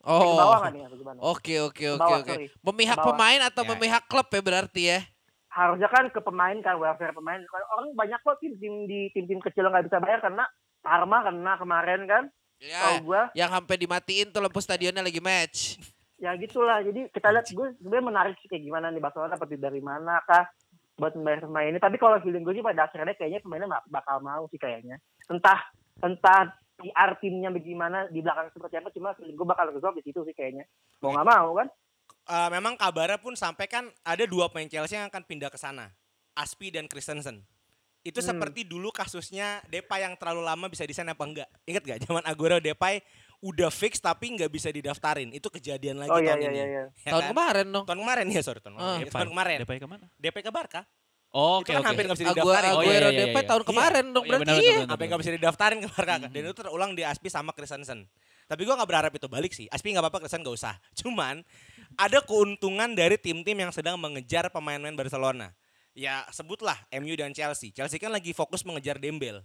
Ke 0.03 0.11
Oh. 0.11 0.35
bawah 0.35 0.59
nggak 0.63 0.73
nih 0.75 0.83
atau 0.87 0.97
gimana? 0.99 1.19
Oke 1.23 1.55
oke 1.59 1.79
Ke 1.79 1.95
oke 1.95 2.13
oke. 2.23 2.35
Memihak 2.63 2.99
Ke 2.99 3.07
pemain 3.07 3.41
atau 3.43 3.63
Ya, 3.63 3.69
memihak 3.71 4.03
klub 4.07 4.27
ya 4.27 4.41
berarti 4.43 4.83
ya? 4.91 5.01
harusnya 5.53 5.85
kan 5.87 6.09
ke 6.09 6.17
pemain 6.25 6.57
kan 6.65 6.81
welfare 6.81 7.13
pemain 7.13 7.37
Kalau 7.45 7.67
orang 7.77 7.93
banyak 7.93 8.19
kok 8.25 8.41
tim 8.41 8.57
tim 8.57 8.89
di 8.89 9.13
tim 9.13 9.29
tim 9.29 9.37
kecil 9.37 9.69
nggak 9.69 9.85
bisa 9.85 10.01
bayar 10.01 10.25
karena 10.25 10.49
Parma 10.81 11.23
kena 11.23 11.55
kemarin 11.61 12.03
kan 12.09 12.25
Ya. 12.57 12.79
tahu 12.79 13.11
gua 13.13 13.23
Yang 13.35 13.51
sampai 13.59 13.77
dimatiin 13.77 14.29
tuh 14.31 14.41
lampu 14.41 14.63
stadionnya 14.63 15.03
lagi 15.03 15.19
match. 15.19 15.77
ya 16.17 16.31
gitulah 16.39 16.79
jadi 16.81 17.11
kita 17.11 17.35
lihat 17.35 17.51
gue 17.51 17.67
sebenarnya 17.83 18.07
menarik 18.07 18.35
sih 18.39 18.47
kayak 18.47 18.63
gimana 18.63 18.95
nih 18.95 19.03
Barcelona 19.03 19.35
dapat 19.35 19.59
dari 19.59 19.83
mana 19.83 20.23
kah 20.23 20.47
buat 20.97 21.17
membayar 21.17 21.49
pemain 21.49 21.73
ini 21.73 21.81
tapi 21.81 21.97
kalau 21.97 22.21
feeling 22.21 22.45
gue 22.45 22.55
sih 22.57 22.65
pada 22.65 22.85
akhirnya 22.85 23.17
kayaknya 23.17 23.41
pemainnya 23.41 23.69
bakal 23.89 24.21
mau 24.21 24.45
sih 24.53 24.61
kayaknya 24.61 25.01
entah 25.27 25.61
entah 26.05 26.53
PR 26.77 27.17
timnya 27.21 27.49
bagaimana 27.49 28.11
di 28.13 28.21
belakang 28.21 28.53
seperti 28.53 28.77
apa 28.77 28.89
cuma 28.93 29.17
feeling 29.17 29.37
gue 29.37 29.49
bakal 29.49 29.73
resolve 29.73 29.97
di 29.99 30.05
situ 30.05 30.21
sih 30.25 30.35
kayaknya 30.37 30.69
mau 31.01 31.13
nggak 31.17 31.29
mau 31.29 31.51
kan 31.57 31.69
Eh, 32.23 32.49
memang 32.55 32.79
kabarnya 32.79 33.19
pun 33.19 33.35
sampai 33.35 33.67
kan 33.67 33.91
ada 34.07 34.23
dua 34.31 34.47
pemain 34.47 34.71
Chelsea 34.71 34.95
yang 34.95 35.11
akan 35.11 35.27
pindah 35.27 35.51
ke 35.51 35.59
sana. 35.59 35.91
Aspi 36.39 36.71
dan 36.71 36.87
Christensen. 36.87 37.43
Itu 38.07 38.23
Hmm. 38.23 38.31
seperti 38.31 38.63
dulu 38.63 38.95
kasusnya 38.95 39.59
Depay 39.67 40.07
yang 40.07 40.15
terlalu 40.15 40.47
lama 40.47 40.71
bisa 40.71 40.87
desain 40.87 41.07
apa 41.11 41.19
enggak. 41.27 41.51
Ingat 41.67 41.83
gak 41.83 42.01
zaman 42.07 42.23
Aguero 42.23 42.63
Depay 42.63 43.03
udah 43.43 43.69
fix 43.69 43.99
tapi 43.99 44.31
nggak 44.33 44.49
bisa 44.49 44.71
didaftarin. 44.71 45.29
Itu 45.31 45.51
kejadian 45.51 45.99
lagi 45.99 46.09
oh 46.09 46.17
iya 46.17 46.33
tahun 46.33 46.41
iya 46.41 46.49
ini. 46.49 46.57
iya 46.57 46.67
iya 46.69 46.85
Ya 46.97 47.11
Tahun 47.11 47.23
kan? 47.23 47.31
kemarin 47.35 47.67
dong. 47.69 47.85
Tahun 47.85 47.99
kemarin 47.99 48.25
ya 48.31 48.41
sorry 48.41 48.61
tahun 48.63 48.75
Ah. 48.75 48.81
kemarin. 48.97 49.11
Tahun 49.11 49.29
kemarin. 49.29 49.57
Depay 49.61 49.79
ke 49.79 49.87
mana? 49.87 50.07
Depay 50.17 50.43
ke 50.43 50.51
Barca. 50.51 50.83
Oh, 51.33 51.59
Itu 51.59 51.65
oke 51.65 51.71
kan 51.71 51.81
oke. 51.81 51.89
hampir 51.89 52.05
nggak 52.05 52.19
bisa 52.19 52.27
Aguero, 52.29 52.37
didaftarin. 52.39 52.71
Oh, 52.71 52.73
iya, 52.77 52.79
Aguero 52.85 52.93
iya, 53.03 53.09
iya, 53.11 53.21
Depay 53.25 53.43
iya. 53.43 53.49
tahun 53.49 53.63
Iya. 53.63 53.69
kemarin 53.69 54.05
dong 54.05 54.13
Oh, 54.15 54.23
iya, 54.23 54.31
berarti 54.31 54.45
benar, 54.53 54.63
iya. 54.63 54.77
Sampai 54.85 55.05
nggak 55.09 55.21
bisa 55.21 55.33
didaftarin 55.33 55.79
ke 55.81 55.89
Barca 55.89 56.05
kan. 56.07 56.21
Mhm. 56.23 56.31
Dan 56.31 56.43
itu 56.45 56.55
terulang 56.57 56.91
di 56.93 57.03
Aspi 57.03 57.29
sama 57.29 57.51
Christensen. 57.51 57.99
Tapi 58.45 58.63
gue 58.63 58.75
nggak 58.75 58.87
berharap 58.87 59.13
itu 59.13 59.27
balik 59.27 59.53
sih. 59.53 59.67
Aspi 59.67 59.91
nggak 59.91 60.03
apa-apa, 60.03 60.19
Christensen 60.23 60.45
nggak 60.45 60.57
usah. 60.57 60.75
Cuman 61.01 61.41
ada 61.95 62.19
keuntungan 62.21 62.93
dari 62.93 63.17
tim-tim 63.17 63.57
yang 63.57 63.73
sedang 63.73 63.97
mengejar 63.97 64.49
pemain-pemain 64.49 64.95
Barcelona. 64.95 65.51
Ya 65.93 66.25
sebutlah 66.29 66.77
MU 66.95 67.13
dan 67.15 67.33
Chelsea. 67.33 67.69
Chelsea 67.69 67.97
kan 67.97 68.09
lagi 68.09 68.31
fokus 68.31 68.63
mengejar 68.63 68.97
Dembel. 68.97 69.41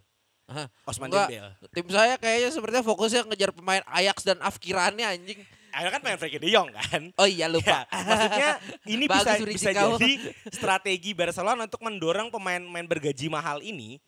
Hah, 0.47 0.67
Osman 0.87 1.11
enggak. 1.11 1.27
Dembel. 1.27 1.47
Tim 1.75 1.87
saya 1.91 2.15
kayaknya 2.15 2.49
sepertinya 2.49 2.83
fokusnya 2.83 3.21
ngejar 3.27 3.51
pemain 3.51 3.83
Ajax 3.85 4.23
dan 4.23 4.39
Afkirannya 4.39 5.03
anjing. 5.05 5.39
Ada 5.69 5.91
kan 5.91 5.99
pengen 5.99 6.17
Frankie 6.17 6.39
De 6.39 6.49
Jong 6.49 6.71
kan. 6.71 7.01
Oh 7.19 7.27
iya 7.27 7.45
lupa. 7.45 7.83
Ya, 7.83 8.01
maksudnya 8.01 8.49
ini 8.87 9.05
bisa 9.11 9.31
bisa 9.43 9.69
kau. 9.75 9.99
jadi 9.99 10.13
strategi 10.57 11.11
Barcelona 11.11 11.67
untuk 11.67 11.83
mendorong 11.83 12.31
pemain-pemain 12.31 12.87
bergaji 12.87 13.27
mahal 13.27 13.59
ini. 13.59 13.99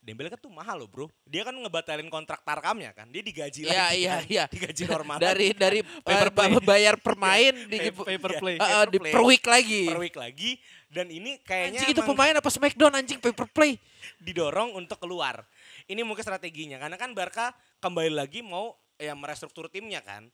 Dembele 0.00 0.32
kan 0.32 0.40
tuh 0.40 0.48
mahal 0.48 0.80
loh 0.80 0.88
bro. 0.88 1.12
Dia 1.28 1.44
kan 1.44 1.52
ngebatalin 1.52 2.08
kontrak 2.08 2.40
Tarkamnya 2.40 2.96
kan. 2.96 3.04
Dia 3.12 3.20
digaji 3.20 3.68
Iya 3.68 3.74
lagi 3.84 4.00
iya 4.00 4.14
kan. 4.16 4.22
iya. 4.32 4.44
Digaji 4.48 4.82
normal. 4.88 5.16
Dari 5.20 5.52
dari 5.52 5.80
Paper 6.08 6.30
eh, 6.30 6.32
play. 6.32 6.50
bayar 6.64 6.94
per 6.96 7.14
main 7.20 7.52
di 7.68 7.76
Paper 7.92 8.32
play. 8.40 8.56
Paper 8.56 8.86
di 8.88 8.98
per 9.04 9.22
week 9.28 9.44
lagi. 9.44 9.82
per 9.92 10.00
week 10.00 10.16
lagi. 10.16 10.50
Dan 10.88 11.12
ini 11.12 11.36
kayaknya 11.44 11.84
Anjing 11.84 11.92
itu 11.92 12.02
pemain 12.02 12.32
apa 12.32 12.48
Smackdown 12.48 12.96
anjing 12.96 13.20
paper 13.20 13.44
play. 13.52 13.76
didorong 14.18 14.72
untuk 14.72 14.96
keluar. 14.96 15.44
Ini 15.86 16.04
mungkin 16.04 16.20
strateginya. 16.26 16.76
Karena 16.76 16.96
kan 17.00 17.14
Barca 17.14 17.54
kembali 17.80 18.12
lagi 18.12 18.44
mau 18.44 18.76
ya 19.00 19.16
merestruktur 19.16 19.72
timnya 19.72 20.04
kan. 20.04 20.28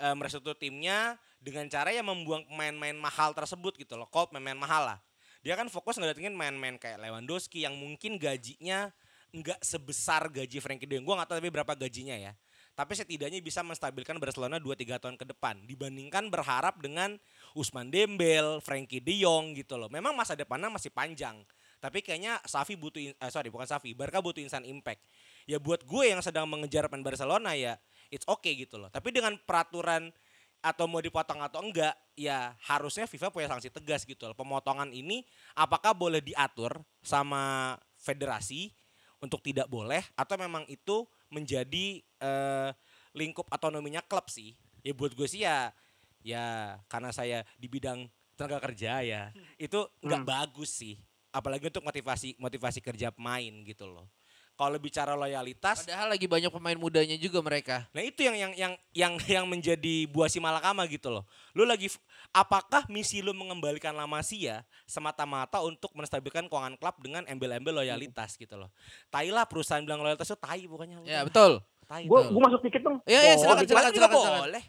Eh, 0.00 0.14
merestruktur 0.16 0.56
timnya 0.56 1.20
dengan 1.42 1.68
cara 1.68 1.92
ya 1.92 2.00
membuang 2.00 2.46
pemain-pemain 2.48 2.96
mahal 2.96 3.36
tersebut 3.36 3.76
gitu 3.76 3.98
loh. 3.98 4.08
Call 4.08 4.30
pemain 4.32 4.56
mahal 4.56 4.96
lah. 4.96 4.98
Dia 5.42 5.58
kan 5.58 5.66
fokus 5.66 5.98
ngedatengin 5.98 6.32
main-main 6.32 6.78
kayak 6.78 7.02
Lewandowski 7.02 7.66
yang 7.66 7.74
mungkin 7.74 8.14
gajinya 8.14 8.94
nggak 9.32 9.64
sebesar 9.64 10.28
gaji 10.28 10.60
Frankie 10.62 10.86
De 10.86 11.00
Jong. 11.00 11.04
Gue 11.08 11.14
nggak 11.18 11.28
tahu 11.28 11.36
tapi 11.42 11.50
berapa 11.50 11.72
gajinya 11.74 12.14
ya. 12.14 12.32
Tapi 12.72 12.96
setidaknya 12.96 13.44
bisa 13.44 13.60
menstabilkan 13.60 14.16
Barcelona 14.16 14.56
2-3 14.56 14.96
tahun 14.96 15.16
ke 15.20 15.28
depan. 15.28 15.60
Dibandingkan 15.68 16.32
berharap 16.32 16.80
dengan 16.80 17.20
Usman 17.52 17.92
Dembel, 17.92 18.64
Frankie 18.64 19.02
De 19.02 19.12
Jong 19.20 19.52
gitu 19.58 19.76
loh. 19.76 19.92
Memang 19.92 20.16
masa 20.16 20.32
depannya 20.32 20.72
masih 20.72 20.88
panjang. 20.88 21.44
Tapi 21.82 21.98
kayaknya 21.98 22.38
Safi 22.46 22.78
butuh, 22.78 23.02
in- 23.02 23.18
eh, 23.18 23.30
sorry 23.34 23.50
bukan 23.50 23.66
Safi, 23.66 23.90
Barca 23.90 24.22
butuh 24.22 24.38
instant 24.38 24.62
impact. 24.62 25.02
Ya 25.50 25.58
buat 25.58 25.82
gue 25.82 26.04
yang 26.06 26.22
sedang 26.22 26.46
mengejar 26.46 26.86
pemain 26.86 27.02
Barcelona 27.02 27.58
ya 27.58 27.74
it's 28.14 28.22
okay 28.30 28.54
gitu 28.54 28.78
loh. 28.78 28.86
Tapi 28.86 29.10
dengan 29.10 29.34
peraturan 29.42 30.14
atau 30.62 30.86
mau 30.86 31.02
dipotong 31.02 31.42
atau 31.42 31.58
enggak, 31.58 31.90
ya 32.14 32.54
harusnya 32.70 33.10
FIFA 33.10 33.34
punya 33.34 33.48
sanksi 33.50 33.66
tegas 33.74 34.06
gitu 34.06 34.30
loh. 34.30 34.36
Pemotongan 34.38 34.94
ini 34.94 35.26
apakah 35.58 35.90
boleh 35.90 36.22
diatur 36.22 36.78
sama 37.02 37.74
federasi 37.98 38.70
untuk 39.18 39.42
tidak 39.42 39.66
boleh 39.66 40.06
atau 40.14 40.38
memang 40.38 40.62
itu 40.70 41.02
menjadi 41.34 41.98
eh, 41.98 42.70
lingkup 43.18 43.50
otonominya 43.50 44.06
klub 44.06 44.30
sih. 44.30 44.54
Ya 44.86 44.94
buat 44.94 45.18
gue 45.18 45.26
sih 45.26 45.42
ya 45.42 45.74
ya 46.22 46.78
karena 46.86 47.10
saya 47.10 47.42
di 47.58 47.66
bidang 47.66 48.06
tenaga 48.38 48.70
kerja 48.70 49.02
ya 49.02 49.34
itu 49.58 49.82
nggak 49.98 50.22
bagus 50.22 50.70
sih. 50.70 50.94
Apalagi 51.32 51.72
untuk 51.72 51.82
motivasi 51.82 52.36
motivasi 52.36 52.78
kerja 52.84 53.08
pemain 53.08 53.52
gitu 53.64 53.88
loh. 53.88 54.04
Kalau 54.52 54.76
bicara 54.76 55.16
loyalitas 55.16 55.88
Padahal 55.88 56.12
lagi 56.12 56.28
banyak 56.28 56.52
pemain 56.52 56.76
mudanya 56.76 57.16
juga 57.16 57.40
mereka. 57.40 57.88
Nah 57.96 58.04
itu 58.04 58.20
yang 58.20 58.36
yang 58.36 58.52
yang 58.52 58.72
yang 58.92 59.12
yang 59.24 59.44
menjadi 59.48 60.04
buah 60.12 60.28
si 60.28 60.44
malakama 60.44 60.84
gitu 60.92 61.08
loh. 61.08 61.24
Lu 61.56 61.64
lagi 61.64 61.88
apakah 62.36 62.84
misi 62.92 63.24
lu 63.24 63.32
mengembalikan 63.32 63.96
La 63.96 64.04
Masia 64.04 64.60
semata-mata 64.84 65.64
untuk 65.64 65.88
menstabilkan 65.96 66.52
keuangan 66.52 66.76
klub 66.76 67.00
dengan 67.00 67.24
embel-embel 67.24 67.80
loyalitas 67.80 68.36
gitu 68.36 68.60
loh. 68.60 68.68
Tai 69.08 69.24
lah 69.32 69.48
perusahaan 69.48 69.80
bilang 69.80 70.04
loyalitas 70.04 70.28
itu 70.28 70.36
tai 70.36 70.68
pokoknya. 70.68 71.00
lu. 71.00 71.08
Ya 71.08 71.24
betul. 71.24 71.64
Tai. 71.88 72.04
Gue 72.04 72.20
masuk 72.36 72.60
dikit 72.60 72.84
dong. 72.84 73.00
Iya 73.08 73.20
iya 73.24 73.34
Oh, 73.34 73.40
silakan 73.40 73.64
silakan 73.64 73.92
silakan. 73.96 74.20
silakan. 74.20 74.42
boleh. 74.52 74.64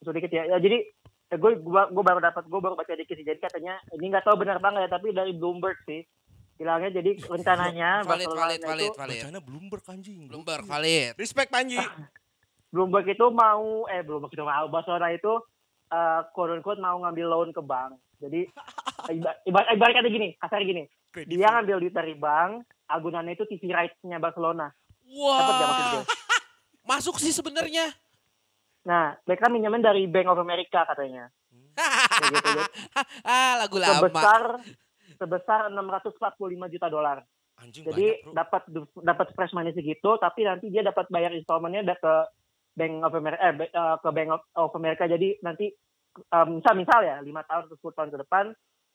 Masuk 0.00 0.12
dikit 0.22 0.30
ya. 0.30 0.42
ya 0.54 0.56
jadi 0.62 0.78
gue 1.36 1.50
gue 1.60 2.02
baru 2.02 2.20
dapat 2.20 2.44
gue 2.44 2.60
baru 2.60 2.74
baca 2.74 2.92
dikit 2.92 3.12
sih. 3.12 3.22
Jadi 3.22 3.38
katanya 3.38 3.76
ini 3.92 4.08
nggak 4.08 4.24
tahu 4.24 4.36
benar 4.36 4.58
banget 4.58 4.86
ya 4.86 4.90
tapi 4.92 5.10
dari 5.10 5.32
Bloomberg 5.32 5.78
sih. 5.82 6.02
Bilangnya 6.54 6.94
jadi 6.94 7.18
rencananya 7.20 7.90
Valid 8.06 8.26
Barcelona 8.26 8.40
valid 8.40 8.56
itu- 8.56 8.66
valid 8.66 8.92
valid. 8.94 9.20
Bacanya 9.20 9.40
Bloomberg 9.40 9.84
anjing. 9.84 10.20
Bloomberg 10.24 10.64
valid. 10.64 11.12
Respect 11.16 11.50
Panji. 11.50 11.80
Bloomberg 12.68 13.06
itu 13.06 13.26
mau 13.28 13.64
eh 13.86 14.00
Bloomberg 14.00 14.30
itu 14.30 14.42
mau 14.42 14.66
Barcelona 14.66 15.10
itu 15.10 15.32
eh 15.86 16.20
quote 16.30 16.52
unquote 16.52 16.78
mau 16.78 16.98
ngambil 17.00 17.26
loan 17.26 17.50
ke 17.50 17.60
bank. 17.60 17.98
Jadi 18.18 18.46
iba- 19.14 19.38
ibarat 19.42 19.68
ibarat 19.70 19.92
kata 19.96 20.08
gini, 20.08 20.28
kasar 20.36 20.62
gini. 20.62 20.86
Dia 21.14 21.46
ngambil 21.52 21.78
duit 21.80 21.94
dari 21.94 22.12
bank, 22.12 22.62
agunannya 22.84 23.32
itu 23.32 23.46
TV 23.46 23.70
rights-nya 23.70 24.18
Barcelona. 24.18 24.74
Gue? 25.00 25.22
Wah. 25.22 26.02
Masuk 26.90 27.16
sih 27.16 27.30
sebenarnya. 27.30 27.94
Nah, 28.84 29.16
mereka 29.24 29.48
minjemin 29.48 29.80
dari 29.80 30.04
Bank 30.04 30.28
of 30.28 30.40
America 30.40 30.84
katanya. 30.84 31.32
Gitu, 31.74 32.38
jadi 32.38 32.62
ah 33.28 33.58
lagu 33.66 33.76
lama. 33.80 33.98
sebesar 33.98 34.42
sebesar 35.18 35.60
645 35.72 36.74
juta 36.74 36.86
dolar. 36.92 37.18
Anjing 37.58 37.86
Jadi 37.86 38.34
dapat 38.34 38.66
dapat 39.02 39.26
fresh 39.34 39.54
money 39.54 39.70
segitu, 39.70 40.18
tapi 40.18 40.42
nanti 40.42 40.70
dia 40.70 40.82
dapat 40.82 41.06
bayar 41.10 41.30
installmentnya 41.34 41.94
ke 41.98 42.14
Bank 42.74 42.94
of 43.06 43.14
America, 43.14 43.40
eh, 43.46 43.54
eh, 43.70 43.96
ke 44.02 44.08
Bank 44.10 44.30
of, 44.58 44.72
America. 44.74 45.06
Jadi 45.06 45.38
nanti 45.40 45.70
eh, 46.18 46.46
misal 46.50 46.74
misal 46.74 47.00
ya 47.06 47.16
lima 47.22 47.46
tahun 47.46 47.70
atau 47.70 47.78
10 47.78 47.94
tahun 47.94 48.10
ke 48.10 48.18
depan, 48.26 48.44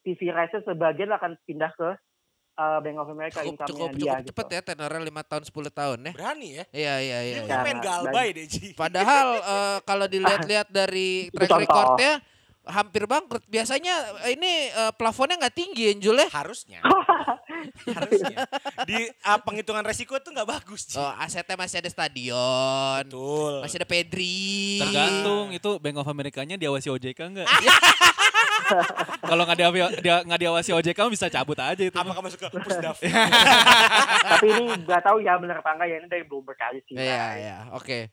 TV 0.04 0.20
rights 0.32 0.60
sebagian 0.68 1.16
akan 1.16 1.40
pindah 1.48 1.72
ke 1.76 1.90
eh, 2.60 2.80
Bank 2.84 2.97
of 2.99 3.07
America 3.10 3.39
Cukup 3.39 3.51
income-nya 3.55 3.72
cukup 3.72 3.89
dia. 3.95 4.03
cukup 4.03 4.18
gitu. 4.20 4.28
cepet 4.36 4.47
ya 4.51 4.62
tenornya 4.68 5.01
5 5.07 5.32
tahun 5.32 5.43
10 5.47 5.80
tahun 5.80 5.97
ya. 6.03 6.12
Berani 6.14 6.49
ya. 6.51 6.64
Iya 6.76 6.95
iya 6.99 7.18
iya. 7.24 7.34
Dia 7.39 7.43
iya. 7.47 7.57
pengen 7.64 7.80
Ya, 7.80 7.86
galbay 7.88 8.28
deh 8.36 8.45
Ji. 8.45 8.66
Padahal 8.76 9.28
eh, 9.55 9.78
kalau 9.88 10.05
dilihat-lihat 10.05 10.68
dari 10.70 11.32
track 11.32 11.49
contoh. 11.49 11.64
recordnya 11.64 12.12
hampir 12.70 13.03
bangkrut. 13.10 13.43
Biasanya 13.47 13.95
ini 14.30 14.70
eh, 14.70 14.91
plafonnya 14.93 15.39
nggak 15.39 15.55
tinggi 15.55 15.95
Enjul 15.95 16.20
ya. 16.20 16.28
Harusnya. 16.30 16.80
Harusnya. 17.97 18.38
Di 18.86 19.10
ah, 19.24 19.39
penghitungan 19.41 19.84
resiko 19.84 20.16
itu 20.16 20.30
nggak 20.30 20.49
bagus 20.49 20.89
Ji. 20.89 20.97
Oh, 20.97 21.14
asetnya 21.20 21.55
masih 21.55 21.84
ada 21.84 21.89
stadion. 21.89 23.03
Betul. 23.05 23.53
Masih 23.64 23.78
ada 23.82 23.88
Pedri. 23.88 24.80
Tergantung 24.82 25.45
itu 25.53 25.70
Bank 25.80 25.97
of 25.99 26.07
America-nya 26.07 26.55
diawasi 26.55 26.88
OJK 26.91 27.20
enggak? 27.32 27.47
Kalau 29.30 29.43
nggak 29.45 29.57
diawasi, 29.57 29.95
dia 30.01 30.16
nggak 30.22 30.41
diawasi 30.45 30.70
OJK 30.78 30.99
bisa 31.10 31.26
cabut 31.28 31.57
aja 31.57 31.82
itu. 31.82 31.95
Apakah 31.97 32.22
masuk 32.22 32.39
ke 32.39 32.47
pusdaf? 32.53 32.97
tapi 34.38 34.45
ini 34.45 34.66
nggak 34.86 35.01
tahu 35.01 35.18
ya 35.26 35.38
benar 35.41 35.62
apa 35.62 35.70
enggak 35.74 35.88
ya 35.89 35.95
ini 36.01 36.07
dari 36.07 36.24
Bloomberg 36.26 36.60
aja 36.60 36.80
sih. 36.86 36.95
Iya, 36.95 37.26
iya, 37.38 37.57
oke. 37.74 38.10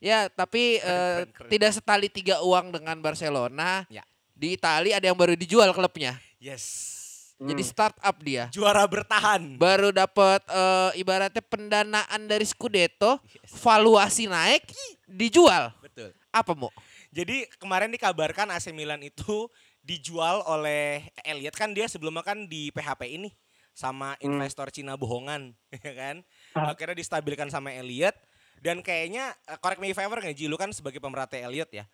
Ya, 0.00 0.32
tapi 0.32 0.80
eh, 0.80 1.28
keren, 1.28 1.28
keren. 1.36 1.50
tidak 1.52 1.70
setali 1.76 2.08
tiga 2.08 2.40
uang 2.40 2.72
dengan 2.72 2.96
Barcelona. 3.04 3.84
Ya. 3.92 4.00
Di 4.32 4.56
Itali 4.56 4.96
ada 4.96 5.04
yang 5.04 5.18
baru 5.18 5.36
dijual 5.36 5.68
klubnya. 5.76 6.16
yes. 6.40 6.96
Jadi 7.40 7.62
Hmm. 7.64 7.72
startup 7.72 8.16
dia. 8.20 8.52
Juara 8.52 8.84
bertahan. 8.84 9.56
Baru 9.56 9.88
dapat 9.96 10.44
eh, 10.44 11.00
ibaratnya 11.00 11.40
pendanaan 11.40 12.28
dari 12.28 12.44
Scudetto, 12.44 13.16
valuasi 13.64 14.28
naik, 14.28 14.68
dijual. 15.08 15.72
Betul. 15.80 16.12
Apa 16.28 16.52
mau? 16.52 16.68
Jadi 17.08 17.48
kemarin 17.56 17.88
dikabarkan 17.88 18.52
AC 18.52 18.76
Milan 18.76 19.00
itu 19.00 19.48
dijual 19.80 20.44
oleh 20.44 21.08
Elliot 21.24 21.56
kan 21.56 21.72
dia 21.72 21.88
sebelumnya 21.88 22.20
kan 22.20 22.44
di 22.44 22.68
PHP 22.70 23.16
ini 23.16 23.32
sama 23.72 24.12
investor 24.20 24.68
Cina 24.68 25.00
bohongan 25.00 25.56
ya 25.80 25.92
kan. 25.96 26.16
Ah. 26.52 26.76
Akhirnya 26.76 27.00
distabilkan 27.00 27.48
sama 27.48 27.72
Elliot 27.72 28.12
dan 28.60 28.84
kayaknya 28.84 29.32
eh, 29.48 29.56
correct 29.56 29.80
me 29.80 29.88
if 29.88 29.96
ever 29.96 30.20
nggak 30.20 30.36
Ji, 30.36 30.44
lu 30.44 30.60
kan 30.60 30.68
sebagai 30.76 31.00
pemerhati 31.00 31.40
Elliot 31.40 31.72
ya. 31.72 31.88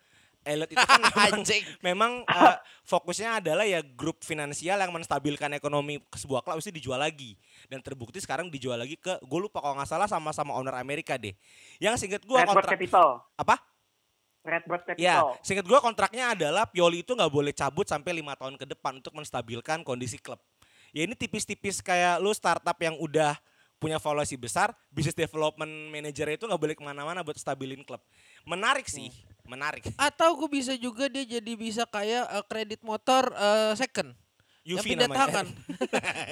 Elliot 0.45 0.69
itu 0.71 0.79
kan 0.79 1.01
memang, 1.07 1.29
Anjing. 1.41 1.63
memang 1.81 2.11
eh, 2.27 2.55
fokusnya 2.85 3.43
adalah 3.43 3.65
ya 3.67 3.83
grup 3.83 4.21
finansial 4.23 4.79
yang 4.79 4.91
menstabilkan 4.93 5.51
ekonomi 5.55 5.99
ke 6.07 6.17
sebuah 6.19 6.45
klub 6.45 6.59
itu 6.59 6.71
dijual 6.71 7.01
lagi 7.01 7.35
dan 7.67 7.83
terbukti 7.83 8.21
sekarang 8.21 8.47
dijual 8.47 8.79
lagi 8.79 8.95
ke 8.95 9.19
gue 9.21 9.39
lupa 9.39 9.59
kalau 9.59 9.75
nggak 9.75 9.89
salah 9.89 10.07
sama-sama 10.07 10.55
owner 10.55 10.77
Amerika 10.77 11.17
deh. 11.19 11.35
Yang 11.81 12.07
singkat 12.07 12.23
gue 12.23 12.37
kontrak 12.37 12.77
Capital. 12.77 13.23
apa? 13.35 13.57
Redbird 14.47 14.83
Capital. 14.87 15.03
Ya, 15.03 15.43
seingat 15.43 15.67
gue 15.67 15.79
kontraknya 15.83 16.31
adalah 16.31 16.63
Pioli 16.63 17.03
itu 17.03 17.11
nggak 17.11 17.31
boleh 17.31 17.51
cabut 17.51 17.83
sampai 17.83 18.15
lima 18.15 18.33
tahun 18.39 18.55
ke 18.55 18.63
depan 18.71 19.03
untuk 19.03 19.11
menstabilkan 19.11 19.83
kondisi 19.83 20.15
klub. 20.15 20.39
Ya 20.95 21.03
ini 21.03 21.13
tipis-tipis 21.19 21.83
kayak 21.83 22.23
lu 22.23 22.31
startup 22.31 22.79
yang 22.79 22.95
udah 22.95 23.35
punya 23.77 24.01
valuasi 24.01 24.39
besar, 24.39 24.73
business 24.89 25.13
development 25.13 25.69
manager 25.93 26.25
itu 26.33 26.49
nggak 26.49 26.61
boleh 26.61 26.75
ke 26.79 26.81
mana-mana 26.81 27.21
buat 27.21 27.37
stabilin 27.37 27.85
klub. 27.85 28.01
Menarik 28.47 28.89
sih, 28.89 29.13
menarik. 29.47 29.83
Atau 30.07 30.35
gue 30.37 30.49
bisa 30.51 30.75
juga 30.75 31.07
dia 31.07 31.23
jadi 31.25 31.51
bisa 31.55 31.87
kayak 31.87 32.25
eh, 32.27 32.45
kredit 32.45 32.81
motor 32.83 33.31
eh, 33.33 33.73
second. 33.79 34.11
yang 34.67 34.83
Yufi 34.83 34.99
pindah 34.99 35.07
namanya. 35.07 35.23
tangan. 35.23 35.45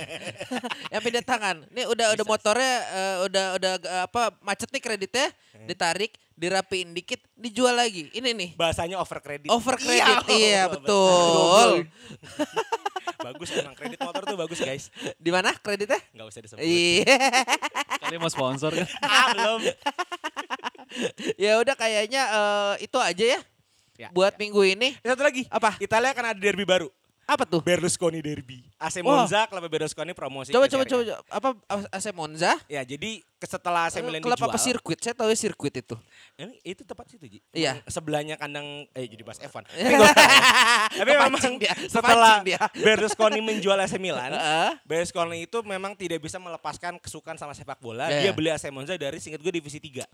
yang 0.93 1.01
pindah 1.07 1.23
tangan. 1.23 1.57
Ini 1.71 1.87
udah 1.87 2.07
udah 2.19 2.25
motornya 2.27 2.73
eh, 2.91 3.17
udah 3.31 3.45
udah 3.55 3.73
eh, 3.79 4.03
apa 4.11 4.35
macet 4.43 4.67
nih 4.75 4.83
kreditnya, 4.83 5.27
ditarik, 5.63 6.11
dirapiin 6.35 6.91
dikit, 6.91 7.23
dijual 7.39 7.79
lagi. 7.79 8.11
Ini 8.11 8.35
nih. 8.35 8.49
Bahasanya 8.59 8.99
over 8.99 9.23
credit. 9.23 9.47
Over 9.47 9.79
Iya, 9.79 10.19
credit. 10.21 10.27
Iya, 10.35 10.61
betul. 10.67 10.83
betul. 10.83 11.71
bagus 13.25 13.49
emang 13.57 13.73
kredit 13.73 13.99
motor 14.03 14.21
tuh 14.27 14.37
bagus 14.37 14.59
guys. 14.61 14.91
Di 15.17 15.31
mana 15.33 15.55
kreditnya? 15.57 15.97
Nggak 16.13 16.27
usah 16.29 16.41
disebut. 16.43 16.61
Iya. 16.61 17.17
Kali 18.03 18.15
mau 18.21 18.29
sponsor 18.29 18.69
kan? 18.75 18.87
ah, 19.07 19.25
belum. 19.33 19.59
ya 21.39 21.57
udah 21.57 21.75
kayaknya 21.79 22.21
eh, 22.29 22.73
itu 22.85 22.97
aja 23.01 23.25
ya. 23.37 23.39
Ya, 23.95 24.11
buat 24.11 24.35
minggu 24.35 24.59
ini. 24.75 24.91
Satu 24.99 25.23
lagi. 25.23 25.47
Apa? 25.47 25.79
Italia 25.79 26.11
akan 26.11 26.35
ada 26.35 26.39
derby 26.39 26.67
baru. 26.67 26.91
Apa 27.25 27.41
tuh? 27.41 27.57
Berlusconi 27.57 28.21
derby. 28.21 28.61
AC. 28.77 29.01
Monza, 29.01 29.49
klub 29.49 29.65
Berlusconi 29.65 30.13
promosi 30.13 30.53
Coba 30.53 30.69
coba 30.69 30.85
Serie 30.85 30.93
coba 30.93 31.25
apa 31.33 31.49
AC 31.89 32.13
Monza? 32.13 32.53
Ya, 32.69 32.85
jadi 32.85 33.25
setelah 33.41 33.89
AC 33.89 33.97
Milan 34.05 34.21
Klub 34.21 34.37
dijual. 34.37 34.49
apa 34.53 34.57
sirkuit? 34.61 34.99
Saya 35.01 35.17
tahu 35.17 35.33
ya 35.33 35.37
sirkuit 35.37 35.73
itu. 35.73 35.97
Ini 36.37 36.53
itu 36.61 36.81
tepat 36.85 37.09
situ, 37.09 37.25
Ji. 37.25 37.39
Iya. 37.49 37.81
Sebelahnya 37.89 38.37
kandang 38.37 38.85
eh 38.93 39.09
jadi 39.09 39.25
bahas 39.25 39.41
F1. 39.41 39.65
Tapi 39.65 41.09
Kepancing 41.17 41.57
memang 41.57 41.61
dia, 41.61 41.73
setelah 41.89 42.45
dia. 42.45 42.61
Berlusconi 42.77 43.41
menjual 43.41 43.77
AC 43.81 43.97
Milan. 43.97 44.29
Berlusconi 44.85 45.49
itu 45.49 45.57
memang 45.65 45.97
tidak 45.97 46.21
bisa 46.21 46.37
melepaskan 46.37 47.01
kesukaan 47.01 47.41
sama 47.41 47.57
sepak 47.57 47.81
bola. 47.81 48.05
Iya. 48.05 48.29
Dia 48.29 48.31
beli 48.37 48.53
AC 48.53 48.69
Monza 48.69 48.93
dari 49.01 49.17
singkat 49.17 49.41
gue 49.41 49.53
divisi 49.57 49.81
3. 49.81 50.05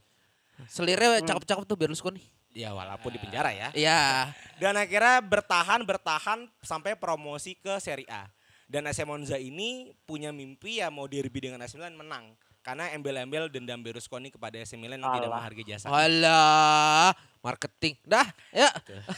Selirnya 0.72 1.20
cakep-cakep 1.28 1.64
tuh 1.68 1.76
Berlusconi. 1.76 2.24
Ya 2.52 2.76
walaupun 2.76 3.16
di 3.16 3.20
penjara 3.20 3.56
ya. 3.56 3.70
Iya. 3.72 4.32
Dan 4.60 4.76
akhirnya 4.76 5.24
bertahan 5.24 5.82
bertahan 5.88 6.40
sampai 6.60 7.00
promosi 7.00 7.56
ke 7.56 7.72
Serie 7.80 8.08
A. 8.12 8.28
Dan 8.72 8.88
AC 8.88 9.04
Monza 9.04 9.36
ini 9.36 9.92
punya 10.08 10.32
mimpi 10.32 10.80
ya 10.80 10.88
mau 10.88 11.04
derby 11.04 11.48
dengan 11.52 11.64
AC 11.64 11.76
Milan 11.76 11.96
menang. 11.96 12.36
Karena 12.62 12.94
embel-embel 12.94 13.50
dendam 13.50 13.82
Berlusconi 13.82 14.30
kepada 14.30 14.62
AC 14.62 14.78
Milan 14.78 15.02
yang 15.02 15.12
tidak 15.18 15.34
menghargai 15.34 15.66
jasa. 15.66 15.90
Alah, 15.90 17.10
marketing. 17.42 17.98
Dah, 18.06 18.28
ya. 18.54 18.70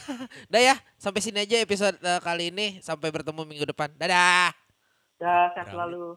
Dah 0.52 0.60
ya, 0.64 0.74
sampai 0.96 1.20
sini 1.20 1.44
aja 1.44 1.60
episode 1.60 2.00
eh, 2.00 2.20
kali 2.24 2.48
ini. 2.48 2.80
Sampai 2.80 3.12
bertemu 3.12 3.44
minggu 3.44 3.68
depan. 3.68 3.92
Dadah. 4.00 4.50
Dah, 5.20 5.52
sehat 5.52 5.70
selalu. 5.70 6.16